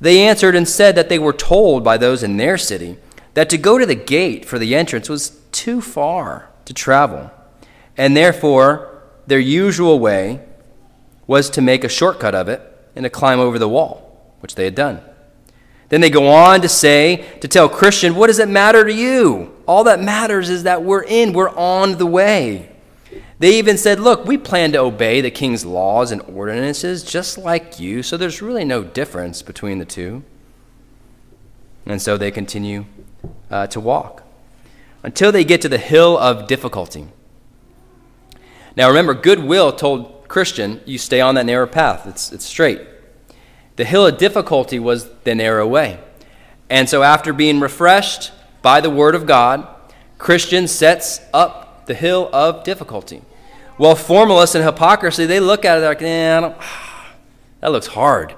They 0.01 0.27
answered 0.27 0.57
and 0.57 0.69
said 0.69 0.95
that 0.97 1.09
they 1.09 1.19
were 1.19 1.33
told 1.33 1.85
by 1.85 1.97
those 1.97 2.23
in 2.23 2.37
their 2.37 2.59
city 2.59 2.99
that 3.35 3.49
to 3.51 3.59
go 3.59 3.79
to 3.79 3.87
the 3.87 3.95
gate 3.95 4.45
for 4.45 4.59
the 4.59 4.75
entrance 4.75 5.09
was 5.09 5.41
too 5.53 5.81
far 5.81 6.51
to 6.65 6.75
travel, 6.75 7.31
and 7.97 8.17
therefore 8.17 9.03
their 9.27 9.39
usual 9.39 9.99
way 9.99 10.41
was 11.27 11.49
to 11.51 11.63
make 11.63 11.85
a 11.85 11.89
shortcut 11.89 12.35
of 12.35 12.49
it 12.49 12.61
and 12.95 13.05
to 13.05 13.11
climb 13.11 13.41
over 13.41 13.59
the 13.59 13.69
wall, 13.69 14.35
which 14.41 14.55
they 14.55 14.65
had 14.65 14.75
done. 14.75 15.01
Then 15.89 16.01
they 16.01 16.11
go 16.11 16.29
on 16.29 16.61
to 16.63 16.69
say, 16.69 17.25
to 17.41 17.49
tell 17.49 17.69
Christian, 17.69 18.15
what 18.15 18.29
does 18.29 18.39
it 18.39 18.49
matter 18.49 18.85
to 18.85 18.93
you? 18.93 19.55
All 19.67 19.85
that 19.85 20.03
matters 20.03 20.51
is 20.51 20.65
that 20.65 20.83
we're 20.83 21.05
in, 21.05 21.33
we're 21.33 21.51
on 21.51 21.99
the 21.99 22.07
way. 22.07 22.74
They 23.45 23.59
even 23.59 23.77
said, 23.77 24.01
Look, 24.01 24.25
we 24.25 24.39
plan 24.39 24.73
to 24.73 24.79
obey 24.79 25.21
the 25.21 25.31
king's 25.31 25.67
laws 25.67 26.11
and 26.11 26.23
ordinances 26.23 27.05
just 27.05 27.37
like 27.37 27.79
you, 27.79 28.03
so 28.03 28.17
there's 28.17 28.41
really 28.41 28.65
no 28.65 28.83
difference 28.83 29.43
between 29.43 29.79
the 29.79 29.85
two. 29.85 30.23
And 31.85 32.01
so 32.01 32.17
they 32.17 32.31
continue 32.31 32.87
uh, 33.51 33.67
to 33.67 33.81
walk 33.81 34.23
until 35.03 35.31
they 35.31 35.45
get 35.45 35.61
to 35.61 35.69
the 35.69 35.77
hill 35.77 36.17
of 36.17 36.47
difficulty. 36.47 37.09
Now 38.79 38.89
remember, 38.89 39.13
goodwill 39.13 39.73
told 39.73 40.27
Christian, 40.27 40.81
You 40.87 40.97
stay 40.97 41.21
on 41.21 41.35
that 41.35 41.45
narrow 41.45 41.67
path, 41.67 42.07
it's, 42.07 42.33
it's 42.33 42.47
straight. 42.47 42.81
The 43.77 43.85
hill 43.85 44.07
of 44.07 44.17
difficulty 44.17 44.79
was 44.79 45.11
the 45.25 45.35
narrow 45.35 45.67
way. 45.67 46.01
And 46.71 46.89
so, 46.89 47.03
after 47.03 47.35
being 47.35 47.61
refreshed 47.61 48.33
by 48.63 48.81
the 48.81 48.89
Word 48.89 49.15
of 49.15 49.27
God, 49.27 49.69
Christian 50.17 50.67
sets 50.67 51.21
up 51.35 51.85
the 51.85 51.93
hill 51.93 52.31
of 52.33 52.65
difficulty. 52.65 53.21
Well, 53.77 53.97
formalists 53.97 54.55
and 54.55 54.65
hypocrisy, 54.65 55.27
they 55.27 55.41
look 55.41 55.65
at 55.65 55.79
it 55.79 55.87
like, 55.87 56.03
eh, 56.03 56.41
that 57.61 57.73
looks 57.73 57.89
hard. 57.89 58.35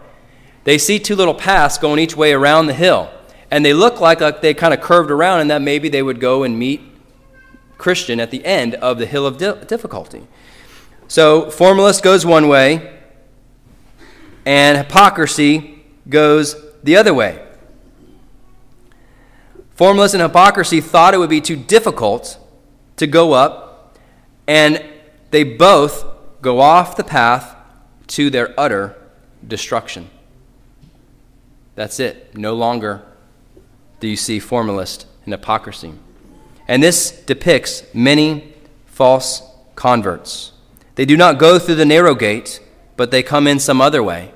They 0.65 0.79
see 0.79 0.99
two 0.99 1.15
little 1.15 1.35
paths 1.35 1.79
going 1.79 1.99
each 1.99 2.17
way 2.17 2.33
around 2.33 2.67
the 2.67 2.75
hill, 2.75 3.11
and 3.51 3.65
they 3.65 3.75
look 3.75 4.01
like, 4.01 4.21
like 4.21 4.41
they 4.41 4.55
kind 4.55 4.73
of 4.73 4.81
curved 4.81 5.11
around, 5.11 5.41
and 5.41 5.51
that 5.51 5.63
maybe 5.63 5.89
they 5.89 6.03
would 6.03 6.21
go 6.21 6.43
and 6.43 6.59
meet 6.59 6.81
Christian 7.79 8.19
at 8.19 8.31
the 8.31 8.45
end 8.45 8.75
of 8.77 8.99
the 8.99 9.07
hill 9.07 9.27
of 9.27 9.39
difficulty. 9.39 10.27
So, 11.09 11.51
formalist 11.51 12.03
goes 12.03 12.27
one 12.27 12.49
way, 12.49 12.99
and 14.45 14.79
hypocrisy 14.79 15.85
goes 16.09 16.57
the 16.83 16.97
other 16.97 17.13
way. 17.13 17.45
Formalists 19.75 20.15
and 20.15 20.23
hypocrisy 20.23 20.81
thought 20.81 21.13
it 21.13 21.19
would 21.19 21.31
be 21.31 21.43
too 21.43 21.57
difficult 21.57 22.39
to 22.97 23.07
go 23.07 23.35
up, 23.35 23.99
and 24.49 24.83
they 25.31 25.45
both 25.45 26.05
go 26.41 26.61
off 26.61 26.97
the 26.97 27.05
path 27.05 27.57
to 28.09 28.31
their 28.31 28.59
utter 28.59 28.97
destruction. 29.47 30.11
That's 31.75 32.01
it. 32.01 32.37
No 32.37 32.55
longer 32.55 33.03
do 34.01 34.09
you 34.09 34.17
see 34.17 34.39
formalist 34.39 35.07
and 35.25 35.33
hypocrisy. 35.33 35.93
And 36.69 36.83
this 36.83 37.11
depicts 37.11 37.83
many 37.95 38.55
false 38.87 39.43
converts. 39.75 40.53
They 40.95 41.05
do 41.05 41.17
not 41.17 41.39
go 41.39 41.59
through 41.59 41.75
the 41.77 41.85
narrow 41.85 42.15
gate, 42.15 42.61
but 42.97 43.11
they 43.11 43.23
come 43.23 43.47
in 43.47 43.59
some 43.59 43.81
other 43.81 44.03
way. 44.03 44.33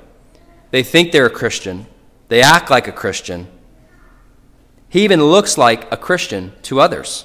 They 0.70 0.82
think 0.82 1.10
they're 1.10 1.26
a 1.26 1.30
Christian. 1.30 1.86
They 2.28 2.42
act 2.42 2.70
like 2.70 2.86
a 2.86 2.92
Christian. 2.92 3.48
He 4.88 5.02
even 5.04 5.22
looks 5.22 5.56
like 5.56 5.90
a 5.92 5.96
Christian 5.96 6.52
to 6.62 6.80
others. 6.80 7.24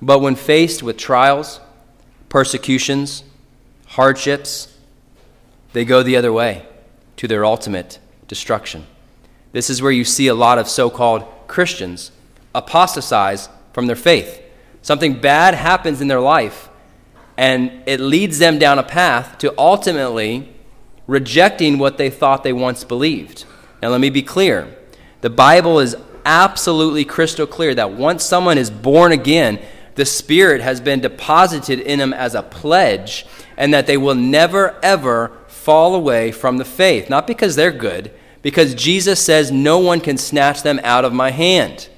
But 0.00 0.20
when 0.20 0.36
faced 0.36 0.82
with 0.82 0.96
trials, 0.96 1.60
persecutions, 2.32 3.24
hardships, 3.88 4.74
they 5.74 5.84
go 5.84 6.02
the 6.02 6.16
other 6.16 6.32
way 6.32 6.64
to 7.14 7.28
their 7.28 7.44
ultimate 7.44 7.98
destruction. 8.26 8.86
This 9.52 9.68
is 9.68 9.82
where 9.82 9.92
you 9.92 10.02
see 10.02 10.28
a 10.28 10.34
lot 10.34 10.56
of 10.56 10.66
so 10.66 10.88
called 10.88 11.26
Christians 11.46 12.10
apostatize 12.54 13.50
from 13.74 13.86
their 13.86 13.96
faith. 13.96 14.42
Something 14.80 15.20
bad 15.20 15.52
happens 15.52 16.00
in 16.00 16.08
their 16.08 16.22
life, 16.22 16.70
and 17.36 17.82
it 17.84 18.00
leads 18.00 18.38
them 18.38 18.58
down 18.58 18.78
a 18.78 18.82
path 18.82 19.36
to 19.38 19.52
ultimately 19.58 20.48
rejecting 21.06 21.76
what 21.76 21.98
they 21.98 22.08
thought 22.08 22.44
they 22.44 22.54
once 22.54 22.82
believed. 22.82 23.44
Now, 23.82 23.90
let 23.90 24.00
me 24.00 24.08
be 24.08 24.22
clear. 24.22 24.74
The 25.20 25.28
Bible 25.28 25.80
is 25.80 25.96
absolutely 26.24 27.04
crystal 27.04 27.46
clear 27.46 27.74
that 27.74 27.92
once 27.92 28.24
someone 28.24 28.56
is 28.56 28.70
born 28.70 29.12
again, 29.12 29.60
the 29.94 30.04
Spirit 30.04 30.60
has 30.60 30.80
been 30.80 31.00
deposited 31.00 31.80
in 31.80 31.98
them 31.98 32.12
as 32.12 32.34
a 32.34 32.42
pledge, 32.42 33.26
and 33.56 33.72
that 33.74 33.86
they 33.86 33.96
will 33.96 34.14
never, 34.14 34.78
ever 34.82 35.32
fall 35.46 35.94
away 35.94 36.32
from 36.32 36.56
the 36.56 36.64
faith. 36.64 37.10
Not 37.10 37.26
because 37.26 37.56
they're 37.56 37.72
good, 37.72 38.10
because 38.40 38.74
Jesus 38.74 39.24
says, 39.24 39.52
No 39.52 39.78
one 39.78 40.00
can 40.00 40.18
snatch 40.18 40.62
them 40.62 40.80
out 40.82 41.04
of 41.04 41.12
my 41.12 41.30
hand. 41.30 41.88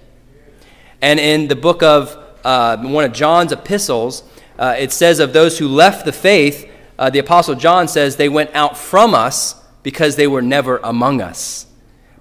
And 1.00 1.20
in 1.20 1.48
the 1.48 1.56
book 1.56 1.82
of 1.82 2.16
uh, 2.44 2.78
one 2.78 3.04
of 3.04 3.12
John's 3.12 3.52
epistles, 3.52 4.22
uh, 4.58 4.76
it 4.78 4.92
says 4.92 5.18
of 5.18 5.32
those 5.32 5.58
who 5.58 5.68
left 5.68 6.04
the 6.04 6.12
faith, 6.12 6.70
uh, 6.98 7.10
the 7.10 7.18
Apostle 7.18 7.54
John 7.54 7.88
says 7.88 8.16
they 8.16 8.28
went 8.28 8.54
out 8.54 8.76
from 8.76 9.14
us 9.14 9.60
because 9.82 10.16
they 10.16 10.26
were 10.26 10.42
never 10.42 10.78
among 10.78 11.20
us. 11.20 11.66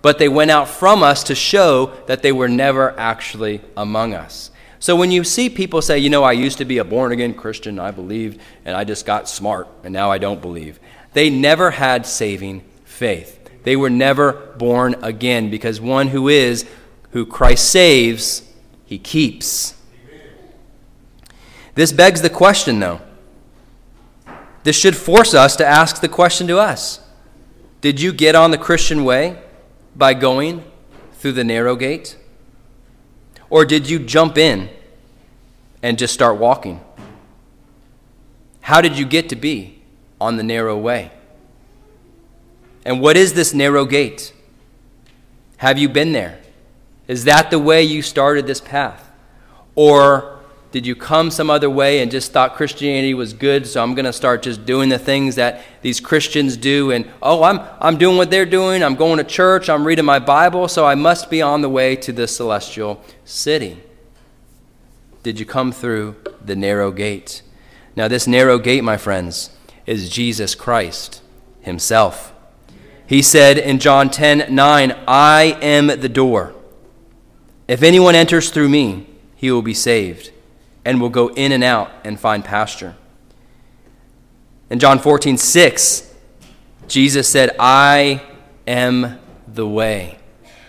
But 0.01 0.19
they 0.19 0.27
went 0.27 0.51
out 0.51 0.67
from 0.67 1.01
us 1.01 1.23
to 1.25 1.35
show 1.35 1.93
that 2.07 2.21
they 2.21 2.31
were 2.31 2.49
never 2.49 2.97
actually 2.99 3.61
among 3.77 4.13
us. 4.13 4.51
So 4.83 4.97
when 4.97 5.11
you 5.11 5.23
see 5.23 5.49
people 5.49 5.81
say, 5.81 5.99
you 5.99 6.09
know, 6.09 6.25
I 6.25 6.33
used 6.33 6.57
to 6.57 6.65
be 6.65 6.77
a 6.79 6.83
born 6.83 7.13
again 7.13 7.35
Christian, 7.35 7.79
I 7.79 7.91
believed, 7.91 8.41
and 8.65 8.75
I 8.75 8.83
just 8.83 9.05
got 9.05 9.29
smart, 9.29 9.69
and 9.85 9.93
now 9.93 10.11
I 10.11 10.17
don't 10.17 10.41
believe, 10.41 10.77
they 11.13 11.29
never 11.29 11.71
had 11.71 12.05
saving 12.05 12.65
faith. 12.83 13.49
They 13.63 13.77
were 13.77 13.89
never 13.89 14.33
born 14.57 14.97
again 15.01 15.49
because 15.49 15.79
one 15.79 16.09
who 16.09 16.27
is, 16.27 16.65
who 17.11 17.25
Christ 17.25 17.71
saves, 17.71 18.41
he 18.83 18.99
keeps. 18.99 19.73
This 21.75 21.93
begs 21.93 22.21
the 22.21 22.29
question, 22.29 22.81
though 22.81 22.99
this 24.63 24.75
should 24.75 24.97
force 24.97 25.33
us 25.33 25.55
to 25.55 25.65
ask 25.65 26.01
the 26.01 26.09
question 26.09 26.45
to 26.47 26.59
us 26.59 26.99
Did 27.79 28.01
you 28.01 28.11
get 28.11 28.35
on 28.35 28.51
the 28.51 28.57
Christian 28.57 29.05
way 29.05 29.41
by 29.95 30.13
going 30.13 30.61
through 31.13 31.31
the 31.31 31.45
narrow 31.45 31.77
gate? 31.77 32.17
Or 33.49 33.65
did 33.65 33.89
you 33.89 33.99
jump 33.99 34.37
in 34.37 34.69
and 35.81 35.97
just 35.97 36.13
start 36.13 36.37
walking? 36.37 36.81
How 38.61 38.81
did 38.81 38.97
you 38.97 39.05
get 39.05 39.29
to 39.29 39.35
be 39.35 39.81
on 40.19 40.37
the 40.37 40.43
narrow 40.43 40.77
way? 40.77 41.11
And 42.85 43.01
what 43.01 43.17
is 43.17 43.33
this 43.33 43.53
narrow 43.53 43.85
gate? 43.85 44.33
Have 45.57 45.77
you 45.77 45.89
been 45.89 46.11
there? 46.11 46.39
Is 47.07 47.25
that 47.25 47.51
the 47.51 47.59
way 47.59 47.83
you 47.83 48.01
started 48.01 48.47
this 48.47 48.61
path? 48.61 49.11
Or 49.75 50.32
did 50.73 50.87
you 50.87 50.95
come 50.95 51.29
some 51.29 51.51
other 51.51 51.69
way 51.69 52.01
and 52.01 52.09
just 52.09 52.31
thought 52.31 52.55
Christianity 52.55 53.13
was 53.13 53.31
good, 53.33 53.67
so 53.67 53.83
I'm 53.83 53.93
going 53.93 54.05
to 54.05 54.11
start 54.11 54.41
just 54.41 54.65
doing 54.65 54.89
the 54.89 54.97
things 54.97 55.35
that 55.35 55.61
these 55.83 55.99
Christians 55.99 56.57
do? 56.57 56.89
And, 56.89 57.07
oh, 57.21 57.43
I'm, 57.43 57.59
I'm 57.79 57.95
doing 57.99 58.17
what 58.17 58.31
they're 58.31 58.47
doing. 58.47 58.83
I'm 58.83 58.95
going 58.95 59.19
to 59.19 59.23
church. 59.23 59.69
I'm 59.69 59.85
reading 59.85 60.03
my 60.03 60.17
Bible, 60.17 60.67
so 60.67 60.83
I 60.83 60.95
must 60.95 61.29
be 61.29 61.43
on 61.43 61.61
the 61.61 61.69
way 61.69 61.95
to 61.97 62.11
the 62.11 62.27
celestial 62.27 63.03
city. 63.23 63.83
Did 65.21 65.39
you 65.39 65.45
come 65.45 65.71
through 65.71 66.15
the 66.43 66.55
narrow 66.55 66.91
gate? 66.91 67.43
Now, 67.95 68.07
this 68.07 68.25
narrow 68.25 68.57
gate, 68.57 68.83
my 68.83 68.97
friends, 68.97 69.55
is 69.85 70.09
Jesus 70.09 70.55
Christ 70.55 71.21
Himself. 71.61 72.33
He 73.05 73.21
said 73.21 73.59
in 73.59 73.77
John 73.77 74.09
10 74.09 74.55
9, 74.55 74.91
I 75.07 75.55
am 75.61 75.85
the 75.85 76.09
door. 76.09 76.55
If 77.67 77.83
anyone 77.83 78.15
enters 78.15 78.49
through 78.49 78.69
me, 78.69 79.05
he 79.35 79.51
will 79.51 79.61
be 79.61 79.75
saved 79.75 80.31
and 80.85 80.99
will 80.99 81.09
go 81.09 81.29
in 81.29 81.51
and 81.51 81.63
out 81.63 81.91
and 82.03 82.19
find 82.19 82.43
pasture. 82.43 82.95
In 84.69 84.79
John 84.79 84.99
14, 84.99 85.37
6, 85.37 86.13
Jesus 86.87 87.27
said, 87.27 87.55
I 87.59 88.21
am 88.67 89.19
the 89.47 89.67
way, 89.67 90.17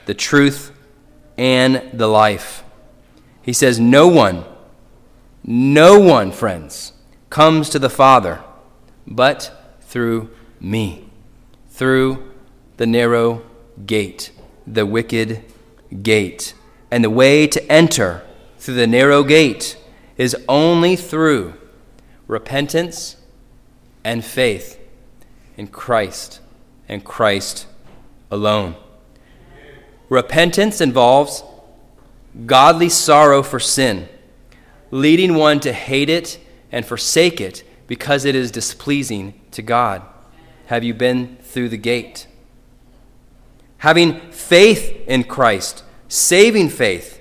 the 0.07 0.15
truth, 0.15 0.73
and 1.37 1.91
the 1.93 2.07
life. 2.07 2.63
He 3.43 3.53
says, 3.53 3.81
No 3.81 4.09
one, 4.09 4.45
no 5.43 5.99
one, 5.99 6.33
friends, 6.33 6.93
comes 7.31 7.69
to 7.71 7.79
the 7.79 7.91
Father 7.91 8.43
but 9.07 9.77
through 9.81 10.31
me, 10.61 11.09
through 11.69 12.33
the 12.77 12.87
narrow 12.87 13.43
gate, 13.87 14.31
the 14.67 14.87
wicket 14.87 15.51
gate. 16.03 16.55
And 16.91 17.05
the 17.05 17.11
way 17.11 17.47
to 17.47 17.73
enter 17.73 18.23
through 18.59 18.75
the 18.75 18.87
narrow 18.87 19.23
gate 19.23 19.77
is 20.17 20.37
only 20.49 20.97
through 20.97 21.55
repentance 22.27 23.17
and 24.05 24.25
faith 24.25 24.79
in 25.57 25.67
Christ 25.69 26.41
and 26.89 27.05
Christ 27.05 27.67
alone. 28.31 28.77
Repentance 30.09 30.81
involves 30.81 31.43
godly 32.47 32.89
sorrow 32.89 33.43
for 33.43 33.61
sin, 33.61 34.09
leading 34.91 35.35
one 35.35 35.61
to 35.61 35.73
hate 35.73 36.11
it 36.11 36.39
and 36.71 36.85
forsake 36.85 37.41
it 37.41 37.65
because 37.87 38.25
it 38.25 38.35
is 38.35 38.51
displeasing 38.51 39.41
to 39.53 39.63
God. 39.63 40.03
Have 40.67 40.85
you 40.85 40.95
been 40.95 41.37
through 41.43 41.69
the 41.69 41.77
gate? 41.77 42.27
Having 43.79 44.21
faith 44.31 45.05
in 45.07 45.25
Christ, 45.25 45.85
saving 46.09 46.71
faith, 46.71 47.14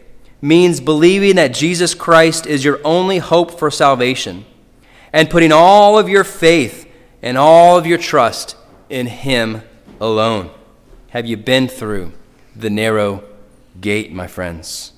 means 0.43 0.81
believing 0.81 1.37
that 1.37 1.53
Jesus 1.53 1.95
Christ 1.95 2.45
is 2.45 2.65
your 2.65 2.81
only 2.83 3.19
hope 3.19 3.57
for 3.57 3.71
salvation 3.71 4.43
and 5.13 5.29
putting 5.29 5.53
all 5.53 5.97
of 5.97 6.09
your 6.09 6.25
faith 6.25 6.85
and 7.21 7.37
all 7.37 7.77
of 7.77 7.87
your 7.87 7.97
trust 7.97 8.57
in 8.89 9.07
Him 9.07 9.61
alone. 10.01 10.49
Have 11.11 11.25
you 11.25 11.37
been 11.37 11.69
through 11.69 12.11
the 12.53 12.69
narrow 12.69 13.23
gate, 13.79 14.11
my 14.11 14.27
friends? 14.27 14.91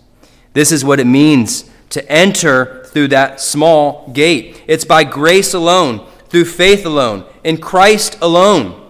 This 0.53 0.71
is 0.71 0.83
what 0.83 0.99
it 0.99 1.05
means 1.05 1.69
to 1.91 2.11
enter 2.11 2.83
through 2.85 3.09
that 3.09 3.39
small 3.39 4.09
gate. 4.13 4.63
It's 4.65 4.83
by 4.83 5.03
grace 5.03 5.53
alone, 5.53 6.07
through 6.27 6.45
faith 6.45 6.87
alone, 6.87 7.23
in 7.43 7.57
Christ 7.57 8.17
alone. 8.19 8.81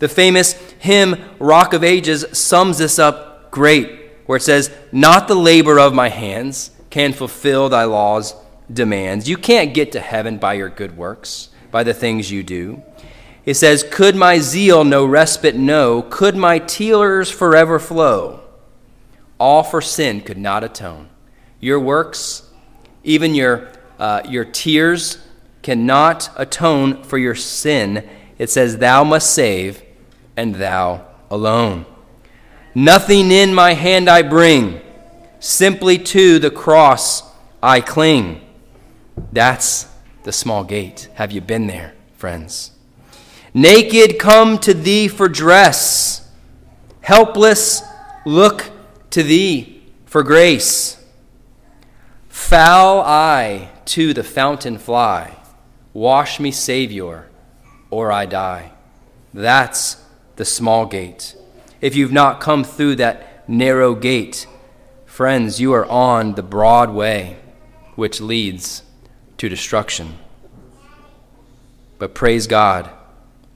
The 0.00 0.08
famous 0.08 0.54
hymn, 0.80 1.24
Rock 1.38 1.72
of 1.72 1.84
Ages, 1.84 2.24
sums 2.32 2.78
this 2.78 2.98
up 2.98 3.52
great, 3.52 3.97
where 4.28 4.36
it 4.36 4.42
says, 4.42 4.70
Not 4.92 5.26
the 5.26 5.34
labor 5.34 5.80
of 5.80 5.94
my 5.94 6.10
hands 6.10 6.70
can 6.90 7.14
fulfill 7.14 7.70
thy 7.70 7.84
laws' 7.84 8.34
demands. 8.70 9.26
You 9.26 9.38
can't 9.38 9.72
get 9.72 9.90
to 9.92 10.00
heaven 10.00 10.36
by 10.36 10.52
your 10.52 10.68
good 10.68 10.98
works, 10.98 11.48
by 11.70 11.82
the 11.82 11.94
things 11.94 12.30
you 12.30 12.42
do. 12.42 12.82
It 13.46 13.54
says, 13.54 13.86
Could 13.90 14.14
my 14.14 14.38
zeal 14.38 14.84
no 14.84 15.06
respite 15.06 15.56
know? 15.56 16.02
Could 16.02 16.36
my 16.36 16.58
tears 16.58 17.30
forever 17.30 17.78
flow? 17.78 18.40
All 19.40 19.62
for 19.62 19.80
sin 19.80 20.20
could 20.20 20.36
not 20.36 20.62
atone. 20.62 21.08
Your 21.58 21.80
works, 21.80 22.50
even 23.04 23.34
your, 23.34 23.72
uh, 23.98 24.20
your 24.28 24.44
tears, 24.44 25.16
cannot 25.62 26.28
atone 26.36 27.02
for 27.02 27.16
your 27.16 27.34
sin. 27.34 28.06
It 28.36 28.50
says, 28.50 28.76
Thou 28.76 29.04
must 29.04 29.32
save, 29.32 29.82
and 30.36 30.56
thou 30.56 31.06
alone. 31.30 31.86
Nothing 32.74 33.30
in 33.30 33.54
my 33.54 33.74
hand 33.74 34.08
I 34.08 34.22
bring, 34.22 34.80
simply 35.40 35.98
to 35.98 36.38
the 36.38 36.50
cross 36.50 37.22
I 37.62 37.80
cling. 37.80 38.40
That's 39.32 39.86
the 40.22 40.32
small 40.32 40.64
gate. 40.64 41.08
Have 41.14 41.32
you 41.32 41.40
been 41.40 41.66
there, 41.66 41.94
friends? 42.14 42.72
Naked, 43.54 44.18
come 44.18 44.58
to 44.58 44.74
thee 44.74 45.08
for 45.08 45.28
dress. 45.28 46.30
Helpless, 47.00 47.82
look 48.24 48.70
to 49.10 49.22
thee 49.22 49.82
for 50.04 50.22
grace. 50.22 51.02
Foul 52.28 53.00
I 53.00 53.70
to 53.86 54.12
the 54.12 54.22
fountain 54.22 54.78
fly. 54.78 55.36
Wash 55.92 56.38
me, 56.38 56.50
Savior, 56.50 57.28
or 57.90 58.12
I 58.12 58.26
die. 58.26 58.72
That's 59.32 59.96
the 60.36 60.44
small 60.44 60.86
gate. 60.86 61.34
If 61.80 61.94
you've 61.94 62.12
not 62.12 62.40
come 62.40 62.64
through 62.64 62.96
that 62.96 63.48
narrow 63.48 63.94
gate, 63.94 64.46
friends, 65.06 65.60
you 65.60 65.72
are 65.72 65.86
on 65.86 66.34
the 66.34 66.42
broad 66.42 66.90
way 66.90 67.38
which 67.94 68.20
leads 68.20 68.82
to 69.38 69.48
destruction. 69.48 70.18
But 71.98 72.14
praise 72.14 72.46
God 72.46 72.90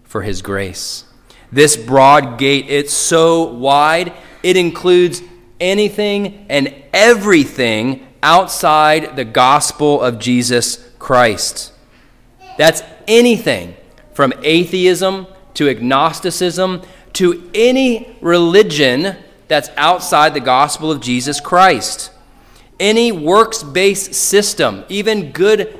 for 0.04 0.22
his 0.22 0.42
grace. 0.42 1.04
This 1.50 1.76
broad 1.76 2.38
gate, 2.38 2.66
it's 2.68 2.92
so 2.92 3.42
wide, 3.42 4.12
it 4.42 4.56
includes 4.56 5.22
anything 5.60 6.46
and 6.48 6.74
everything 6.92 8.06
outside 8.22 9.16
the 9.16 9.24
gospel 9.24 10.00
of 10.00 10.18
Jesus 10.18 10.88
Christ. 10.98 11.72
That's 12.56 12.82
anything 13.08 13.76
from 14.12 14.32
atheism 14.42 15.26
to 15.54 15.68
agnosticism 15.68 16.82
to 17.14 17.50
any 17.54 18.16
religion 18.20 19.16
that's 19.48 19.70
outside 19.76 20.34
the 20.34 20.40
gospel 20.40 20.90
of 20.90 21.00
Jesus 21.00 21.40
Christ. 21.40 22.10
Any 22.80 23.12
works 23.12 23.62
based 23.62 24.14
system, 24.14 24.84
even 24.88 25.32
good, 25.32 25.78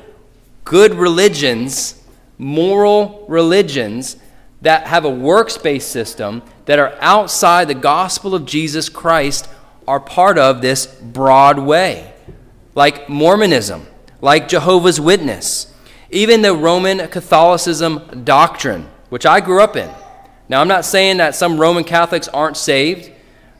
good 0.64 0.95
religions, 0.95 2.03
moral 2.39 3.24
religions, 3.28 4.16
that 4.61 4.87
have 4.87 5.05
a 5.05 5.11
works 5.11 5.59
based 5.59 5.91
system 5.91 6.43
that 6.66 6.78
are 6.78 6.95
outside 7.01 7.66
the 7.66 7.74
gospel 7.74 8.35
of 8.35 8.47
Jesus 8.47 8.89
Christ 8.89 9.49
are 9.89 10.01
part 10.01 10.39
of 10.39 10.61
this 10.61 10.87
broad 10.87 11.59
way, 11.59 12.12
like 12.74 13.09
Mormonism, 13.09 13.87
like 14.20 14.49
Jehovah's 14.49 15.01
Witness, 15.01 15.74
even 16.11 16.43
the 16.43 16.55
Roman 16.55 17.09
Catholicism 17.09 18.22
doctrine, 18.24 18.89
which 19.09 19.26
I 19.26 19.41
grew 19.41 19.61
up 19.62 19.76
in. 19.76 19.91
Now, 20.49 20.61
I'm 20.61 20.68
not 20.68 20.84
saying 20.84 21.18
that 21.18 21.34
some 21.34 21.59
Roman 21.59 21.84
Catholics 21.84 22.28
aren't 22.28 22.57
saved. 22.57 23.11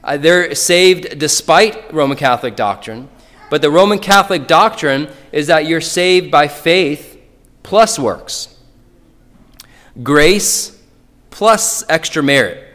Uh, 0.05 0.17
they're 0.17 0.55
saved 0.55 1.19
despite 1.19 1.93
Roman 1.93 2.17
Catholic 2.17 2.57
doctrine. 2.57 3.09
But 3.51 3.63
the 3.63 3.71
Roman 3.71 3.99
Catholic 3.99 4.47
doctrine 4.47 5.09
is 5.31 5.47
that 5.49 5.67
you're 5.67 5.81
saved 5.81 6.31
by 6.31 6.49
faith 6.49 7.21
plus 7.63 7.99
works. 7.99 8.57
Grace 10.03 10.81
plus 11.31 11.85
extra 11.89 12.23
merit. 12.23 12.67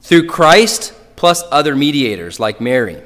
Through 0.00 0.26
Christ 0.26 0.94
plus 1.16 1.44
other 1.50 1.76
mediators 1.76 2.40
like 2.40 2.60
Mary. 2.60 3.02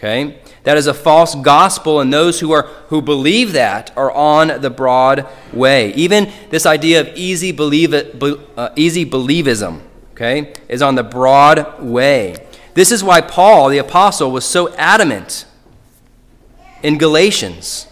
Okay? 0.00 0.40
That 0.62 0.78
is 0.78 0.86
a 0.86 0.94
false 0.94 1.34
gospel, 1.34 2.00
and 2.00 2.10
those 2.10 2.40
who, 2.40 2.52
are, 2.52 2.62
who 2.88 3.02
believe 3.02 3.52
that 3.52 3.94
are 3.98 4.10
on 4.10 4.62
the 4.62 4.70
broad 4.70 5.26
way. 5.52 5.92
Even 5.92 6.32
this 6.48 6.64
idea 6.64 7.02
of 7.02 7.08
easy, 7.16 7.52
believe 7.52 7.92
uh, 7.92 8.70
easy 8.76 9.04
believism 9.04 9.82
okay, 10.20 10.52
is 10.68 10.82
on 10.82 10.94
the 10.94 11.02
broad 11.02 11.82
way. 11.82 12.36
This 12.74 12.92
is 12.92 13.02
why 13.02 13.20
Paul, 13.20 13.68
the 13.68 13.78
apostle, 13.78 14.30
was 14.30 14.44
so 14.44 14.72
adamant 14.74 15.46
in 16.82 16.98
Galatians, 16.98 17.86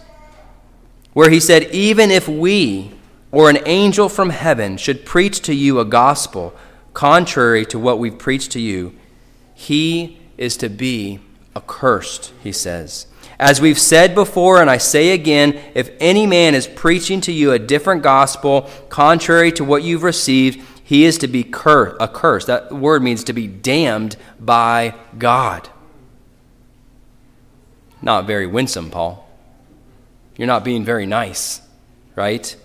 where 1.13 1.29
he 1.29 1.39
said, 1.39 1.63
Even 1.71 2.11
if 2.11 2.27
we, 2.27 2.91
or 3.31 3.49
an 3.49 3.59
angel 3.65 4.09
from 4.09 4.29
heaven 4.29 4.77
should 4.77 5.05
preach 5.05 5.41
to 5.41 5.53
you 5.53 5.79
a 5.79 5.85
gospel 5.85 6.55
contrary 6.93 7.65
to 7.65 7.79
what 7.79 7.99
we've 7.99 8.17
preached 8.17 8.51
to 8.51 8.59
you, 8.59 8.95
he 9.53 10.19
is 10.37 10.55
to 10.57 10.69
be 10.69 11.19
accursed, 11.55 12.31
he 12.41 12.51
says. 12.51 13.07
As 13.39 13.61
we've 13.61 13.79
said 13.79 14.13
before, 14.15 14.59
and 14.61 14.69
I 14.69 14.77
say 14.77 15.11
again, 15.11 15.59
if 15.73 15.91
any 15.99 16.27
man 16.27 16.55
is 16.55 16.67
preaching 16.67 17.21
to 17.21 17.31
you 17.31 17.51
a 17.51 17.59
different 17.59 18.03
gospel 18.03 18.69
contrary 18.89 19.51
to 19.53 19.63
what 19.63 19.83
you've 19.83 20.03
received, 20.03 20.61
he 20.83 21.05
is 21.05 21.17
to 21.19 21.27
be 21.27 21.43
cur- 21.43 21.95
accursed. 22.01 22.47
That 22.47 22.71
word 22.71 23.01
means 23.01 23.23
to 23.25 23.33
be 23.33 23.47
damned 23.47 24.17
by 24.39 24.95
God. 25.17 25.69
Not 28.01 28.27
very 28.27 28.47
winsome, 28.47 28.89
Paul. 28.89 29.29
You're 30.35 30.47
not 30.47 30.65
being 30.65 30.83
very 30.83 31.05
nice, 31.05 31.61
right? 32.15 32.55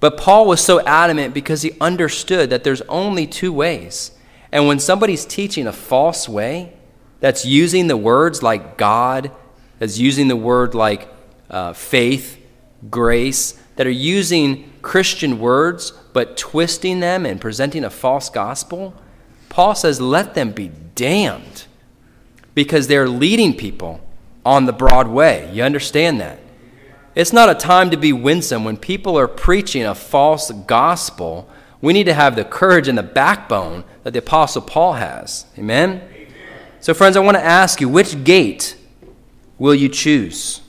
But 0.00 0.16
Paul 0.16 0.46
was 0.46 0.64
so 0.64 0.80
adamant 0.80 1.34
because 1.34 1.62
he 1.62 1.72
understood 1.80 2.50
that 2.50 2.64
there's 2.64 2.82
only 2.82 3.26
two 3.26 3.52
ways. 3.52 4.12
And 4.50 4.66
when 4.66 4.78
somebody's 4.78 5.24
teaching 5.24 5.66
a 5.66 5.72
false 5.72 6.28
way, 6.28 6.77
that's 7.20 7.44
using 7.44 7.86
the 7.86 7.96
words 7.96 8.42
like 8.42 8.76
God, 8.76 9.30
that's 9.78 9.98
using 9.98 10.28
the 10.28 10.36
word 10.36 10.74
like 10.74 11.08
uh, 11.50 11.72
faith, 11.72 12.42
grace, 12.90 13.60
that 13.76 13.86
are 13.86 13.90
using 13.90 14.72
Christian 14.82 15.38
words 15.38 15.92
but 16.12 16.36
twisting 16.36 17.00
them 17.00 17.24
and 17.24 17.40
presenting 17.40 17.84
a 17.84 17.90
false 17.90 18.28
gospel, 18.28 18.94
Paul 19.48 19.74
says, 19.74 20.00
let 20.00 20.34
them 20.34 20.52
be 20.52 20.70
damned 20.94 21.66
because 22.54 22.88
they're 22.88 23.08
leading 23.08 23.56
people 23.56 24.00
on 24.44 24.64
the 24.64 24.72
broad 24.72 25.08
way. 25.08 25.50
You 25.52 25.62
understand 25.62 26.20
that? 26.20 26.40
It's 27.14 27.32
not 27.32 27.50
a 27.50 27.54
time 27.54 27.90
to 27.90 27.96
be 27.96 28.12
winsome. 28.12 28.64
When 28.64 28.76
people 28.76 29.18
are 29.18 29.28
preaching 29.28 29.84
a 29.84 29.94
false 29.94 30.50
gospel, 30.50 31.48
we 31.80 31.92
need 31.92 32.04
to 32.04 32.14
have 32.14 32.36
the 32.36 32.44
courage 32.44 32.88
and 32.88 32.98
the 32.98 33.02
backbone 33.02 33.84
that 34.02 34.12
the 34.12 34.20
Apostle 34.20 34.62
Paul 34.62 34.94
has. 34.94 35.46
Amen? 35.58 36.02
So, 36.80 36.94
friends, 36.94 37.16
I 37.16 37.20
want 37.20 37.36
to 37.36 37.44
ask 37.44 37.80
you 37.80 37.88
which 37.88 38.22
gate 38.22 38.76
will 39.58 39.74
you 39.74 39.88
choose? 39.88 40.60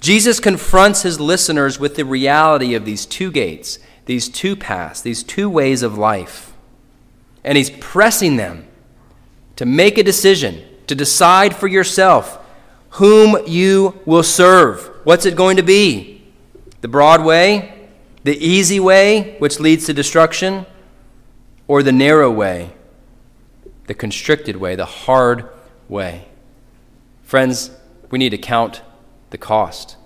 Jesus 0.00 0.40
confronts 0.40 1.02
his 1.02 1.20
listeners 1.20 1.78
with 1.78 1.96
the 1.96 2.06
reality 2.06 2.74
of 2.74 2.86
these 2.86 3.04
two 3.04 3.30
gates, 3.30 3.78
these 4.06 4.30
two 4.30 4.56
paths, 4.56 5.02
these 5.02 5.22
two 5.22 5.50
ways 5.50 5.82
of 5.82 5.98
life. 5.98 6.54
And 7.44 7.58
he's 7.58 7.70
pressing 7.70 8.36
them 8.36 8.66
to 9.56 9.66
make 9.66 9.98
a 9.98 10.02
decision, 10.02 10.64
to 10.86 10.94
decide 10.94 11.54
for 11.54 11.68
yourself 11.68 12.38
whom 12.94 13.36
you 13.46 14.00
will 14.06 14.22
serve. 14.22 14.90
What's 15.04 15.26
it 15.26 15.36
going 15.36 15.58
to 15.58 15.62
be? 15.62 16.24
The 16.80 16.88
broad 16.88 17.22
way? 17.22 17.88
The 18.24 18.36
easy 18.38 18.80
way, 18.80 19.36
which 19.38 19.60
leads 19.60 19.84
to 19.86 19.92
destruction? 19.92 20.64
Or 21.68 21.82
the 21.82 21.92
narrow 21.92 22.30
way 22.30 22.72
the 23.90 23.94
constricted 23.94 24.54
way, 24.54 24.76
the 24.76 24.86
hard 24.86 25.48
way. 25.88 26.24
Friends, 27.24 27.72
we 28.08 28.20
need 28.20 28.30
to 28.30 28.38
count 28.38 28.82
the 29.30 29.36
cost. 29.36 29.96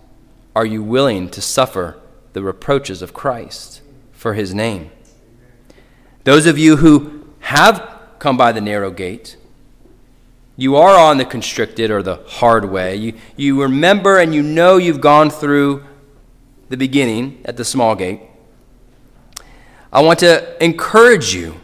Are 0.57 0.65
you 0.65 0.83
willing 0.83 1.29
to 1.29 1.43
suffer 1.43 2.01
the 2.33 2.43
reproaches 2.43 3.03
of 3.03 3.13
Christ 3.13 3.83
for 4.11 4.33
his 4.33 4.55
name? 4.55 4.91
Those 6.25 6.47
of 6.47 6.57
you 6.57 6.77
who 6.77 7.27
have 7.41 8.01
come 8.19 8.39
by 8.39 8.53
the 8.53 8.61
narrow 8.63 8.91
gate, 8.91 9.37
you 10.57 10.77
are 10.77 10.99
on 10.99 11.19
the 11.19 11.27
constricted 11.27 11.91
or 11.91 12.03
the 12.03 12.25
hard 12.27 12.65
way. 12.65 12.97
You, 12.97 13.13
you 13.37 13.61
remember 13.61 14.19
and 14.19 14.35
you 14.35 14.43
know 14.43 14.79
you've 14.79 15.03
gone 15.03 15.29
through 15.29 15.85
the 16.71 16.79
beginning 16.79 17.43
at 17.45 17.59
the 17.59 17.67
small 17.67 17.95
gate. 17.95 18.23
I 19.93 20.01
want 20.01 20.21
to 20.21 20.65
encourage 20.65 21.35
you 21.35 21.61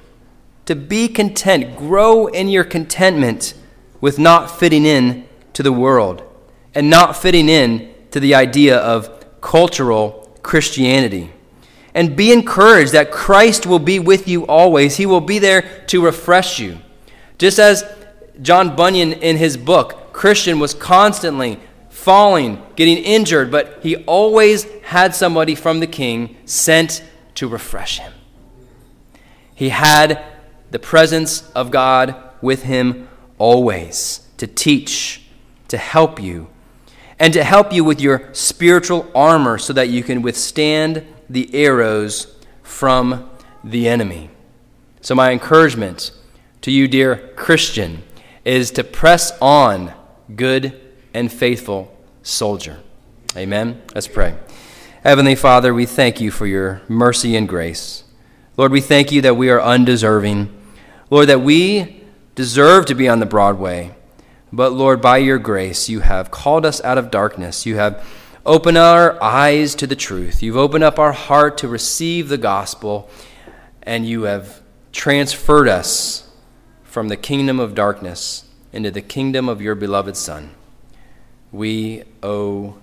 to 0.70 0.76
be 0.76 1.08
content, 1.08 1.76
grow 1.76 2.28
in 2.28 2.48
your 2.48 2.62
contentment 2.62 3.54
with 4.00 4.20
not 4.20 4.48
fitting 4.48 4.86
in 4.86 5.28
to 5.52 5.64
the 5.64 5.72
world 5.72 6.22
and 6.76 6.88
not 6.88 7.16
fitting 7.16 7.48
in 7.48 7.92
to 8.12 8.20
the 8.20 8.36
idea 8.36 8.76
of 8.76 9.40
cultural 9.40 10.32
Christianity. 10.44 11.32
And 11.92 12.14
be 12.14 12.32
encouraged 12.32 12.92
that 12.92 13.10
Christ 13.10 13.66
will 13.66 13.80
be 13.80 13.98
with 13.98 14.28
you 14.28 14.46
always. 14.46 14.96
He 14.96 15.06
will 15.06 15.20
be 15.20 15.40
there 15.40 15.62
to 15.88 16.04
refresh 16.04 16.60
you. 16.60 16.78
Just 17.36 17.58
as 17.58 17.82
John 18.40 18.76
Bunyan 18.76 19.14
in 19.14 19.38
his 19.38 19.56
book, 19.56 20.12
Christian, 20.12 20.60
was 20.60 20.72
constantly 20.72 21.58
falling, 21.88 22.62
getting 22.76 22.98
injured, 22.98 23.50
but 23.50 23.80
he 23.82 23.96
always 24.04 24.70
had 24.82 25.16
somebody 25.16 25.56
from 25.56 25.80
the 25.80 25.88
king 25.88 26.36
sent 26.44 27.02
to 27.34 27.48
refresh 27.48 27.98
him. 27.98 28.12
He 29.52 29.70
had 29.70 30.24
the 30.70 30.78
presence 30.78 31.50
of 31.52 31.70
God 31.70 32.14
with 32.40 32.64
him 32.64 33.08
always 33.38 34.26
to 34.36 34.46
teach, 34.46 35.22
to 35.68 35.76
help 35.76 36.20
you, 36.20 36.48
and 37.18 37.34
to 37.34 37.44
help 37.44 37.72
you 37.72 37.84
with 37.84 38.00
your 38.00 38.32
spiritual 38.32 39.10
armor 39.14 39.58
so 39.58 39.72
that 39.72 39.90
you 39.90 40.02
can 40.02 40.22
withstand 40.22 41.04
the 41.28 41.54
arrows 41.54 42.36
from 42.62 43.28
the 43.62 43.88
enemy. 43.88 44.30
So, 45.02 45.14
my 45.14 45.32
encouragement 45.32 46.12
to 46.62 46.70
you, 46.70 46.88
dear 46.88 47.32
Christian, 47.36 48.02
is 48.44 48.70
to 48.72 48.84
press 48.84 49.32
on, 49.40 49.92
good 50.34 50.80
and 51.12 51.32
faithful 51.32 51.96
soldier. 52.22 52.80
Amen. 53.36 53.82
Let's 53.94 54.08
pray. 54.08 54.36
Heavenly 55.02 55.34
Father, 55.34 55.72
we 55.72 55.86
thank 55.86 56.20
you 56.20 56.30
for 56.30 56.46
your 56.46 56.82
mercy 56.88 57.36
and 57.36 57.48
grace. 57.48 58.04
Lord, 58.56 58.72
we 58.72 58.80
thank 58.80 59.12
you 59.12 59.22
that 59.22 59.36
we 59.36 59.48
are 59.48 59.60
undeserving. 59.60 60.54
Lord, 61.10 61.28
that 61.28 61.40
we 61.40 62.04
deserve 62.36 62.86
to 62.86 62.94
be 62.94 63.08
on 63.08 63.18
the 63.18 63.26
broad 63.26 63.58
way. 63.58 63.94
But 64.52 64.72
Lord, 64.72 65.02
by 65.02 65.18
your 65.18 65.38
grace, 65.38 65.88
you 65.88 66.00
have 66.00 66.30
called 66.30 66.64
us 66.64 66.82
out 66.82 66.98
of 66.98 67.10
darkness. 67.10 67.66
You 67.66 67.76
have 67.76 68.06
opened 68.46 68.78
our 68.78 69.22
eyes 69.22 69.74
to 69.76 69.86
the 69.86 69.96
truth. 69.96 70.42
You've 70.42 70.56
opened 70.56 70.84
up 70.84 70.98
our 70.98 71.12
heart 71.12 71.58
to 71.58 71.68
receive 71.68 72.28
the 72.28 72.38
gospel. 72.38 73.10
And 73.82 74.08
you 74.08 74.22
have 74.22 74.62
transferred 74.92 75.68
us 75.68 76.30
from 76.84 77.08
the 77.08 77.16
kingdom 77.16 77.60
of 77.60 77.74
darkness 77.74 78.44
into 78.72 78.90
the 78.90 79.02
kingdom 79.02 79.48
of 79.48 79.60
your 79.60 79.74
beloved 79.74 80.16
Son. 80.16 80.50
We 81.52 82.04
owe 82.22 82.76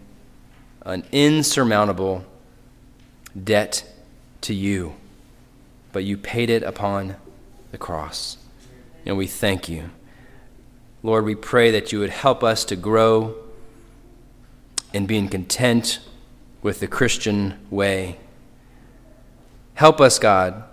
an 0.82 1.06
insurmountable 1.12 2.26
debt 3.42 3.86
to 4.42 4.54
you, 4.54 4.96
but 5.92 6.04
you 6.04 6.18
paid 6.18 6.50
it 6.50 6.64
upon 6.64 7.16
the 7.72 7.78
cross. 7.78 8.38
And 9.06 9.18
we 9.18 9.28
thank 9.28 9.70
you. 9.70 9.92
Lord, 11.04 11.26
we 11.26 11.36
pray 11.36 11.72
that 11.72 11.92
you 11.92 12.00
would 12.00 12.10
help 12.10 12.44
us 12.44 12.66
to 12.66 12.76
grow 12.76 13.36
in 14.94 15.06
being 15.06 15.30
content 15.30 16.00
with 16.62 16.80
the 16.80 16.88
Christian 16.88 17.58
way. 17.70 18.18
Help 19.76 20.02
us, 20.02 20.18
God, 20.20 20.64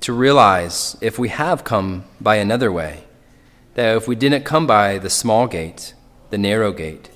to 0.00 0.12
realize 0.12 0.96
if 1.00 1.18
we 1.18 1.28
have 1.28 1.64
come 1.64 2.04
by 2.20 2.36
another 2.36 2.72
way, 2.72 3.04
that 3.74 3.96
if 3.96 4.08
we 4.08 4.16
didn't 4.16 4.44
come 4.44 4.66
by 4.66 4.98
the 4.98 5.10
small 5.10 5.46
gate, 5.46 5.94
the 6.30 6.38
narrow 6.38 6.72
gate, 6.72 7.10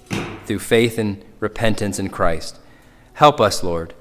through 0.46 0.60
faith 0.60 0.98
and 0.98 1.24
repentance 1.40 1.98
in 1.98 2.08
Christ, 2.08 2.58
help 3.14 3.40
us, 3.40 3.62
Lord. 3.62 3.94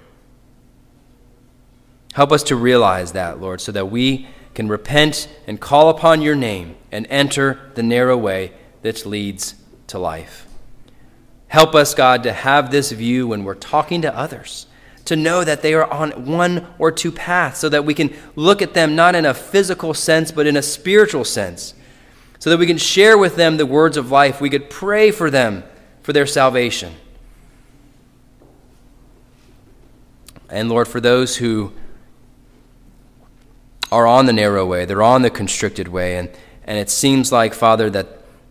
Help 2.13 2.31
us 2.31 2.43
to 2.43 2.55
realize 2.55 3.13
that, 3.13 3.39
Lord, 3.39 3.61
so 3.61 3.71
that 3.71 3.89
we 3.89 4.27
can 4.53 4.67
repent 4.67 5.27
and 5.47 5.59
call 5.59 5.89
upon 5.89 6.21
your 6.21 6.35
name 6.35 6.75
and 6.91 7.07
enter 7.09 7.71
the 7.75 7.83
narrow 7.83 8.17
way 8.17 8.51
that 8.81 9.05
leads 9.05 9.55
to 9.87 9.97
life. 9.97 10.47
Help 11.47 11.75
us, 11.75 11.93
God, 11.93 12.23
to 12.23 12.33
have 12.33 12.71
this 12.71 12.91
view 12.91 13.27
when 13.27 13.43
we're 13.43 13.55
talking 13.55 14.01
to 14.01 14.17
others 14.17 14.67
to 15.05 15.15
know 15.15 15.43
that 15.43 15.61
they 15.61 15.73
are 15.73 15.91
on 15.91 16.25
one 16.25 16.67
or 16.79 16.91
two 16.91 17.11
paths 17.11 17.59
so 17.59 17.69
that 17.69 17.85
we 17.85 17.93
can 17.93 18.15
look 18.35 18.61
at 18.61 18.73
them 18.73 18.95
not 18.95 19.15
in 19.15 19.25
a 19.25 19.33
physical 19.33 19.93
sense, 19.93 20.31
but 20.31 20.47
in 20.47 20.55
a 20.55 20.61
spiritual 20.61 21.25
sense, 21.25 21.73
so 22.39 22.49
that 22.49 22.57
we 22.57 22.67
can 22.67 22.77
share 22.77 23.17
with 23.17 23.35
them 23.35 23.57
the 23.57 23.65
words 23.65 23.97
of 23.97 24.11
life. 24.11 24.39
We 24.39 24.49
could 24.49 24.69
pray 24.69 25.11
for 25.11 25.29
them 25.29 25.63
for 26.01 26.13
their 26.13 26.25
salvation. 26.25 26.93
And 30.49 30.69
Lord, 30.69 30.87
for 30.87 30.99
those 30.99 31.37
who 31.37 31.73
are 33.91 34.07
on 34.07 34.25
the 34.25 34.33
narrow 34.33 34.65
way, 34.65 34.85
they're 34.85 35.03
on 35.03 35.21
the 35.21 35.29
constricted 35.29 35.87
way, 35.87 36.17
and, 36.17 36.29
and 36.63 36.77
it 36.77 36.89
seems 36.89 37.31
like, 37.31 37.53
Father, 37.53 37.89
that 37.89 38.07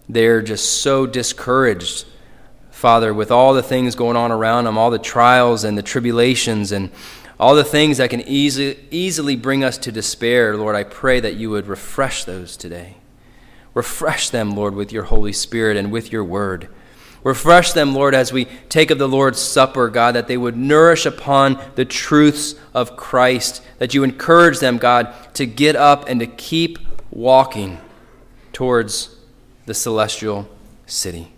they're 0.09 0.43
just 0.43 0.83
so 0.83 1.07
discouraged 1.07 2.05
Father, 2.81 3.13
with 3.13 3.31
all 3.31 3.53
the 3.53 3.63
things 3.63 3.95
going 3.95 4.17
on 4.17 4.33
around 4.33 4.65
them, 4.65 4.79
all 4.79 4.91
the 4.91 4.99
trials 4.99 5.65
and 5.65 5.77
the 5.77 5.83
tribulations 5.83 6.73
and 6.73 6.91
all 7.39 7.55
the 7.55 7.63
things 7.63 7.99
that 7.99 8.09
can 8.09 8.23
easy, 8.23 8.79
easily 8.91 9.37
bring 9.37 9.63
us 9.63 9.77
to 9.77 9.93
despair, 9.93 10.57
Lord, 10.57 10.75
I 10.75 10.85
pray 10.85 11.21
that 11.21 11.35
you 11.35 11.51
would 11.51 11.67
refresh 11.67 12.25
those 12.25 12.57
today. 12.57 12.97
Refresh 13.75 14.31
them, 14.31 14.53
Lord, 14.53 14.75
with 14.75 14.93
your 14.93 15.03
Holy 15.05 15.35
Spirit 15.35 15.77
and 15.77 15.93
with 15.93 16.11
your 16.11 16.25
word. 16.25 16.71
Refresh 17.23 17.73
them, 17.73 17.95
Lord, 17.95 18.15
as 18.15 18.33
we 18.33 18.47
take 18.69 18.91
of 18.91 18.99
the 18.99 19.09
Lord's 19.09 19.39
Supper, 19.39 19.89
God, 19.89 20.15
that 20.15 20.27
they 20.27 20.37
would 20.37 20.57
nourish 20.57 21.05
upon 21.05 21.61
the 21.75 21.85
truths 21.85 22.55
of 22.73 22.97
Christ, 22.97 23.63
that 23.79 23.93
you 23.93 24.05
encourage 24.05 24.59
them, 24.61 24.79
God, 24.79 25.15
to 25.35 25.45
get 25.45 25.77
up 25.77 26.09
and 26.09 26.21
to 26.21 26.27
keep 26.27 26.79
walking 27.11 27.79
towards 28.53 29.17
the 29.67 29.75
celestial 29.75 30.49
city 30.87 31.33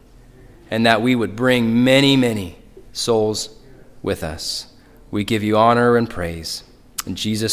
and 0.70 0.87
that 0.87 1.03
we 1.03 1.14
would 1.14 1.37
bring 1.37 1.85
many, 1.85 2.16
many 2.16 2.57
souls 2.95 3.51
with 4.03 4.24
us. 4.24 4.72
We 5.11 5.24
give 5.24 5.43
you 5.43 5.57
honor 5.59 5.99
and 5.99 6.09
praise. 6.09 6.64
In 7.05 7.14
Jesus' 7.14 7.51